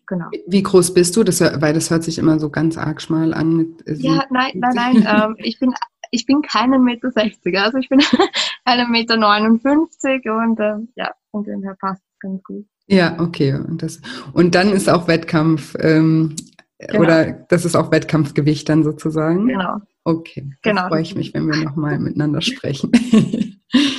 Genau. 0.07 0.25
Wie 0.47 0.63
groß 0.63 0.93
bist 0.93 1.15
du? 1.15 1.23
Das, 1.23 1.41
weil 1.41 1.73
das 1.73 1.89
hört 1.89 2.03
sich 2.03 2.17
immer 2.17 2.39
so 2.39 2.49
ganz 2.49 2.77
arg 2.77 3.01
schmal 3.01 3.33
an. 3.33 3.55
Mit 3.55 3.83
ja, 3.87 4.23
nein, 4.29 4.51
nein, 4.55 4.73
nein. 4.75 5.07
ähm, 5.07 5.35
ich, 5.39 5.59
bin, 5.59 5.73
ich 6.11 6.25
bin 6.25 6.41
keinen 6.41 6.83
Meter 6.83 7.11
60. 7.11 7.57
Also 7.57 7.77
ich 7.77 7.89
bin 7.89 8.01
einen 8.65 8.91
Meter 8.91 9.17
59 9.17 10.29
und 10.29 10.59
ähm, 10.59 10.89
ja, 10.95 11.11
von 11.31 11.43
dem 11.43 11.63
her 11.63 11.75
passt 11.79 12.03
es 12.03 12.19
ganz 12.19 12.43
gut. 12.43 12.65
Ja, 12.87 13.19
okay. 13.19 13.53
Und, 13.53 13.81
das, 13.81 14.01
und 14.33 14.53
dann 14.55 14.71
ist 14.71 14.89
auch 14.89 15.07
Wettkampf, 15.07 15.75
ähm, 15.79 16.35
genau. 16.77 16.99
oder 16.99 17.31
das 17.49 17.65
ist 17.65 17.75
auch 17.75 17.91
Wettkampfgewicht 17.91 18.69
dann 18.69 18.83
sozusagen? 18.83 19.47
Genau. 19.47 19.81
Okay, 20.03 20.51
genau. 20.61 20.87
freue 20.87 21.01
ich 21.01 21.15
mich, 21.15 21.33
wenn 21.33 21.47
wir 21.47 21.57
nochmal 21.63 21.97
miteinander 21.99 22.41
sprechen. 22.41 22.91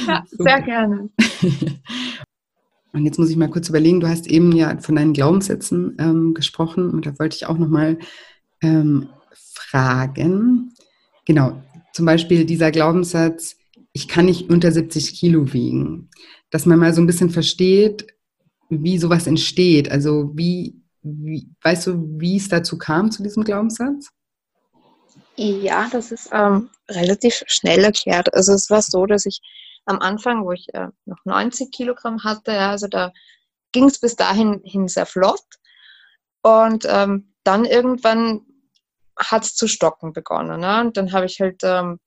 ja, 0.07 0.23
sehr 0.31 0.63
gerne. 0.63 1.11
Und 2.97 3.05
jetzt 3.05 3.19
muss 3.19 3.29
ich 3.29 3.37
mal 3.37 3.51
kurz 3.51 3.69
überlegen, 3.69 4.01
du 4.01 4.09
hast 4.09 4.27
eben 4.27 4.53
ja 4.53 4.79
von 4.79 4.97
deinen 4.97 5.13
Glaubenssätzen 5.13 5.99
ähm, 6.01 6.33
gesprochen 6.33 6.89
und 6.89 7.05
da 7.05 7.19
wollte 7.19 7.37
ich 7.37 7.45
auch 7.45 7.59
nochmal 7.59 7.99
ähm, 8.63 9.11
fragen. 9.35 10.73
Genau, 11.27 11.63
zum 11.93 12.07
Beispiel 12.07 12.47
dieser 12.47 12.71
Glaubenssatz, 12.71 13.57
ich 13.93 14.09
kann 14.09 14.25
nicht 14.25 14.49
unter 14.49 14.73
70 14.73 15.13
Kilo 15.13 15.53
wiegen. 15.53 16.09
Dass 16.49 16.65
man 16.65 16.79
mal 16.79 16.95
so 16.95 17.03
ein 17.03 17.07
bisschen 17.07 17.29
versteht, 17.29 18.07
wie 18.71 18.97
sowas 18.97 19.27
entsteht. 19.27 19.91
Also 19.91 20.33
wie, 20.35 20.81
wie 21.03 21.51
weißt 21.63 21.89
du, 21.89 22.19
wie 22.19 22.39
es 22.39 22.49
dazu 22.49 22.79
kam 22.79 23.11
zu 23.11 23.23
diesem 23.23 23.45
Glaubenssatz? 23.45 24.09
Ja, 25.37 25.91
das 25.93 26.13
ist 26.13 26.31
ähm, 26.33 26.71
relativ 26.89 27.43
schnell 27.47 27.85
erklärt. 27.85 28.33
Also 28.33 28.55
es 28.55 28.71
war 28.71 28.81
so, 28.81 29.05
dass 29.05 29.27
ich 29.27 29.43
am 29.87 30.01
Anfang, 30.01 30.45
wo 30.45 30.53
ich 30.53 30.73
äh, 30.75 30.89
noch 31.05 31.25
90 31.25 31.73
Kilogramm 31.73 32.25
hatte, 32.25 32.53
ja, 32.53 32.71
also 32.71 32.89
da 32.89 33.13
ging 33.73 33.85
es 33.85 33.99
bis 33.99 34.17
dahin 34.17 34.61
hin 34.65 34.89
sehr 34.89 35.07
flott. 35.07 35.45
Und 36.43 36.87
ähm, 36.89 37.35
dann 37.45 37.65
irgendwann 37.65 38.43
hat 39.19 39.45
es 39.45 39.55
zu 39.55 39.67
stocken 39.67 40.13
begonnen. 40.13 40.61
Ne? 40.61 40.81
Und 40.81 40.97
dann 40.97 41.13
habe 41.13 41.27
ich 41.27 41.41
halt 41.41 41.61
ähm, 41.63 41.99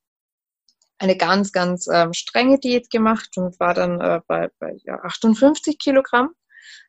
eine 0.99 1.15
ganz, 1.17 1.51
ganz 1.51 1.87
ähm, 1.87 2.13
strenge 2.13 2.59
Diät 2.59 2.89
gemacht 2.89 3.29
und 3.37 3.59
war 3.59 3.73
dann 3.73 3.99
äh, 4.01 4.21
bei, 4.27 4.49
bei 4.59 4.77
ja, 4.85 4.99
58 5.03 5.79
Kilogramm. 5.79 6.31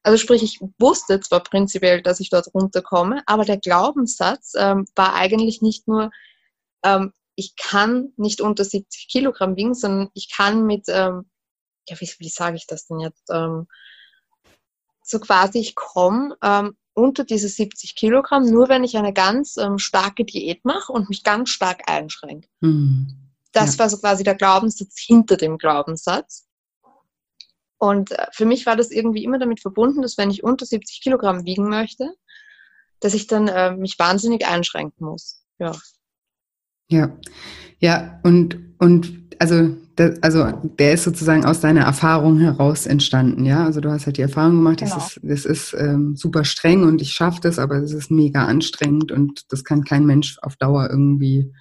Also 0.03 0.18
sprich, 0.18 0.43
ich 0.43 0.61
wusste 0.78 1.20
zwar 1.20 1.43
prinzipiell, 1.43 2.03
dass 2.03 2.20
ich 2.20 2.30
dort 2.30 2.53
runterkomme, 2.55 3.22
aber 3.26 3.45
der 3.45 3.59
Glaubenssatz 3.59 4.55
ähm, 4.57 4.86
war 4.97 5.14
eigentlich 5.14 5.62
nicht 5.62 5.86
nur, 5.88 6.11
ähm, 6.84 7.12
ich 7.41 7.57
kann 7.57 8.12
nicht 8.16 8.43
unter 8.43 8.64
70 8.64 9.09
Kilogramm 9.09 9.57
wiegen, 9.57 9.74
sondern 9.74 10.11
ich 10.12 10.30
kann 10.30 10.66
mit, 10.66 10.84
ähm, 10.88 11.30
ja, 11.88 11.99
wie, 11.99 12.11
wie 12.18 12.28
sage 12.28 12.57
ich 12.57 12.66
das 12.66 12.86
denn 12.86 13.01
jetzt? 13.01 13.24
Ähm, 13.30 13.66
so 15.03 15.18
quasi, 15.18 15.59
ich 15.59 15.74
komme 15.74 16.36
ähm, 16.43 16.76
unter 16.93 17.24
diese 17.24 17.49
70 17.49 17.97
Kilogramm, 17.97 18.45
nur 18.45 18.68
wenn 18.68 18.84
ich 18.84 18.99
eine 18.99 19.14
ganz 19.14 19.57
ähm, 19.57 19.78
starke 19.78 20.26
Diät 20.26 20.66
mache 20.66 20.93
und 20.93 21.09
mich 21.09 21.24
ganz 21.24 21.49
stark 21.49 21.88
einschränke. 21.88 22.47
Mhm. 22.61 23.09
Das 23.53 23.74
ja. 23.74 23.78
war 23.80 23.91
so 23.91 23.97
quasi 23.97 24.22
der 24.22 24.34
Glaubenssatz 24.34 25.01
hinter 25.01 25.38
dem 25.38 25.57
Glaubenssatz. 25.57 26.47
Und 27.78 28.11
äh, 28.11 28.26
für 28.32 28.45
mich 28.45 28.66
war 28.66 28.76
das 28.76 28.91
irgendwie 28.91 29.24
immer 29.24 29.38
damit 29.38 29.61
verbunden, 29.61 30.03
dass 30.03 30.18
wenn 30.18 30.30
ich 30.30 30.45
unter 30.45 30.66
70 30.66 31.01
Kilogramm 31.01 31.47
wiegen 31.47 31.70
möchte, 31.70 32.12
dass 33.01 33.14
ich 33.14 33.26
dann 33.26 33.49
äh, 33.49 33.74
mich 33.74 33.99
wahnsinnig 33.99 34.47
einschränken 34.47 35.07
muss. 35.07 35.43
Ja. 35.59 35.72
Ja, 36.91 37.16
ja, 37.78 38.20
und, 38.22 38.59
und 38.78 39.12
also, 39.38 39.74
das, 39.97 40.22
also 40.22 40.47
der 40.78 40.95
ist 40.95 41.05
sozusagen 41.05 41.45
aus 41.45 41.61
deiner 41.61 41.82
Erfahrung 41.82 42.38
heraus 42.38 42.86
entstanden, 42.86 43.47
ja. 43.47 43.64
Also 43.64 43.80
du 43.80 43.91
hast 43.91 44.07
halt 44.07 44.18
die 44.18 44.22
Erfahrung 44.22 44.57
gemacht, 44.57 44.80
genau. 44.80 44.95
das 44.95 45.16
ist, 45.16 45.20
das 45.22 45.45
ist 45.45 45.76
ähm, 45.78 46.16
super 46.16 46.45
streng 46.45 46.82
und 46.82 47.01
ich 47.01 47.12
schaffe 47.12 47.41
das, 47.41 47.59
aber 47.59 47.76
es 47.76 47.93
ist 47.93 48.11
mega 48.11 48.45
anstrengend 48.45 49.12
und 49.12 49.51
das 49.51 49.64
kann 49.64 49.84
kein 49.84 50.05
Mensch 50.05 50.36
auf 50.43 50.57
Dauer 50.57 50.88
irgendwie 50.91 51.53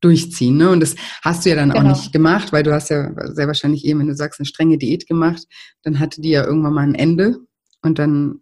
durchziehen. 0.00 0.56
Ne? 0.56 0.70
Und 0.70 0.80
das 0.80 0.94
hast 1.22 1.44
du 1.44 1.50
ja 1.50 1.56
dann 1.56 1.70
genau. 1.70 1.82
auch 1.82 1.88
nicht 1.88 2.12
gemacht, 2.12 2.52
weil 2.52 2.62
du 2.62 2.72
hast 2.72 2.90
ja 2.90 3.10
sehr 3.32 3.46
wahrscheinlich 3.46 3.84
eben, 3.84 4.00
wenn 4.00 4.08
du 4.08 4.14
sagst, 4.14 4.40
eine 4.40 4.46
strenge 4.46 4.78
Diät 4.78 5.06
gemacht, 5.06 5.44
dann 5.82 5.98
hatte 5.98 6.20
die 6.20 6.30
ja 6.30 6.44
irgendwann 6.44 6.74
mal 6.74 6.86
ein 6.86 6.94
Ende 6.94 7.38
und 7.82 7.98
dann 7.98 8.40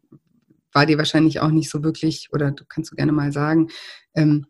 war 0.72 0.86
dir 0.86 0.99
wahrscheinlich 0.99 1.40
auch 1.40 1.51
nicht 1.51 1.70
so 1.70 1.82
wirklich, 1.82 2.28
oder 2.32 2.51
du 2.51 2.64
kannst 2.68 2.90
du 2.92 2.97
gerne 2.97 3.12
mal 3.12 3.32
sagen, 3.32 3.68
ähm, 4.14 4.47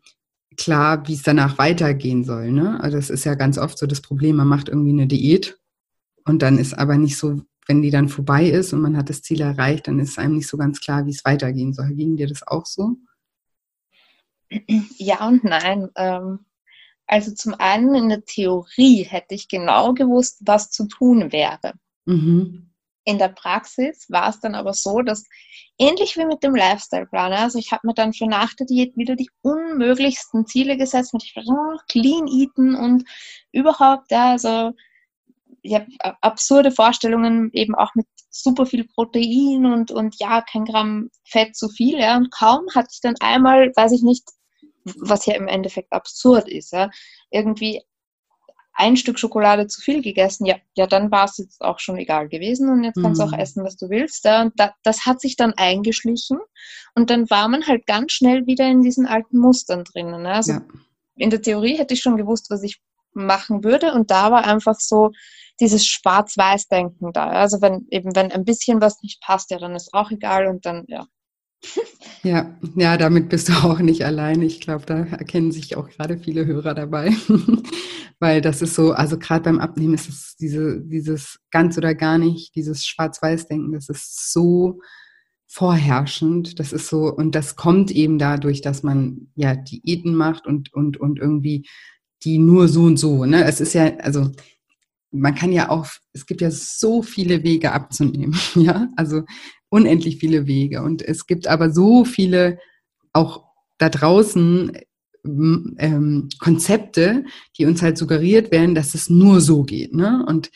klar, 0.57 1.07
wie 1.07 1.13
es 1.13 1.23
danach 1.23 1.57
weitergehen 1.57 2.23
soll. 2.23 2.51
Ne? 2.51 2.79
Also 2.81 2.97
das 2.97 3.09
ist 3.09 3.25
ja 3.25 3.35
ganz 3.35 3.57
oft 3.57 3.77
so 3.77 3.87
das 3.87 4.01
Problem, 4.01 4.37
man 4.37 4.47
macht 4.47 4.69
irgendwie 4.69 4.91
eine 4.91 5.07
Diät 5.07 5.59
und 6.25 6.41
dann 6.41 6.57
ist 6.57 6.73
aber 6.73 6.97
nicht 6.97 7.17
so, 7.17 7.41
wenn 7.67 7.81
die 7.81 7.91
dann 7.91 8.09
vorbei 8.09 8.45
ist 8.45 8.73
und 8.73 8.81
man 8.81 8.97
hat 8.97 9.09
das 9.09 9.21
Ziel 9.21 9.41
erreicht, 9.41 9.87
dann 9.87 9.99
ist 9.99 10.19
einem 10.19 10.35
nicht 10.35 10.47
so 10.47 10.57
ganz 10.57 10.79
klar, 10.79 11.05
wie 11.05 11.11
es 11.11 11.25
weitergehen 11.25 11.73
soll. 11.73 11.93
Ging 11.93 12.17
dir 12.17 12.27
das 12.27 12.45
auch 12.45 12.65
so? 12.65 12.95
Ja 14.97 15.27
und 15.27 15.43
nein. 15.43 15.89
Ähm, 15.95 16.45
also 17.07 17.33
zum 17.33 17.55
einen 17.55 17.95
in 17.95 18.09
der 18.09 18.25
Theorie 18.25 19.03
hätte 19.03 19.35
ich 19.35 19.47
genau 19.47 19.93
gewusst, 19.93 20.41
was 20.45 20.71
zu 20.71 20.87
tun 20.87 21.31
wäre. 21.31 21.73
Mhm. 22.05 22.69
In 23.05 23.19
der 23.19 23.29
Praxis 23.29 24.07
war 24.09 24.29
es 24.29 24.39
dann 24.39 24.55
aber 24.55 24.73
so, 24.73 25.01
dass 25.01 25.25
ähnlich 25.77 26.17
wie 26.17 26.25
mit 26.25 26.43
dem 26.43 26.55
Lifestyle-Plan, 26.55 27.33
also 27.33 27.59
ich 27.59 27.71
habe 27.71 27.85
mir 27.85 27.93
dann 27.93 28.13
für 28.13 28.25
nach 28.25 28.53
der 28.55 28.65
Diät 28.65 28.97
wieder 28.97 29.15
die 29.15 29.29
unmöglichsten 29.43 30.47
Ziele 30.47 30.75
gesetzt, 30.75 31.13
mit 31.13 31.23
clean 31.87 32.27
eaten 32.27 32.75
und 32.75 33.03
überhaupt, 33.51 34.11
ja, 34.11 34.31
also 34.31 34.71
ich 35.61 35.75
habe 35.75 35.87
absurde 36.21 36.71
Vorstellungen 36.71 37.51
eben 37.53 37.75
auch 37.75 37.93
mit 37.93 38.07
super 38.29 38.65
viel 38.65 38.85
Protein 38.85 39.65
und, 39.65 39.91
und 39.91 40.15
ja, 40.19 40.41
kein 40.41 40.65
Gramm 40.65 41.09
Fett 41.23 41.55
zu 41.55 41.69
viel, 41.69 41.99
ja, 41.99 42.17
und 42.17 42.31
kaum 42.31 42.65
hatte 42.73 42.89
ich 42.91 43.01
dann 43.01 43.15
einmal, 43.19 43.71
weiß 43.75 43.91
ich 43.91 44.01
nicht, 44.01 44.23
was 44.83 45.25
ja 45.25 45.35
im 45.35 45.47
Endeffekt 45.47 45.91
absurd 45.93 46.47
ist, 46.47 46.73
ja, 46.73 46.89
irgendwie 47.29 47.83
ein 48.75 48.97
Stück 48.97 49.17
Schokolade 49.17 49.67
zu 49.67 49.81
viel 49.81 50.01
gegessen, 50.01 50.45
ja, 50.45 50.55
ja 50.75 50.85
dann 50.85 51.09
war 51.09 51.25
es 51.25 51.37
jetzt 51.37 51.61
auch 51.61 51.79
schon 51.79 51.97
egal 51.97 52.27
gewesen 52.27 52.69
und 52.69 52.83
jetzt 52.83 53.01
kannst 53.01 53.21
du 53.21 53.25
auch 53.25 53.31
mhm. 53.31 53.39
essen, 53.39 53.63
was 53.63 53.77
du 53.77 53.89
willst. 53.89 54.25
Ja, 54.25 54.41
und 54.41 54.53
da, 54.59 54.73
das 54.83 55.05
hat 55.05 55.21
sich 55.21 55.37
dann 55.37 55.53
eingeschlichen 55.53 56.39
und 56.93 57.09
dann 57.09 57.29
war 57.29 57.47
man 57.47 57.65
halt 57.65 57.87
ganz 57.87 58.11
schnell 58.11 58.45
wieder 58.45 58.67
in 58.67 58.81
diesen 58.81 59.05
alten 59.05 59.37
Mustern 59.37 59.85
drinnen. 59.85 60.23
Ne? 60.23 60.33
Also 60.33 60.53
ja. 60.53 60.61
in 61.15 61.29
der 61.29 61.41
Theorie 61.41 61.77
hätte 61.77 61.93
ich 61.93 62.01
schon 62.01 62.17
gewusst, 62.17 62.49
was 62.49 62.63
ich 62.63 62.81
machen 63.13 63.63
würde 63.63 63.93
und 63.93 64.11
da 64.11 64.29
war 64.31 64.43
einfach 64.45 64.75
so 64.77 65.11
dieses 65.61 65.85
Schwarz-Weiß-Denken 65.85 67.13
da. 67.13 67.29
Also 67.29 67.61
wenn 67.61 67.87
eben, 67.89 68.13
wenn 68.13 68.31
ein 68.31 68.43
bisschen 68.43 68.81
was 68.81 69.01
nicht 69.01 69.21
passt, 69.21 69.51
ja, 69.51 69.57
dann 69.57 69.73
ist 69.73 69.93
auch 69.93 70.11
egal 70.11 70.47
und 70.47 70.65
dann, 70.65 70.83
ja, 70.87 71.07
ja, 72.23 72.57
ja, 72.75 72.97
damit 72.97 73.29
bist 73.29 73.49
du 73.49 73.53
auch 73.63 73.79
nicht 73.79 74.05
allein. 74.05 74.41
Ich 74.41 74.61
glaube, 74.61 74.85
da 74.85 75.05
erkennen 75.05 75.51
sich 75.51 75.75
auch 75.75 75.89
gerade 75.89 76.17
viele 76.17 76.45
Hörer 76.45 76.73
dabei. 76.73 77.13
Weil 78.19 78.41
das 78.41 78.61
ist 78.61 78.75
so, 78.75 78.93
also 78.93 79.19
gerade 79.19 79.43
beim 79.43 79.59
Abnehmen 79.59 79.93
ist 79.93 80.07
es 80.07 80.35
diese, 80.39 80.81
dieses 80.81 81.39
ganz 81.51 81.77
oder 81.77 81.93
gar 81.93 82.17
nicht, 82.17 82.55
dieses 82.55 82.85
Schwarz-Weiß-Denken, 82.85 83.73
das 83.73 83.89
ist 83.89 84.31
so 84.31 84.79
vorherrschend. 85.47 86.59
Das 86.59 86.73
ist 86.73 86.87
so, 86.87 87.13
und 87.13 87.35
das 87.35 87.55
kommt 87.55 87.91
eben 87.91 88.17
dadurch, 88.17 88.61
dass 88.61 88.83
man 88.83 89.27
ja 89.35 89.55
Diäten 89.55 90.15
macht 90.15 90.47
und, 90.47 90.73
und, 90.73 90.97
und 90.97 91.19
irgendwie 91.19 91.67
die 92.23 92.37
nur 92.39 92.67
so 92.67 92.83
und 92.83 92.97
so. 92.97 93.25
Ne? 93.25 93.43
Es 93.43 93.61
ist 93.61 93.73
ja, 93.73 93.95
also 93.97 94.31
man 95.11 95.35
kann 95.35 95.51
ja 95.51 95.69
auch, 95.69 95.87
es 96.13 96.25
gibt 96.25 96.41
ja 96.41 96.51
so 96.51 97.01
viele 97.01 97.43
Wege 97.43 97.71
abzunehmen, 97.71 98.37
ja, 98.55 98.89
also 98.95 99.23
unendlich 99.75 100.17
viele 100.17 100.47
Wege. 100.47 100.81
Und 100.81 101.01
es 101.01 101.27
gibt 101.27 101.47
aber 101.47 101.69
so 101.69 102.05
viele 102.05 102.59
auch 103.13 103.43
da 103.77 103.89
draußen 103.89 104.71
ähm, 105.25 106.29
Konzepte, 106.39 107.25
die 107.57 107.65
uns 107.65 107.81
halt 107.81 107.97
suggeriert 107.97 108.51
werden, 108.51 108.75
dass 108.75 108.95
es 108.95 109.09
nur 109.09 109.41
so 109.41 109.63
geht. 109.63 109.93
Ne? 109.93 110.23
Und 110.27 110.49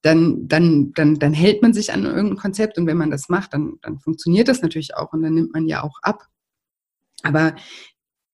dann, 0.00 0.48
dann, 0.48 0.92
dann, 0.94 1.18
dann 1.18 1.32
hält 1.32 1.62
man 1.62 1.74
sich 1.74 1.92
an 1.92 2.04
irgendein 2.04 2.38
Konzept 2.38 2.78
und 2.78 2.86
wenn 2.86 2.96
man 2.96 3.10
das 3.10 3.28
macht, 3.28 3.54
dann, 3.54 3.74
dann 3.82 3.98
funktioniert 4.00 4.48
das 4.48 4.62
natürlich 4.62 4.96
auch 4.96 5.12
und 5.12 5.22
dann 5.22 5.34
nimmt 5.34 5.52
man 5.52 5.66
ja 5.66 5.82
auch 5.82 5.98
ab. 6.02 6.26
Aber 7.22 7.54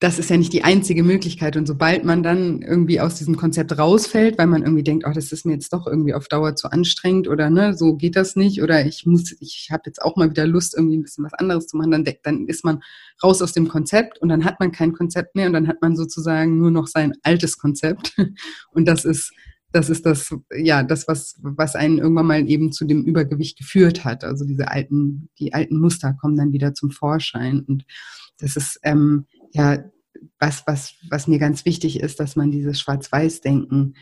das 0.00 0.20
ist 0.20 0.30
ja 0.30 0.36
nicht 0.36 0.52
die 0.52 0.62
einzige 0.62 1.02
Möglichkeit. 1.02 1.56
Und 1.56 1.66
sobald 1.66 2.04
man 2.04 2.22
dann 2.22 2.62
irgendwie 2.62 3.00
aus 3.00 3.16
diesem 3.16 3.36
Konzept 3.36 3.76
rausfällt, 3.76 4.38
weil 4.38 4.46
man 4.46 4.62
irgendwie 4.62 4.84
denkt, 4.84 5.04
oh, 5.04 5.12
das 5.12 5.32
ist 5.32 5.44
mir 5.44 5.54
jetzt 5.54 5.72
doch 5.72 5.88
irgendwie 5.88 6.14
auf 6.14 6.28
Dauer 6.28 6.54
zu 6.54 6.70
anstrengend 6.70 7.26
oder 7.26 7.50
ne, 7.50 7.76
so 7.76 7.96
geht 7.96 8.14
das 8.14 8.36
nicht 8.36 8.62
oder 8.62 8.86
ich 8.86 9.06
muss, 9.06 9.34
ich 9.40 9.70
habe 9.72 9.82
jetzt 9.86 10.00
auch 10.00 10.14
mal 10.14 10.30
wieder 10.30 10.46
Lust, 10.46 10.76
irgendwie 10.76 10.98
ein 10.98 11.02
bisschen 11.02 11.24
was 11.24 11.34
anderes 11.34 11.66
zu 11.66 11.76
machen, 11.76 11.90
dann, 11.90 12.04
dann 12.22 12.46
ist 12.46 12.64
man 12.64 12.80
raus 13.24 13.42
aus 13.42 13.52
dem 13.52 13.66
Konzept 13.66 14.18
und 14.22 14.28
dann 14.28 14.44
hat 14.44 14.60
man 14.60 14.70
kein 14.70 14.92
Konzept 14.92 15.34
mehr 15.34 15.48
und 15.48 15.52
dann 15.52 15.66
hat 15.66 15.82
man 15.82 15.96
sozusagen 15.96 16.58
nur 16.58 16.70
noch 16.70 16.86
sein 16.86 17.14
altes 17.22 17.58
Konzept. 17.58 18.14
Und 18.72 18.86
das 18.86 19.04
ist, 19.04 19.32
das 19.72 19.90
ist 19.90 20.06
das, 20.06 20.34
ja, 20.56 20.82
das, 20.82 21.08
was, 21.08 21.38
was 21.42 21.74
einen 21.74 21.98
irgendwann 21.98 22.26
mal 22.26 22.48
eben 22.48 22.72
zu 22.72 22.84
dem 22.84 23.04
Übergewicht 23.04 23.58
geführt 23.58 24.04
hat. 24.04 24.24
Also 24.24 24.44
diese 24.44 24.70
alten, 24.70 25.28
die 25.38 25.52
alten 25.54 25.80
Muster 25.80 26.14
kommen 26.14 26.36
dann 26.36 26.52
wieder 26.52 26.74
zum 26.74 26.90
Vorschein. 26.90 27.64
Und 27.66 27.84
das 28.38 28.56
ist, 28.56 28.78
ähm, 28.82 29.26
ja, 29.52 29.84
was, 30.38 30.64
was, 30.66 30.94
was 31.10 31.26
mir 31.26 31.38
ganz 31.38 31.64
wichtig 31.64 32.00
ist, 32.00 32.20
dass 32.20 32.36
man 32.36 32.50
dieses 32.50 32.80
Schwarz-Weiß-Denken 32.80 33.94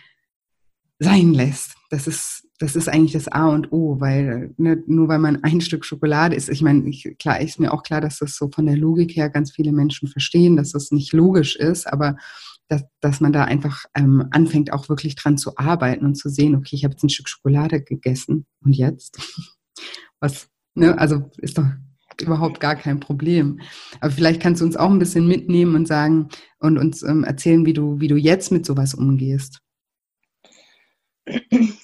sein 0.98 1.34
lässt. 1.34 1.74
Das 1.90 2.06
ist, 2.06 2.48
das 2.58 2.74
ist 2.74 2.88
eigentlich 2.88 3.12
das 3.12 3.28
A 3.28 3.48
und 3.48 3.70
O, 3.72 4.00
weil 4.00 4.54
ne, 4.56 4.82
nur 4.86 5.08
weil 5.08 5.18
man 5.18 5.42
ein 5.44 5.60
Stück 5.60 5.84
Schokolade 5.84 6.34
isst, 6.34 6.48
ich 6.48 6.62
meine, 6.62 6.88
ich, 6.88 7.16
klar 7.18 7.40
ist 7.40 7.60
mir 7.60 7.72
auch 7.72 7.82
klar, 7.82 8.00
dass 8.00 8.18
das 8.18 8.34
so 8.36 8.50
von 8.50 8.66
der 8.66 8.76
Logik 8.76 9.14
her 9.14 9.28
ganz 9.28 9.52
viele 9.52 9.72
Menschen 9.72 10.08
verstehen, 10.08 10.56
dass 10.56 10.72
das 10.72 10.90
nicht 10.90 11.12
logisch 11.12 11.56
ist, 11.56 11.86
aber 11.86 12.16
dass, 12.68 12.84
dass 13.00 13.20
man 13.20 13.32
da 13.32 13.44
einfach 13.44 13.84
ähm, 13.94 14.26
anfängt, 14.30 14.72
auch 14.72 14.88
wirklich 14.88 15.14
dran 15.14 15.38
zu 15.38 15.56
arbeiten 15.56 16.04
und 16.04 16.16
zu 16.16 16.28
sehen, 16.28 16.56
okay, 16.56 16.74
ich 16.76 16.84
habe 16.84 16.92
jetzt 16.92 17.04
ein 17.04 17.10
Stück 17.10 17.28
Schokolade 17.28 17.82
gegessen 17.82 18.46
und 18.64 18.74
jetzt? 18.74 19.18
Was, 20.20 20.48
ne, 20.74 20.98
also 20.98 21.30
ist 21.38 21.58
doch 21.58 21.66
überhaupt 22.20 22.60
gar 22.60 22.76
kein 22.76 23.00
Problem. 23.00 23.60
Aber 24.00 24.10
vielleicht 24.10 24.40
kannst 24.40 24.60
du 24.60 24.64
uns 24.64 24.76
auch 24.76 24.90
ein 24.90 24.98
bisschen 24.98 25.26
mitnehmen 25.26 25.74
und 25.74 25.86
sagen 25.86 26.28
und 26.58 26.78
uns 26.78 27.02
ähm, 27.02 27.24
erzählen, 27.24 27.66
wie 27.66 27.72
du, 27.72 28.00
wie 28.00 28.08
du 28.08 28.16
jetzt 28.16 28.50
mit 28.50 28.66
sowas 28.66 28.94
umgehst. 28.94 29.60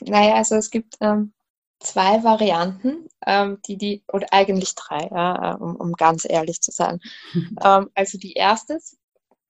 Naja, 0.00 0.34
also 0.34 0.54
es 0.54 0.70
gibt 0.70 0.96
ähm, 1.00 1.32
zwei 1.80 2.22
Varianten, 2.22 3.08
ähm, 3.26 3.58
die 3.66 3.76
die, 3.76 4.04
oder 4.12 4.26
eigentlich 4.30 4.74
drei, 4.74 5.08
ja, 5.10 5.54
um, 5.54 5.76
um 5.76 5.92
ganz 5.92 6.24
ehrlich 6.28 6.60
zu 6.60 6.70
sein. 6.70 7.00
ähm, 7.64 7.90
also 7.94 8.18
die 8.18 8.34
erste 8.34 8.74
ist, 8.74 8.98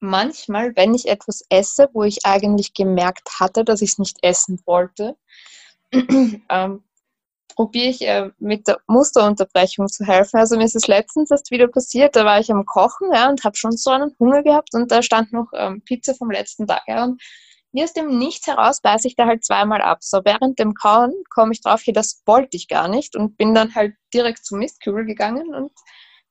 manchmal, 0.00 0.74
wenn 0.76 0.94
ich 0.94 1.08
etwas 1.08 1.44
esse, 1.48 1.88
wo 1.92 2.02
ich 2.02 2.24
eigentlich 2.26 2.74
gemerkt 2.74 3.28
hatte, 3.38 3.64
dass 3.64 3.82
ich 3.82 3.90
es 3.90 3.98
nicht 3.98 4.18
essen 4.22 4.60
wollte, 4.66 5.16
ähm, 5.92 6.82
probiere 7.54 7.88
ich 7.88 8.02
äh, 8.02 8.30
mit 8.38 8.68
der 8.68 8.78
Musterunterbrechung 8.86 9.88
zu 9.88 10.04
helfen. 10.04 10.38
Also 10.38 10.56
mir 10.56 10.64
ist 10.64 10.76
es 10.76 10.86
letztens 10.86 11.30
erst 11.30 11.50
wieder 11.50 11.68
passiert, 11.68 12.16
da 12.16 12.24
war 12.24 12.40
ich 12.40 12.50
am 12.50 12.64
Kochen 12.66 13.12
ja, 13.12 13.28
und 13.28 13.44
habe 13.44 13.56
schon 13.56 13.72
so 13.72 13.90
einen 13.90 14.14
Hunger 14.18 14.42
gehabt 14.42 14.74
und 14.74 14.90
da 14.90 15.02
stand 15.02 15.32
noch 15.32 15.48
ähm, 15.54 15.82
Pizza 15.84 16.14
vom 16.14 16.30
letzten 16.30 16.66
Tag. 16.66 16.82
Ja, 16.86 17.04
und 17.04 17.22
mir 17.72 17.84
aus 17.84 17.92
dem 17.92 18.18
Nichts 18.18 18.46
heraus 18.46 18.80
beiße 18.80 19.08
ich 19.08 19.16
da 19.16 19.26
halt 19.26 19.44
zweimal 19.44 19.80
ab. 19.80 19.98
So 20.02 20.20
während 20.24 20.58
dem 20.58 20.74
Kauen 20.74 21.12
komme 21.30 21.52
ich 21.52 21.62
drauf, 21.62 21.80
hier, 21.82 21.94
das 21.94 22.22
wollte 22.26 22.56
ich 22.56 22.68
gar 22.68 22.88
nicht 22.88 23.16
und 23.16 23.36
bin 23.36 23.54
dann 23.54 23.74
halt 23.74 23.94
direkt 24.12 24.44
zum 24.44 24.58
Mistkübel 24.58 25.04
gegangen 25.04 25.54
und 25.54 25.72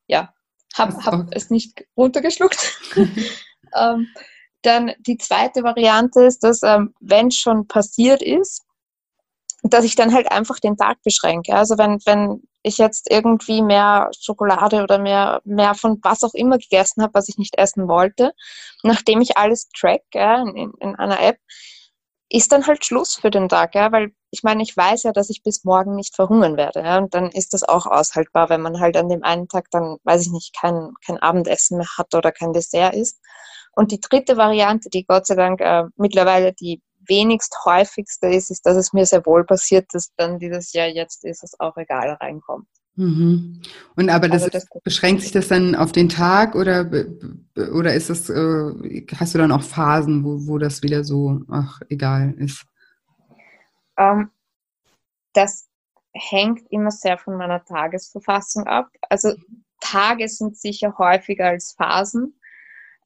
ja, 0.07 0.33
habe 0.75 0.95
hab 1.05 1.33
es 1.33 1.49
nicht 1.49 1.85
runtergeschluckt. 1.97 2.79
ähm, 3.75 4.07
dann 4.61 4.91
die 4.99 5.17
zweite 5.17 5.63
Variante 5.63 6.23
ist, 6.23 6.43
dass 6.43 6.61
ähm, 6.63 6.93
wenn 6.99 7.31
schon 7.31 7.67
passiert 7.67 8.21
ist, 8.21 8.63
dass 9.63 9.85
ich 9.85 9.95
dann 9.95 10.13
halt 10.13 10.31
einfach 10.31 10.59
den 10.59 10.77
Tag 10.77 10.97
beschränke. 11.03 11.53
Also 11.55 11.77
wenn, 11.77 11.99
wenn 12.05 12.41
ich 12.63 12.77
jetzt 12.77 13.09
irgendwie 13.09 13.61
mehr 13.61 14.09
Schokolade 14.19 14.83
oder 14.83 14.97
mehr, 14.97 15.41
mehr 15.45 15.75
von 15.75 15.99
was 16.01 16.23
auch 16.23 16.33
immer 16.33 16.57
gegessen 16.57 17.03
habe, 17.03 17.13
was 17.13 17.29
ich 17.29 17.37
nicht 17.37 17.57
essen 17.57 17.87
wollte, 17.87 18.31
nachdem 18.83 19.21
ich 19.21 19.37
alles 19.37 19.69
track 19.69 20.01
ja, 20.13 20.41
in, 20.41 20.71
in 20.79 20.95
einer 20.95 21.19
App, 21.19 21.37
ist 22.29 22.51
dann 22.51 22.65
halt 22.65 22.85
Schluss 22.85 23.15
für 23.15 23.29
den 23.29 23.49
Tag, 23.49 23.75
ja, 23.75 23.91
weil 23.91 24.11
ich 24.31 24.41
meine, 24.43 24.63
ich 24.63 24.75
weiß 24.75 25.03
ja, 25.03 25.11
dass 25.11 25.29
ich 25.29 25.43
bis 25.43 25.65
morgen 25.65 25.95
nicht 25.95 26.15
verhungern 26.15 26.55
werde, 26.55 26.79
ja, 26.79 26.97
und 26.97 27.13
dann 27.13 27.29
ist 27.29 27.53
das 27.53 27.63
auch 27.63 27.85
aushaltbar, 27.85 28.49
wenn 28.49 28.61
man 28.61 28.79
halt 28.79 28.95
an 28.95 29.09
dem 29.09 29.23
einen 29.23 29.49
Tag 29.49 29.65
dann, 29.71 29.97
weiß 30.05 30.21
ich 30.25 30.31
nicht, 30.31 30.55
kein, 30.59 30.93
kein 31.05 31.17
Abendessen 31.17 31.77
mehr 31.77 31.89
hat 31.97 32.15
oder 32.15 32.31
kein 32.31 32.53
Dessert 32.53 32.95
isst. 32.95 33.19
Und 33.73 33.91
die 33.91 33.99
dritte 33.99 34.37
Variante, 34.37 34.89
die 34.89 35.05
Gott 35.05 35.27
sei 35.27 35.35
Dank 35.35 35.61
äh, 35.61 35.83
mittlerweile 35.97 36.53
die 36.53 36.81
wenigst 37.11 37.53
häufigste 37.65 38.27
ist, 38.27 38.49
ist, 38.49 38.65
dass 38.65 38.77
es 38.77 38.93
mir 38.93 39.05
sehr 39.05 39.25
wohl 39.25 39.43
passiert, 39.43 39.85
dass 39.91 40.13
dann 40.15 40.39
dieses 40.39 40.71
Jahr 40.71 40.87
jetzt 40.87 41.25
ist 41.25 41.43
es 41.43 41.59
auch 41.59 41.75
egal 41.75 42.17
reinkommt. 42.21 42.67
Mhm. 42.95 43.61
Und 43.95 44.09
aber 44.09 44.27
das, 44.27 44.43
also 44.43 44.49
das 44.49 44.63
ist, 44.63 44.83
beschränkt 44.83 45.21
sich 45.21 45.31
das 45.31 45.47
dann 45.47 45.75
auf 45.75 45.91
den 45.91 46.09
Tag 46.09 46.55
oder 46.55 46.89
oder 47.73 47.93
ist 47.93 48.09
das 48.09 48.29
äh, 48.29 49.05
hast 49.15 49.33
du 49.33 49.37
dann 49.37 49.51
auch 49.51 49.63
Phasen, 49.63 50.23
wo, 50.23 50.47
wo 50.47 50.57
das 50.57 50.81
wieder 50.83 51.03
so 51.03 51.41
ach 51.49 51.81
egal 51.89 52.33
ist? 52.37 52.65
Ähm, 53.97 54.29
das 55.33 55.67
hängt 56.13 56.69
immer 56.69 56.91
sehr 56.91 57.17
von 57.17 57.37
meiner 57.37 57.63
Tagesverfassung 57.63 58.67
ab. 58.67 58.89
Also 59.09 59.33
Tage 59.79 60.27
sind 60.27 60.57
sicher 60.57 60.95
häufiger 60.97 61.47
als 61.47 61.73
Phasen. 61.77 62.35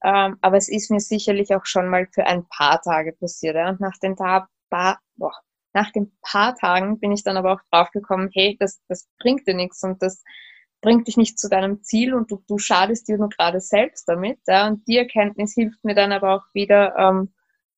Ähm, 0.04 0.36
aber 0.40 0.56
es 0.56 0.68
ist 0.68 0.90
mir 0.90 1.00
sicherlich 1.00 1.54
auch 1.54 1.64
schon 1.64 1.88
mal 1.88 2.06
für 2.12 2.26
ein 2.26 2.46
paar 2.48 2.80
Tage 2.80 3.12
passiert. 3.12 3.56
Ja? 3.56 3.70
Und 3.70 3.80
nach 3.80 3.96
den, 4.02 4.16
Ta 4.16 4.48
paar, 4.70 5.00
boah, 5.16 5.32
nach 5.72 5.90
den 5.92 6.16
paar 6.22 6.54
Tagen 6.56 6.98
bin 6.98 7.12
ich 7.12 7.22
dann 7.22 7.36
aber 7.36 7.52
auch 7.52 7.60
draufgekommen, 7.70 8.30
hey, 8.32 8.56
das, 8.58 8.80
das 8.88 9.08
bringt 9.18 9.46
dir 9.46 9.54
nichts 9.54 9.82
und 9.82 10.02
das 10.02 10.22
bringt 10.80 11.08
dich 11.08 11.16
nicht 11.16 11.38
zu 11.38 11.48
deinem 11.48 11.82
Ziel 11.82 12.14
und 12.14 12.30
du, 12.30 12.42
du 12.46 12.58
schadest 12.58 13.08
dir 13.08 13.18
nur 13.18 13.28
gerade 13.28 13.60
selbst 13.60 14.08
damit. 14.08 14.38
Ja? 14.46 14.68
Und 14.68 14.86
die 14.86 14.98
Erkenntnis 14.98 15.54
hilft 15.54 15.84
mir 15.84 15.94
dann 15.94 16.12
aber 16.12 16.34
auch 16.34 16.44
wieder, 16.54 16.96
ähm, 16.96 17.32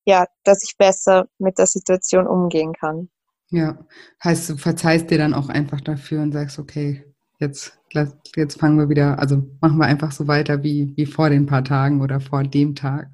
ja, 0.05 0.27
dass 0.43 0.63
ich 0.63 0.77
besser 0.77 1.27
mit 1.37 1.57
der 1.57 1.67
Situation 1.67 2.27
umgehen 2.27 2.73
kann. 2.73 3.09
Ja, 3.51 3.79
heißt, 4.23 4.49
du 4.49 4.57
verzeihst 4.57 5.09
dir 5.09 5.17
dann 5.17 5.33
auch 5.33 5.49
einfach 5.49 5.81
dafür 5.81 6.21
und 6.21 6.31
sagst, 6.31 6.59
okay, 6.59 7.08
jetzt, 7.39 7.79
jetzt 8.35 8.59
fangen 8.59 8.77
wir 8.77 8.89
wieder, 8.89 9.19
also 9.19 9.43
machen 9.61 9.77
wir 9.77 9.85
einfach 9.85 10.11
so 10.11 10.27
weiter 10.27 10.63
wie, 10.63 10.93
wie 10.95 11.05
vor 11.05 11.29
den 11.29 11.45
paar 11.45 11.63
Tagen 11.63 12.01
oder 12.01 12.19
vor 12.19 12.43
dem 12.43 12.75
Tag. 12.75 13.09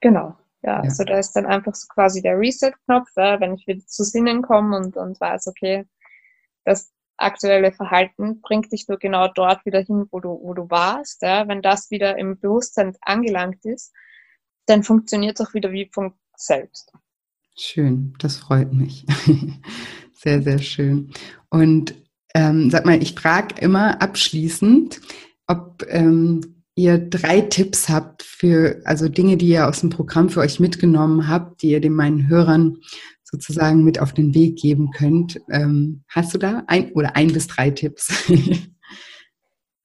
Genau, 0.00 0.36
ja, 0.62 0.76
ja. 0.76 0.80
also 0.80 1.04
da 1.04 1.18
ist 1.18 1.32
dann 1.32 1.46
einfach 1.46 1.74
so 1.74 1.86
quasi 1.88 2.22
der 2.22 2.38
Reset-Knopf, 2.38 3.08
wenn 3.16 3.54
ich 3.54 3.66
wieder 3.66 3.86
zu 3.86 4.04
Sinnen 4.04 4.42
komme 4.42 4.76
und, 4.76 4.96
und 4.96 5.20
weiß, 5.20 5.46
okay, 5.46 5.86
das 6.64 6.92
aktuelle 7.20 7.72
Verhalten 7.72 8.40
bringt 8.40 8.72
dich 8.72 8.88
nur 8.88 8.98
genau 8.98 9.28
dort 9.28 9.64
wieder 9.66 9.80
hin, 9.80 10.06
wo 10.10 10.20
du, 10.20 10.28
wo 10.28 10.54
du 10.54 10.70
warst. 10.70 11.22
Ja. 11.22 11.46
Wenn 11.46 11.62
das 11.62 11.90
wieder 11.90 12.18
im 12.18 12.38
Bewusstsein 12.38 12.96
angelangt 13.02 13.64
ist, 13.64 13.94
dann 14.66 14.82
funktioniert 14.82 15.38
es 15.38 15.46
auch 15.46 15.54
wieder 15.54 15.72
wie 15.72 15.90
von 15.92 16.14
selbst. 16.36 16.92
Schön, 17.56 18.14
das 18.18 18.36
freut 18.36 18.72
mich. 18.72 19.04
sehr, 20.14 20.42
sehr 20.42 20.58
schön. 20.58 21.12
Und 21.50 21.94
ähm, 22.34 22.70
sag 22.70 22.86
mal, 22.86 23.02
ich 23.02 23.14
frage 23.14 23.54
immer 23.60 24.00
abschließend, 24.00 25.00
ob 25.46 25.84
ähm, 25.88 26.64
ihr 26.74 26.98
drei 26.98 27.42
Tipps 27.42 27.88
habt 27.88 28.22
für, 28.22 28.80
also 28.84 29.08
Dinge, 29.08 29.36
die 29.36 29.48
ihr 29.48 29.68
aus 29.68 29.80
dem 29.80 29.90
Programm 29.90 30.30
für 30.30 30.40
euch 30.40 30.60
mitgenommen 30.60 31.28
habt, 31.28 31.62
die 31.62 31.70
ihr 31.70 31.80
den 31.80 31.94
meinen 31.94 32.28
Hörern 32.28 32.78
sozusagen 33.22 33.84
mit 33.84 34.00
auf 34.00 34.12
den 34.12 34.34
Weg 34.34 34.56
geben 34.56 34.90
könnt. 34.90 35.40
Ähm, 35.50 36.02
hast 36.08 36.34
du 36.34 36.38
da 36.38 36.64
ein 36.66 36.92
oder 36.92 37.16
ein 37.16 37.32
bis 37.32 37.46
drei 37.46 37.70
Tipps? 37.70 38.08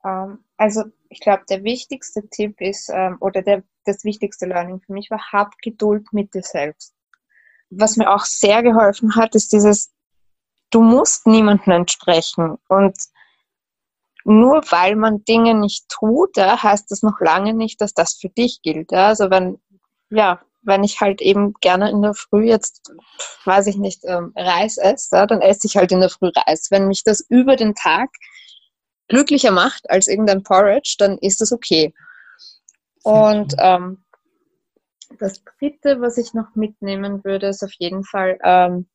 Ähm, 0.06 0.38
also 0.58 0.84
ich 1.10 1.20
glaube, 1.20 1.44
der 1.50 1.64
wichtigste 1.64 2.30
Tipp 2.30 2.62
ist, 2.62 2.90
ähm, 2.94 3.18
oder 3.20 3.42
der, 3.42 3.64
das 3.86 4.04
wichtigste 4.04 4.46
Learning 4.46 4.80
für 4.80 4.94
mich 4.94 5.10
war, 5.10 5.32
hab 5.32 5.58
Geduld 5.64 6.14
mit 6.14 6.34
dir 6.34 6.44
selbst. 6.44 6.94
Was 7.72 7.98
mir 7.98 8.14
auch 8.14 8.24
sehr 8.24 8.62
geholfen 8.62 9.16
hat, 9.16 9.34
ist 9.34 9.52
dieses 9.52 9.92
du 10.72 10.82
musst 10.82 11.28
niemandem 11.28 11.74
entsprechen. 11.74 12.58
Und 12.68 12.98
nur 14.24 14.64
weil 14.72 14.96
man 14.96 15.24
Dinge 15.24 15.54
nicht 15.54 15.88
tut, 15.90 16.36
ja, 16.38 16.62
heißt 16.62 16.90
das 16.90 17.04
noch 17.04 17.20
lange 17.20 17.54
nicht, 17.54 17.80
dass 17.82 17.94
das 17.94 18.14
für 18.14 18.30
dich 18.30 18.62
gilt. 18.62 18.92
Ja. 18.92 19.08
Also 19.08 19.30
wenn, 19.30 19.60
ja, 20.10 20.42
wenn 20.64 20.84
ich 20.84 21.00
halt 21.00 21.22
eben 21.22 21.54
gerne 21.62 21.92
in 21.92 22.02
der 22.02 22.16
Früh 22.16 22.46
jetzt, 22.46 22.92
weiß 23.46 23.68
ich 23.68 23.78
nicht, 23.78 24.02
ähm, 24.06 24.34
Reis 24.36 24.78
esse, 24.78 25.16
ja, 25.16 25.26
dann 25.28 25.42
esse 25.42 25.68
ich 25.68 25.78
halt 25.78 25.92
in 25.92 26.00
der 26.00 26.10
Früh 26.10 26.32
Reis. 26.36 26.72
Wenn 26.72 26.88
mich 26.88 27.04
das 27.04 27.24
über 27.30 27.56
den 27.56 27.76
Tag 27.76 28.10
glücklicher 29.08 29.52
macht 29.52 29.90
als 29.90 30.08
irgendein 30.08 30.42
Porridge, 30.42 30.96
dann 30.98 31.20
ist 31.20 31.42
das 31.42 31.52
okay. 31.52 31.94
Und 33.04 33.54
ähm, 33.60 34.04
das 35.20 35.44
Dritte, 35.44 36.02
was 36.02 36.18
ich 36.18 36.34
noch 36.34 36.56
mitnehmen 36.56 37.24
würde, 37.24 37.48
ist 37.48 37.64
auf 37.64 37.74
jeden 37.78 38.04
Fall 38.04 38.40
ähm, 38.44 38.88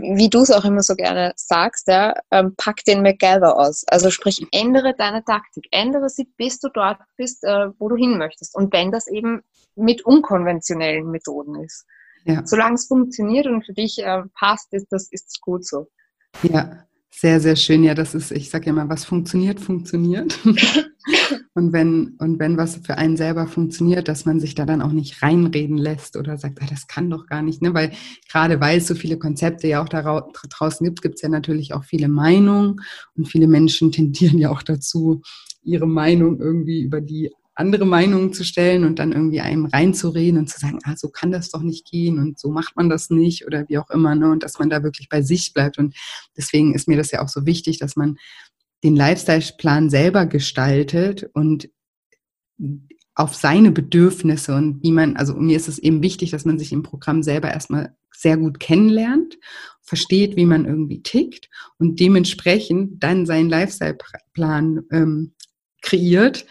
wie 0.00 0.30
du 0.30 0.40
es 0.40 0.50
auch 0.50 0.64
immer 0.64 0.82
so 0.82 0.94
gerne 0.94 1.32
sagst, 1.36 1.88
ja, 1.88 2.14
ähm, 2.30 2.54
pack 2.56 2.84
den 2.84 3.02
MacGyver 3.02 3.58
aus. 3.58 3.84
Also 3.88 4.10
sprich, 4.10 4.46
ändere 4.52 4.94
deine 4.96 5.24
Taktik, 5.24 5.66
ändere 5.70 6.08
sie, 6.08 6.28
bis 6.36 6.58
du 6.60 6.68
dort 6.68 6.98
bist, 7.16 7.44
äh, 7.44 7.68
wo 7.78 7.88
du 7.88 7.96
hin 7.96 8.18
möchtest. 8.18 8.54
Und 8.54 8.72
wenn 8.72 8.92
das 8.92 9.06
eben 9.06 9.42
mit 9.74 10.04
unkonventionellen 10.04 11.10
Methoden 11.10 11.62
ist. 11.62 11.86
Ja. 12.24 12.44
Solange 12.44 12.74
es 12.74 12.86
funktioniert 12.86 13.46
und 13.46 13.64
für 13.64 13.72
dich 13.72 13.98
äh, 14.02 14.22
passt, 14.34 14.72
ist 14.72 14.88
das 14.90 15.08
ist 15.10 15.40
gut 15.40 15.64
so. 15.64 15.88
Ja, 16.42 16.84
sehr, 17.18 17.40
sehr 17.40 17.56
schön. 17.56 17.82
Ja, 17.82 17.94
das 17.94 18.14
ist, 18.14 18.30
ich 18.30 18.50
sage 18.50 18.66
ja 18.66 18.72
immer, 18.72 18.90
was 18.90 19.06
funktioniert, 19.06 19.58
funktioniert. 19.58 20.38
und 21.54 21.72
wenn, 21.72 22.14
und 22.18 22.38
wenn 22.38 22.58
was 22.58 22.76
für 22.84 22.98
einen 22.98 23.16
selber 23.16 23.46
funktioniert, 23.46 24.06
dass 24.08 24.26
man 24.26 24.38
sich 24.38 24.54
da 24.54 24.66
dann 24.66 24.82
auch 24.82 24.92
nicht 24.92 25.22
reinreden 25.22 25.78
lässt 25.78 26.18
oder 26.18 26.36
sagt, 26.36 26.60
ah, 26.60 26.66
das 26.68 26.88
kann 26.88 27.08
doch 27.08 27.26
gar 27.26 27.40
nicht, 27.40 27.62
ne? 27.62 27.72
Weil 27.72 27.92
gerade 28.30 28.60
weil 28.60 28.76
es 28.76 28.86
so 28.86 28.94
viele 28.94 29.18
Konzepte 29.18 29.66
ja 29.66 29.82
auch 29.82 29.88
da 29.88 30.02
draußen 30.50 30.84
gibt, 30.84 31.00
gibt 31.00 31.14
es 31.14 31.22
ja 31.22 31.30
natürlich 31.30 31.72
auch 31.72 31.84
viele 31.84 32.08
Meinungen 32.08 32.82
und 33.16 33.26
viele 33.26 33.48
Menschen 33.48 33.92
tendieren 33.92 34.36
ja 34.36 34.50
auch 34.50 34.62
dazu, 34.62 35.22
ihre 35.62 35.86
Meinung 35.86 36.38
irgendwie 36.38 36.82
über 36.82 37.00
die 37.00 37.32
andere 37.56 37.86
Meinungen 37.86 38.32
zu 38.32 38.44
stellen 38.44 38.84
und 38.84 38.98
dann 38.98 39.12
irgendwie 39.12 39.40
einem 39.40 39.66
reinzureden 39.66 40.38
und 40.38 40.48
zu 40.48 40.60
sagen, 40.60 40.78
ah, 40.84 40.94
so 40.96 41.08
kann 41.08 41.32
das 41.32 41.50
doch 41.50 41.62
nicht 41.62 41.90
gehen 41.90 42.18
und 42.18 42.38
so 42.38 42.50
macht 42.50 42.76
man 42.76 42.88
das 42.88 43.10
nicht 43.10 43.46
oder 43.46 43.68
wie 43.68 43.78
auch 43.78 43.90
immer, 43.90 44.14
ne? 44.14 44.30
Und 44.30 44.42
dass 44.42 44.58
man 44.58 44.70
da 44.70 44.82
wirklich 44.82 45.08
bei 45.08 45.22
sich 45.22 45.54
bleibt. 45.54 45.78
Und 45.78 45.96
deswegen 46.36 46.74
ist 46.74 46.86
mir 46.86 46.96
das 46.96 47.10
ja 47.10 47.22
auch 47.22 47.28
so 47.28 47.46
wichtig, 47.46 47.78
dass 47.78 47.96
man 47.96 48.18
den 48.84 48.94
Lifestyle-Plan 48.94 49.88
selber 49.90 50.26
gestaltet 50.26 51.28
und 51.32 51.70
auf 53.14 53.34
seine 53.34 53.72
Bedürfnisse 53.72 54.54
und 54.54 54.82
wie 54.82 54.92
man, 54.92 55.16
also 55.16 55.34
mir 55.34 55.56
ist 55.56 55.68
es 55.68 55.78
eben 55.78 56.02
wichtig, 56.02 56.30
dass 56.30 56.44
man 56.44 56.58
sich 56.58 56.72
im 56.72 56.82
Programm 56.82 57.22
selber 57.22 57.50
erstmal 57.50 57.96
sehr 58.14 58.36
gut 58.36 58.60
kennenlernt, 58.60 59.38
versteht, 59.80 60.36
wie 60.36 60.44
man 60.44 60.66
irgendwie 60.66 61.02
tickt 61.02 61.48
und 61.78 61.98
dementsprechend 62.00 63.02
dann 63.02 63.24
seinen 63.24 63.48
Lifestyle-Plan 63.48 64.84
ähm, 64.90 65.32
kreiert, 65.80 66.44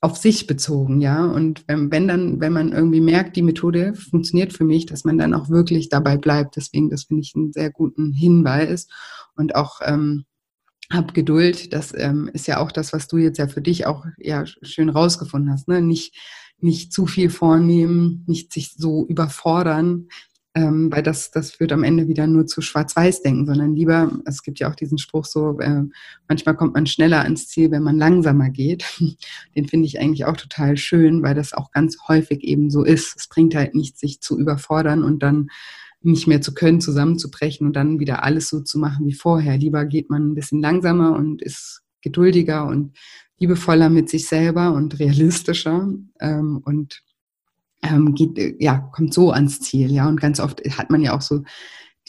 auf 0.00 0.16
sich 0.16 0.46
bezogen, 0.46 1.00
ja. 1.00 1.24
Und 1.24 1.64
wenn, 1.66 1.90
wenn 1.90 2.08
dann, 2.08 2.40
wenn 2.40 2.52
man 2.52 2.72
irgendwie 2.72 3.00
merkt, 3.00 3.36
die 3.36 3.42
Methode 3.42 3.94
funktioniert 3.94 4.52
für 4.52 4.64
mich, 4.64 4.86
dass 4.86 5.04
man 5.04 5.18
dann 5.18 5.34
auch 5.34 5.48
wirklich 5.48 5.88
dabei 5.88 6.16
bleibt. 6.16 6.56
Deswegen, 6.56 6.88
das 6.90 7.04
finde 7.04 7.22
ich 7.22 7.34
einen 7.34 7.52
sehr 7.52 7.70
guten 7.70 8.12
Hinweis. 8.12 8.86
Und 9.34 9.56
auch, 9.56 9.80
ähm, 9.84 10.24
hab 10.90 11.14
Geduld. 11.14 11.72
Das 11.72 11.92
ähm, 11.94 12.30
ist 12.32 12.46
ja 12.46 12.58
auch 12.58 12.72
das, 12.72 12.92
was 12.92 13.08
du 13.08 13.18
jetzt 13.18 13.38
ja 13.38 13.48
für 13.48 13.60
dich 13.60 13.86
auch 13.86 14.04
ja 14.18 14.44
schön 14.46 14.88
rausgefunden 14.88 15.52
hast. 15.52 15.68
Ne? 15.68 15.82
Nicht, 15.82 16.16
nicht 16.60 16.92
zu 16.92 17.06
viel 17.06 17.30
vornehmen, 17.30 18.24
nicht 18.26 18.52
sich 18.52 18.74
so 18.74 19.06
überfordern, 19.06 20.08
ähm, 20.58 20.90
weil 20.90 21.04
das, 21.04 21.30
das 21.30 21.52
führt 21.52 21.70
am 21.70 21.84
Ende 21.84 22.08
wieder 22.08 22.26
nur 22.26 22.46
zu 22.46 22.60
Schwarz-Weiß-Denken, 22.60 23.46
sondern 23.46 23.76
lieber, 23.76 24.10
es 24.24 24.42
gibt 24.42 24.58
ja 24.58 24.68
auch 24.68 24.74
diesen 24.74 24.98
Spruch 24.98 25.24
so, 25.24 25.60
äh, 25.60 25.82
manchmal 26.26 26.56
kommt 26.56 26.74
man 26.74 26.86
schneller 26.86 27.22
ans 27.22 27.46
Ziel, 27.46 27.70
wenn 27.70 27.84
man 27.84 27.96
langsamer 27.96 28.50
geht. 28.50 28.84
Den 29.56 29.68
finde 29.68 29.86
ich 29.86 30.00
eigentlich 30.00 30.24
auch 30.24 30.36
total 30.36 30.76
schön, 30.76 31.22
weil 31.22 31.36
das 31.36 31.52
auch 31.52 31.70
ganz 31.70 31.96
häufig 32.08 32.42
eben 32.42 32.70
so 32.70 32.82
ist. 32.82 33.14
Es 33.16 33.28
bringt 33.28 33.54
halt 33.54 33.76
nichts, 33.76 34.00
sich 34.00 34.20
zu 34.20 34.36
überfordern 34.36 35.04
und 35.04 35.22
dann 35.22 35.48
nicht 36.00 36.26
mehr 36.26 36.40
zu 36.40 36.54
können, 36.54 36.80
zusammenzubrechen 36.80 37.66
und 37.66 37.74
dann 37.76 38.00
wieder 38.00 38.24
alles 38.24 38.48
so 38.48 38.60
zu 38.60 38.80
machen 38.80 39.06
wie 39.06 39.14
vorher. 39.14 39.56
Lieber 39.58 39.84
geht 39.84 40.10
man 40.10 40.30
ein 40.30 40.34
bisschen 40.34 40.60
langsamer 40.60 41.14
und 41.14 41.40
ist 41.40 41.82
geduldiger 42.02 42.66
und 42.66 42.96
liebevoller 43.38 43.90
mit 43.90 44.08
sich 44.08 44.26
selber 44.26 44.72
und 44.72 44.98
realistischer 44.98 45.88
ähm, 46.20 46.60
und 46.64 47.02
ähm, 47.82 48.14
geht, 48.14 48.60
ja, 48.60 48.78
kommt 48.78 49.14
so 49.14 49.30
ans 49.30 49.60
Ziel, 49.60 49.90
ja. 49.92 50.08
Und 50.08 50.20
ganz 50.20 50.40
oft 50.40 50.62
hat 50.76 50.90
man 50.90 51.02
ja 51.02 51.16
auch 51.16 51.22
so 51.22 51.42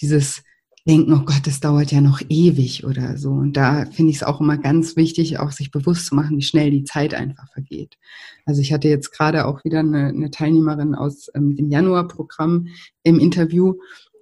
dieses 0.01 0.43
Denken, 0.87 1.13
oh 1.13 1.23
Gott, 1.25 1.41
das 1.45 1.59
dauert 1.59 1.91
ja 1.91 2.01
noch 2.01 2.21
ewig 2.29 2.85
oder 2.85 3.17
so. 3.17 3.29
Und 3.29 3.53
da 3.53 3.85
finde 3.85 4.11
ich 4.11 4.17
es 4.17 4.23
auch 4.23 4.39
immer 4.39 4.57
ganz 4.57 4.95
wichtig, 4.95 5.37
auch 5.37 5.51
sich 5.51 5.71
bewusst 5.71 6.07
zu 6.07 6.15
machen, 6.15 6.37
wie 6.37 6.41
schnell 6.41 6.71
die 6.71 6.83
Zeit 6.83 7.13
einfach 7.13 7.47
vergeht. 7.51 7.97
Also 8.45 8.61
ich 8.61 8.73
hatte 8.73 8.87
jetzt 8.87 9.11
gerade 9.11 9.45
auch 9.45 9.63
wieder 9.63 9.79
eine, 9.79 10.07
eine 10.07 10.31
Teilnehmerin 10.31 10.95
aus 10.95 11.27
ähm, 11.35 11.55
dem 11.55 11.69
Januarprogramm 11.69 12.67
im 13.03 13.19
Interview 13.19 13.75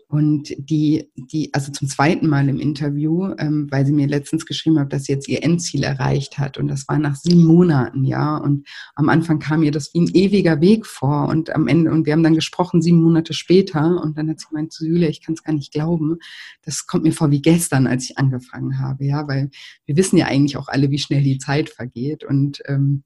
und 0.10 0.54
die, 0.58 1.10
die, 1.16 1.54
also 1.54 1.70
zum 1.74 1.90
zweiten 1.90 2.28
Mal 2.28 2.48
im 2.48 2.62
Interview, 2.62 3.34
ähm, 3.38 3.68
weil 3.70 3.86
sie 3.86 3.92
mir 3.92 4.08
letztens 4.08 4.46
geschrieben 4.46 4.80
hat, 4.80 4.94
dass 4.94 5.04
sie 5.04 5.12
jetzt 5.12 5.28
ihr 5.28 5.44
Endziel 5.44 5.84
erreicht 5.84 6.38
hat. 6.38 6.58
Und 6.58 6.70
das 6.70 6.88
war 6.88 6.98
nach 6.98 7.18
sieben 7.18 7.44
Monaten, 7.44 8.06
ja. 8.06 8.38
Und 8.38 8.66
am 8.96 9.10
Anfang 9.10 9.40
kam 9.40 9.64
ihr 9.64 9.72
das 9.72 9.94
wie 9.94 10.00
ein 10.00 10.16
ewiger 10.16 10.62
Weg 10.62 10.86
vor. 10.86 11.28
Und 11.28 11.54
am 11.54 11.68
Ende, 11.68 11.92
und 11.92 12.06
wir 12.06 12.14
haben 12.14 12.24
dann 12.24 12.36
gesprochen, 12.36 12.82
sieben 12.82 13.02
Monate 13.02 13.34
später. 13.34 14.02
Und 14.02 14.18
dann 14.18 14.30
hat 14.30 14.40
sie 14.40 14.48
gemeint 14.48 14.74
Julia, 14.80 15.10
ich 15.10 15.22
kann 15.22 15.34
es 15.36 15.44
gar 15.44 15.52
nicht 15.52 15.74
glauben. 15.74 16.20
Das 16.64 16.88
kommt 16.88 17.04
mir 17.04 17.12
vor 17.12 17.30
wie 17.32 17.42
gestern, 17.42 17.86
als 17.86 18.06
ich 18.06 18.18
angefangen 18.18 18.80
habe, 18.80 19.04
ja. 19.04 19.28
Weil 19.28 19.50
wir 19.86 19.98
wissen 19.98 20.16
ja 20.16 20.28
eigentlich 20.28 20.56
auch 20.56 20.70
alle, 20.70 20.90
wie 20.90 21.00
schnell 21.00 21.24
die 21.24 21.38
Zeit 21.38 21.70
vergeht. 21.70 22.24
Und 22.24 22.62
ähm, 22.68 23.04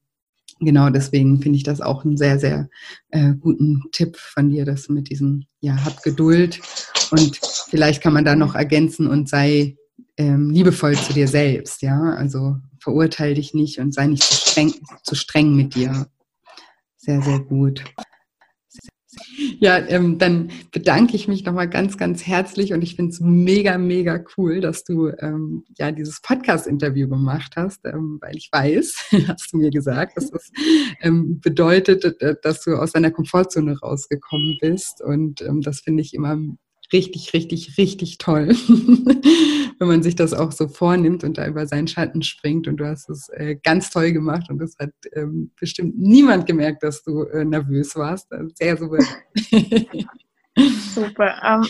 genau 0.60 0.90
deswegen 0.90 1.40
finde 1.42 1.56
ich 1.56 1.64
das 1.64 1.80
auch 1.80 2.04
einen 2.04 2.16
sehr, 2.16 2.38
sehr 2.38 2.68
äh, 3.10 3.34
guten 3.34 3.82
Tipp 3.92 4.16
von 4.16 4.50
dir, 4.50 4.64
dass 4.64 4.88
mit 4.88 5.10
diesem, 5.10 5.46
ja, 5.60 5.84
hab 5.84 6.02
Geduld 6.02 6.60
und 7.12 7.38
vielleicht 7.68 8.02
kann 8.02 8.12
man 8.12 8.24
da 8.24 8.34
noch 8.34 8.54
ergänzen 8.54 9.06
und 9.06 9.28
sei 9.28 9.76
ähm, 10.16 10.50
liebevoll 10.50 10.96
zu 10.96 11.12
dir 11.12 11.28
selbst, 11.28 11.82
ja, 11.82 11.98
also 12.14 12.56
verurteile 12.80 13.34
dich 13.34 13.54
nicht 13.54 13.78
und 13.78 13.94
sei 13.94 14.06
nicht 14.06 14.22
zu 14.22 14.34
streng, 14.34 14.74
zu 15.02 15.14
streng 15.14 15.54
mit 15.54 15.74
dir. 15.74 16.06
Sehr, 16.96 17.22
sehr 17.22 17.40
gut. 17.40 17.84
Ja, 19.60 19.78
ähm, 19.88 20.18
dann 20.18 20.50
bedanke 20.72 21.16
ich 21.16 21.28
mich 21.28 21.44
nochmal 21.44 21.68
ganz, 21.68 21.98
ganz 21.98 22.26
herzlich 22.26 22.72
und 22.72 22.82
ich 22.82 22.96
finde 22.96 23.12
es 23.12 23.20
mega, 23.20 23.76
mega 23.76 24.24
cool, 24.36 24.60
dass 24.60 24.84
du 24.84 25.08
ähm, 25.18 25.64
ja 25.76 25.92
dieses 25.92 26.20
Podcast-Interview 26.22 27.08
gemacht 27.08 27.52
hast, 27.56 27.84
ähm, 27.84 28.18
weil 28.22 28.36
ich 28.36 28.48
weiß, 28.50 29.10
hast 29.28 29.52
du 29.52 29.58
mir 29.58 29.70
gesagt, 29.70 30.16
dass 30.16 30.30
das 30.30 30.50
ähm, 31.00 31.40
bedeutet, 31.40 32.16
dass 32.42 32.62
du 32.62 32.76
aus 32.76 32.92
deiner 32.92 33.10
Komfortzone 33.10 33.78
rausgekommen 33.78 34.56
bist 34.60 35.02
und 35.02 35.42
ähm, 35.42 35.60
das 35.60 35.80
finde 35.80 36.02
ich 36.02 36.14
immer 36.14 36.38
richtig, 36.92 37.32
richtig, 37.32 37.78
richtig 37.78 38.18
toll, 38.18 38.48
wenn 39.78 39.88
man 39.88 40.02
sich 40.02 40.14
das 40.14 40.34
auch 40.34 40.52
so 40.52 40.68
vornimmt 40.68 41.24
und 41.24 41.38
da 41.38 41.46
über 41.46 41.66
seinen 41.66 41.88
Schatten 41.88 42.22
springt. 42.22 42.68
Und 42.68 42.78
du 42.78 42.86
hast 42.86 43.08
es 43.08 43.28
äh, 43.30 43.56
ganz 43.62 43.90
toll 43.90 44.12
gemacht 44.12 44.50
und 44.50 44.58
das 44.58 44.76
hat 44.78 44.90
ähm, 45.14 45.52
bestimmt 45.58 45.98
niemand 45.98 46.46
gemerkt, 46.46 46.82
dass 46.82 47.02
du 47.02 47.22
äh, 47.24 47.44
nervös 47.44 47.96
warst. 47.96 48.28
Sehr 48.54 48.76
souverän. 48.76 49.06
Super. 50.94 51.34
Ähm, 51.42 51.66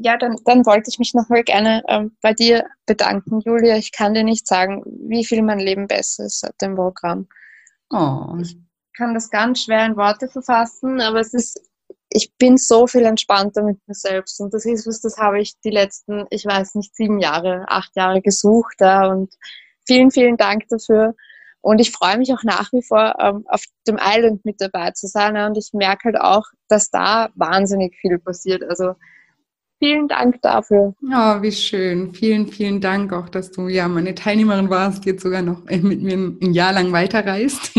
ja, 0.00 0.16
dann, 0.16 0.36
dann 0.44 0.64
wollte 0.64 0.90
ich 0.90 0.98
mich 1.00 1.12
nochmal 1.12 1.42
gerne 1.42 1.82
ähm, 1.88 2.12
bei 2.22 2.32
dir 2.32 2.64
bedanken, 2.86 3.40
Julia. 3.40 3.76
Ich 3.76 3.90
kann 3.90 4.14
dir 4.14 4.22
nicht 4.22 4.46
sagen, 4.46 4.82
wie 5.08 5.24
viel 5.24 5.42
mein 5.42 5.58
Leben 5.58 5.88
besser 5.88 6.26
ist 6.26 6.40
seit 6.40 6.60
dem 6.62 6.76
Programm. 6.76 7.26
Oh. 7.90 8.36
Ich 8.40 8.56
kann 8.96 9.14
das 9.14 9.30
ganz 9.30 9.64
schwer 9.64 9.86
in 9.86 9.96
Worte 9.96 10.28
verfassen, 10.28 11.00
aber 11.00 11.18
es 11.20 11.34
ist 11.34 11.67
ich 12.10 12.32
bin 12.38 12.56
so 12.56 12.86
viel 12.86 13.04
entspannter 13.04 13.62
mit 13.62 13.78
mir 13.86 13.94
selbst. 13.94 14.40
Und 14.40 14.54
das 14.54 14.64
ist 14.64 14.86
was, 14.86 15.00
das 15.00 15.18
habe 15.18 15.40
ich 15.40 15.60
die 15.60 15.70
letzten, 15.70 16.26
ich 16.30 16.46
weiß 16.46 16.74
nicht, 16.74 16.94
sieben 16.96 17.18
Jahre, 17.18 17.64
acht 17.68 17.94
Jahre 17.96 18.22
gesucht. 18.22 18.76
Ja, 18.80 19.06
und 19.06 19.34
vielen, 19.86 20.10
vielen 20.10 20.36
Dank 20.36 20.68
dafür. 20.68 21.14
Und 21.60 21.80
ich 21.80 21.90
freue 21.90 22.18
mich 22.18 22.32
auch 22.32 22.44
nach 22.44 22.72
wie 22.72 22.82
vor, 22.82 23.16
ähm, 23.18 23.44
auf 23.48 23.62
dem 23.86 23.98
Island 24.00 24.44
mit 24.44 24.60
dabei 24.60 24.92
zu 24.92 25.06
sein. 25.06 25.36
Und 25.36 25.58
ich 25.58 25.70
merke 25.72 26.04
halt 26.04 26.20
auch, 26.20 26.46
dass 26.68 26.90
da 26.90 27.28
wahnsinnig 27.34 27.96
viel 28.00 28.18
passiert. 28.18 28.62
Also 28.64 28.94
vielen 29.78 30.08
Dank 30.08 30.40
dafür. 30.42 30.94
Ja, 31.10 31.38
oh, 31.38 31.42
wie 31.42 31.52
schön. 31.52 32.12
Vielen, 32.12 32.48
vielen 32.48 32.80
Dank 32.80 33.12
auch, 33.12 33.28
dass 33.28 33.50
du 33.50 33.68
ja 33.68 33.88
meine 33.88 34.14
Teilnehmerin 34.14 34.70
warst, 34.70 35.04
jetzt 35.04 35.22
sogar 35.22 35.42
noch 35.42 35.64
mit 35.64 36.02
mir 36.02 36.16
ein 36.16 36.52
Jahr 36.52 36.72
lang 36.72 36.92
weiterreist. 36.92 37.72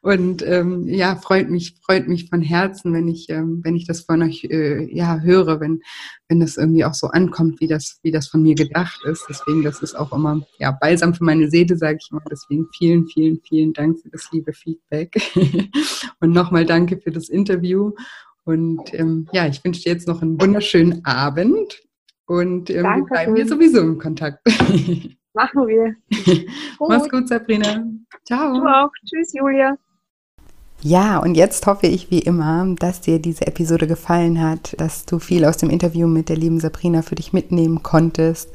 Und 0.00 0.42
ähm, 0.46 0.86
ja, 0.86 1.16
freut 1.16 1.50
mich, 1.50 1.74
freut 1.84 2.06
mich 2.06 2.28
von 2.28 2.40
Herzen, 2.40 2.92
wenn 2.94 3.08
ich, 3.08 3.28
ähm, 3.30 3.60
wenn 3.64 3.74
ich 3.74 3.86
das 3.86 4.02
von 4.02 4.22
euch 4.22 4.44
äh, 4.44 4.84
ja 4.94 5.18
höre, 5.18 5.60
wenn, 5.60 5.80
wenn 6.28 6.40
das 6.40 6.56
irgendwie 6.56 6.84
auch 6.84 6.94
so 6.94 7.08
ankommt, 7.08 7.60
wie 7.60 7.66
das, 7.66 7.98
wie 8.02 8.12
das 8.12 8.28
von 8.28 8.42
mir 8.42 8.54
gedacht 8.54 9.00
ist. 9.04 9.26
Deswegen, 9.28 9.62
das 9.64 9.82
ist 9.82 9.96
auch 9.96 10.12
immer 10.12 10.46
ja 10.58 10.70
balsam 10.70 11.14
für 11.14 11.24
meine 11.24 11.50
Seele, 11.50 11.76
sage 11.76 11.98
ich 12.00 12.12
mal. 12.12 12.22
Deswegen 12.30 12.68
vielen, 12.76 13.06
vielen, 13.08 13.40
vielen 13.40 13.72
Dank 13.72 13.98
für 14.00 14.08
das 14.10 14.28
liebe 14.30 14.52
Feedback. 14.52 15.20
Und 16.20 16.30
nochmal 16.30 16.64
danke 16.64 16.98
für 16.98 17.10
das 17.10 17.28
Interview. 17.28 17.92
Und 18.48 18.94
ähm, 18.94 19.28
ja, 19.30 19.46
ich 19.46 19.62
wünsche 19.62 19.82
dir 19.82 19.92
jetzt 19.92 20.08
noch 20.08 20.22
einen 20.22 20.40
wunderschönen 20.40 21.04
Abend. 21.04 21.82
Und 22.24 22.70
ähm, 22.70 22.82
wir 22.82 23.04
bleiben 23.04 23.36
hier 23.36 23.46
sowieso 23.46 23.80
im 23.80 23.98
Kontakt. 23.98 24.40
Machen 25.34 25.66
wir. 25.66 25.94
Mach's 26.80 27.10
gut, 27.10 27.28
Sabrina. 27.28 27.84
Ciao. 28.24 28.54
Du 28.54 28.66
auch. 28.66 28.90
Tschüss, 29.04 29.34
Julia. 29.34 29.76
Ja, 30.80 31.18
und 31.18 31.34
jetzt 31.34 31.66
hoffe 31.66 31.88
ich 31.88 32.08
wie 32.12 32.20
immer, 32.20 32.64
dass 32.78 33.00
dir 33.00 33.18
diese 33.18 33.48
Episode 33.48 33.88
gefallen 33.88 34.40
hat, 34.40 34.76
dass 34.78 35.04
du 35.06 35.18
viel 35.18 35.44
aus 35.44 35.56
dem 35.56 35.70
Interview 35.70 36.06
mit 36.06 36.28
der 36.28 36.36
lieben 36.36 36.60
Sabrina 36.60 37.02
für 37.02 37.16
dich 37.16 37.32
mitnehmen 37.32 37.82
konntest. 37.82 38.50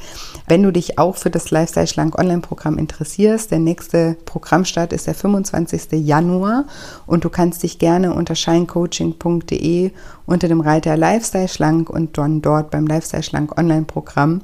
Wenn 0.47 0.63
du 0.63 0.71
dich 0.71 0.97
auch 0.97 1.17
für 1.17 1.29
das 1.29 1.51
Lifestyle 1.51 1.85
Schlank 1.87 2.17
Online-Programm 2.17 2.77
interessierst, 2.77 3.51
der 3.51 3.59
nächste 3.59 4.15
Programmstart 4.23 4.93
ist 4.93 5.05
der 5.07 5.15
25. 5.15 5.91
Januar 5.91 6.63
und 7.07 7.25
du 7.25 7.29
kannst 7.29 7.61
dich 7.61 7.77
gerne 7.77 8.13
unter 8.13 8.35
shinecoaching.de 8.35 9.91
unter 10.25 10.47
dem 10.47 10.61
Reiter 10.61 10.95
Lifestyle 10.95 11.49
Schlank 11.49 11.89
und 11.89 12.17
dann 12.17 12.41
dort 12.41 12.71
beim 12.71 12.87
Lifestyle 12.87 13.23
Schlank 13.23 13.57
Online-Programm 13.57 14.39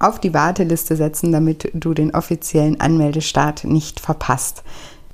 auf 0.00 0.18
die 0.18 0.34
Warteliste 0.34 0.96
setzen, 0.96 1.32
damit 1.32 1.70
du 1.72 1.94
den 1.94 2.14
offiziellen 2.14 2.80
Anmeldestart 2.80 3.64
nicht 3.64 4.00
verpasst. 4.00 4.62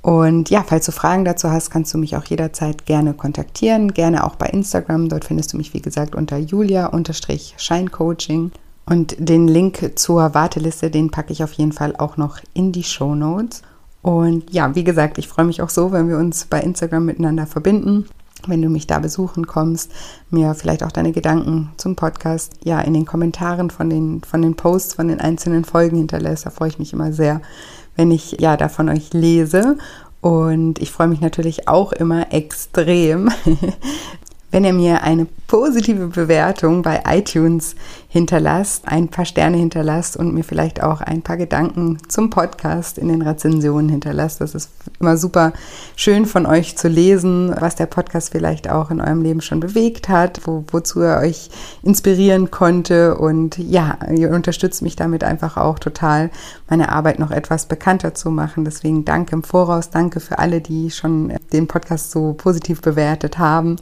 Und 0.03 0.49
ja, 0.49 0.63
falls 0.67 0.85
du 0.85 0.91
Fragen 0.91 1.23
dazu 1.23 1.49
hast, 1.49 1.71
kannst 1.71 1.93
du 1.93 1.97
mich 1.97 2.17
auch 2.17 2.25
jederzeit 2.25 2.85
gerne 2.85 3.13
kontaktieren, 3.13 3.93
gerne 3.93 4.25
auch 4.25 4.35
bei 4.35 4.47
Instagram. 4.47 5.07
Dort 5.07 5.23
findest 5.23 5.53
du 5.53 5.57
mich, 5.57 5.73
wie 5.73 5.81
gesagt, 5.81 6.13
unter 6.13 6.37
julia-scheincoaching. 6.37 8.51
Und 8.85 9.15
den 9.17 9.47
Link 9.47 9.93
zur 9.95 10.33
Warteliste, 10.33 10.91
den 10.91 11.09
packe 11.09 11.31
ich 11.31 11.41
auf 11.41 11.53
jeden 11.53 11.71
Fall 11.71 11.95
auch 11.95 12.17
noch 12.17 12.39
in 12.53 12.73
die 12.73 12.83
Show 12.83 13.15
Notes. 13.15 13.61
Und 14.01 14.51
ja, 14.51 14.75
wie 14.75 14.83
gesagt, 14.83 15.17
ich 15.19 15.29
freue 15.29 15.45
mich 15.45 15.61
auch 15.61 15.69
so, 15.69 15.93
wenn 15.93 16.09
wir 16.09 16.17
uns 16.17 16.43
bei 16.45 16.59
Instagram 16.59 17.05
miteinander 17.05 17.47
verbinden. 17.47 18.09
Wenn 18.47 18.61
du 18.61 18.69
mich 18.69 18.87
da 18.87 18.99
besuchen 18.99 19.47
kommst, 19.47 19.91
mir 20.29 20.53
vielleicht 20.53 20.83
auch 20.83 20.91
deine 20.91 21.11
Gedanken 21.11 21.71
zum 21.77 21.95
Podcast 21.95 22.53
ja 22.63 22.81
in 22.81 22.93
den 22.93 23.05
Kommentaren 23.05 23.69
von 23.69 23.89
den, 23.89 24.21
von 24.21 24.41
den 24.41 24.55
Posts, 24.55 24.95
von 24.95 25.07
den 25.07 25.19
einzelnen 25.19 25.65
Folgen 25.65 25.97
hinterlässt. 25.97 26.45
Da 26.45 26.49
freue 26.49 26.69
ich 26.69 26.79
mich 26.79 26.93
immer 26.93 27.13
sehr, 27.13 27.41
wenn 27.95 28.11
ich 28.11 28.37
ja 28.39 28.57
da 28.57 28.69
von 28.69 28.89
euch 28.89 29.13
lese. 29.13 29.77
Und 30.23 30.79
ich 30.79 30.89
freue 30.89 31.09
mich 31.09 31.19
natürlich 31.19 31.67
auch 31.67 31.91
immer 31.91 32.31
extrem, 32.31 33.29
wenn 34.53 34.65
ihr 34.65 34.73
mir 34.73 35.01
eine 35.01 35.25
positive 35.47 36.07
Bewertung 36.07 36.83
bei 36.83 37.01
iTunes 37.07 37.75
hinterlasst, 38.07 38.87
ein 38.87 39.07
paar 39.07 39.25
Sterne 39.25 39.57
hinterlasst 39.57 40.15
und 40.15 40.31
mir 40.31 40.43
vielleicht 40.43 40.83
auch 40.83 41.01
ein 41.01 41.23
paar 41.23 41.37
Gedanken 41.37 41.97
zum 42.07 42.29
Podcast 42.29 42.99
in 42.99 43.07
den 43.07 43.23
Rezensionen 43.23 43.89
hinterlasst. 43.89 44.41
Das 44.41 44.53
ist 44.53 44.69
immer 44.99 45.17
super 45.17 45.53
schön 45.95 46.27
von 46.27 46.45
euch 46.45 46.77
zu 46.77 46.87
lesen, 46.87 47.51
was 47.59 47.75
der 47.75 47.87
Podcast 47.87 48.31
vielleicht 48.31 48.69
auch 48.69 48.91
in 48.91 49.01
eurem 49.01 49.23
Leben 49.23 49.41
schon 49.41 49.59
bewegt 49.59 50.07
hat, 50.07 50.41
wo, 50.45 50.63
wozu 50.71 50.99
er 50.99 51.21
euch 51.21 51.49
inspirieren 51.81 52.51
konnte. 52.51 53.17
Und 53.17 53.57
ja, 53.57 53.97
ihr 54.11 54.29
unterstützt 54.29 54.83
mich 54.83 54.95
damit 54.95 55.23
einfach 55.23 55.57
auch 55.57 55.79
total, 55.79 56.29
meine 56.69 56.89
Arbeit 56.89 57.17
noch 57.17 57.31
etwas 57.31 57.65
bekannter 57.65 58.13
zu 58.13 58.29
machen. 58.29 58.65
Deswegen 58.65 59.03
danke 59.03 59.35
im 59.35 59.41
Voraus, 59.41 59.89
danke 59.89 60.19
für 60.19 60.37
alle, 60.37 60.61
die 60.61 60.91
schon 60.91 61.33
den 61.51 61.67
Podcast 61.67 62.11
so 62.11 62.33
positiv 62.33 62.81
bewertet 62.81 63.39
haben. 63.39 63.77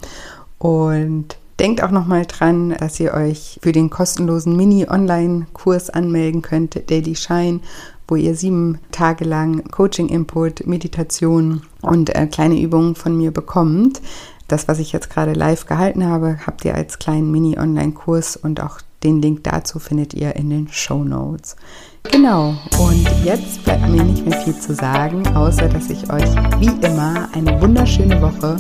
Und 0.62 1.38
Denkt 1.62 1.84
auch 1.84 1.92
nochmal 1.92 2.26
dran, 2.26 2.72
dass 2.80 3.00
ihr 3.00 3.14
euch 3.14 3.60
für 3.62 3.72
den 3.72 3.92
kostenlosen 3.92 4.58
Mini-Online-Kurs 4.58 5.92
anmelden 5.92 6.42
könnt, 6.42 6.90
Daily 6.90 7.16
Shine, 7.16 7.60
wo 8.08 8.16
ihr 8.16 8.34
sieben 8.34 8.80
Tage 8.92 9.26
lang 9.26 9.64
Coaching-Input, 9.70 10.66
Meditation 10.66 11.62
und 11.82 12.16
äh, 12.16 12.26
kleine 12.26 12.60
Übungen 12.60 12.96
von 12.96 13.16
mir 13.16 13.30
bekommt. 13.30 14.02
Das, 14.48 14.68
was 14.68 14.80
ich 14.80 14.92
jetzt 14.92 15.12
gerade 15.12 15.34
live 15.34 15.68
gehalten 15.68 16.04
habe, 16.08 16.40
habt 16.48 16.66
ihr 16.66 16.74
als 16.74 16.98
kleinen 16.98 17.30
Mini-Online-Kurs 17.30 18.38
und 18.38 18.60
auch 18.60 18.80
den 19.04 19.22
Link 19.22 19.44
dazu 19.44 19.78
findet 19.78 20.16
ihr 20.16 20.36
in 20.36 20.50
den 20.50 20.68
Show 20.68 21.04
Notes. 21.04 21.58
Genau, 22.04 22.56
und 22.80 23.08
jetzt 23.24 23.64
bleibt 23.64 23.88
mir 23.88 24.04
nicht 24.04 24.26
mehr 24.26 24.40
viel 24.42 24.56
zu 24.56 24.74
sagen, 24.74 25.26
außer 25.36 25.70
dass 25.70 25.90
ich 25.90 26.12
euch 26.12 26.36
wie 26.60 26.86
immer 26.86 27.30
eine 27.34 27.62
wunderschöne 27.62 28.22
Woche 28.22 28.58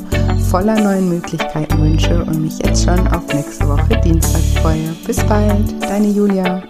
voller 0.49 0.79
neuen 0.79 1.09
Möglichkeiten 1.09 1.81
wünsche 1.81 2.23
und 2.23 2.41
mich 2.41 2.59
jetzt 2.59 2.83
schon 2.83 3.07
auf 3.07 3.27
nächste 3.33 3.67
Woche 3.67 3.99
Dienstag 4.03 4.41
freue. 4.61 4.95
Bis 5.05 5.23
bald, 5.23 5.81
deine 5.81 6.07
Julia. 6.07 6.61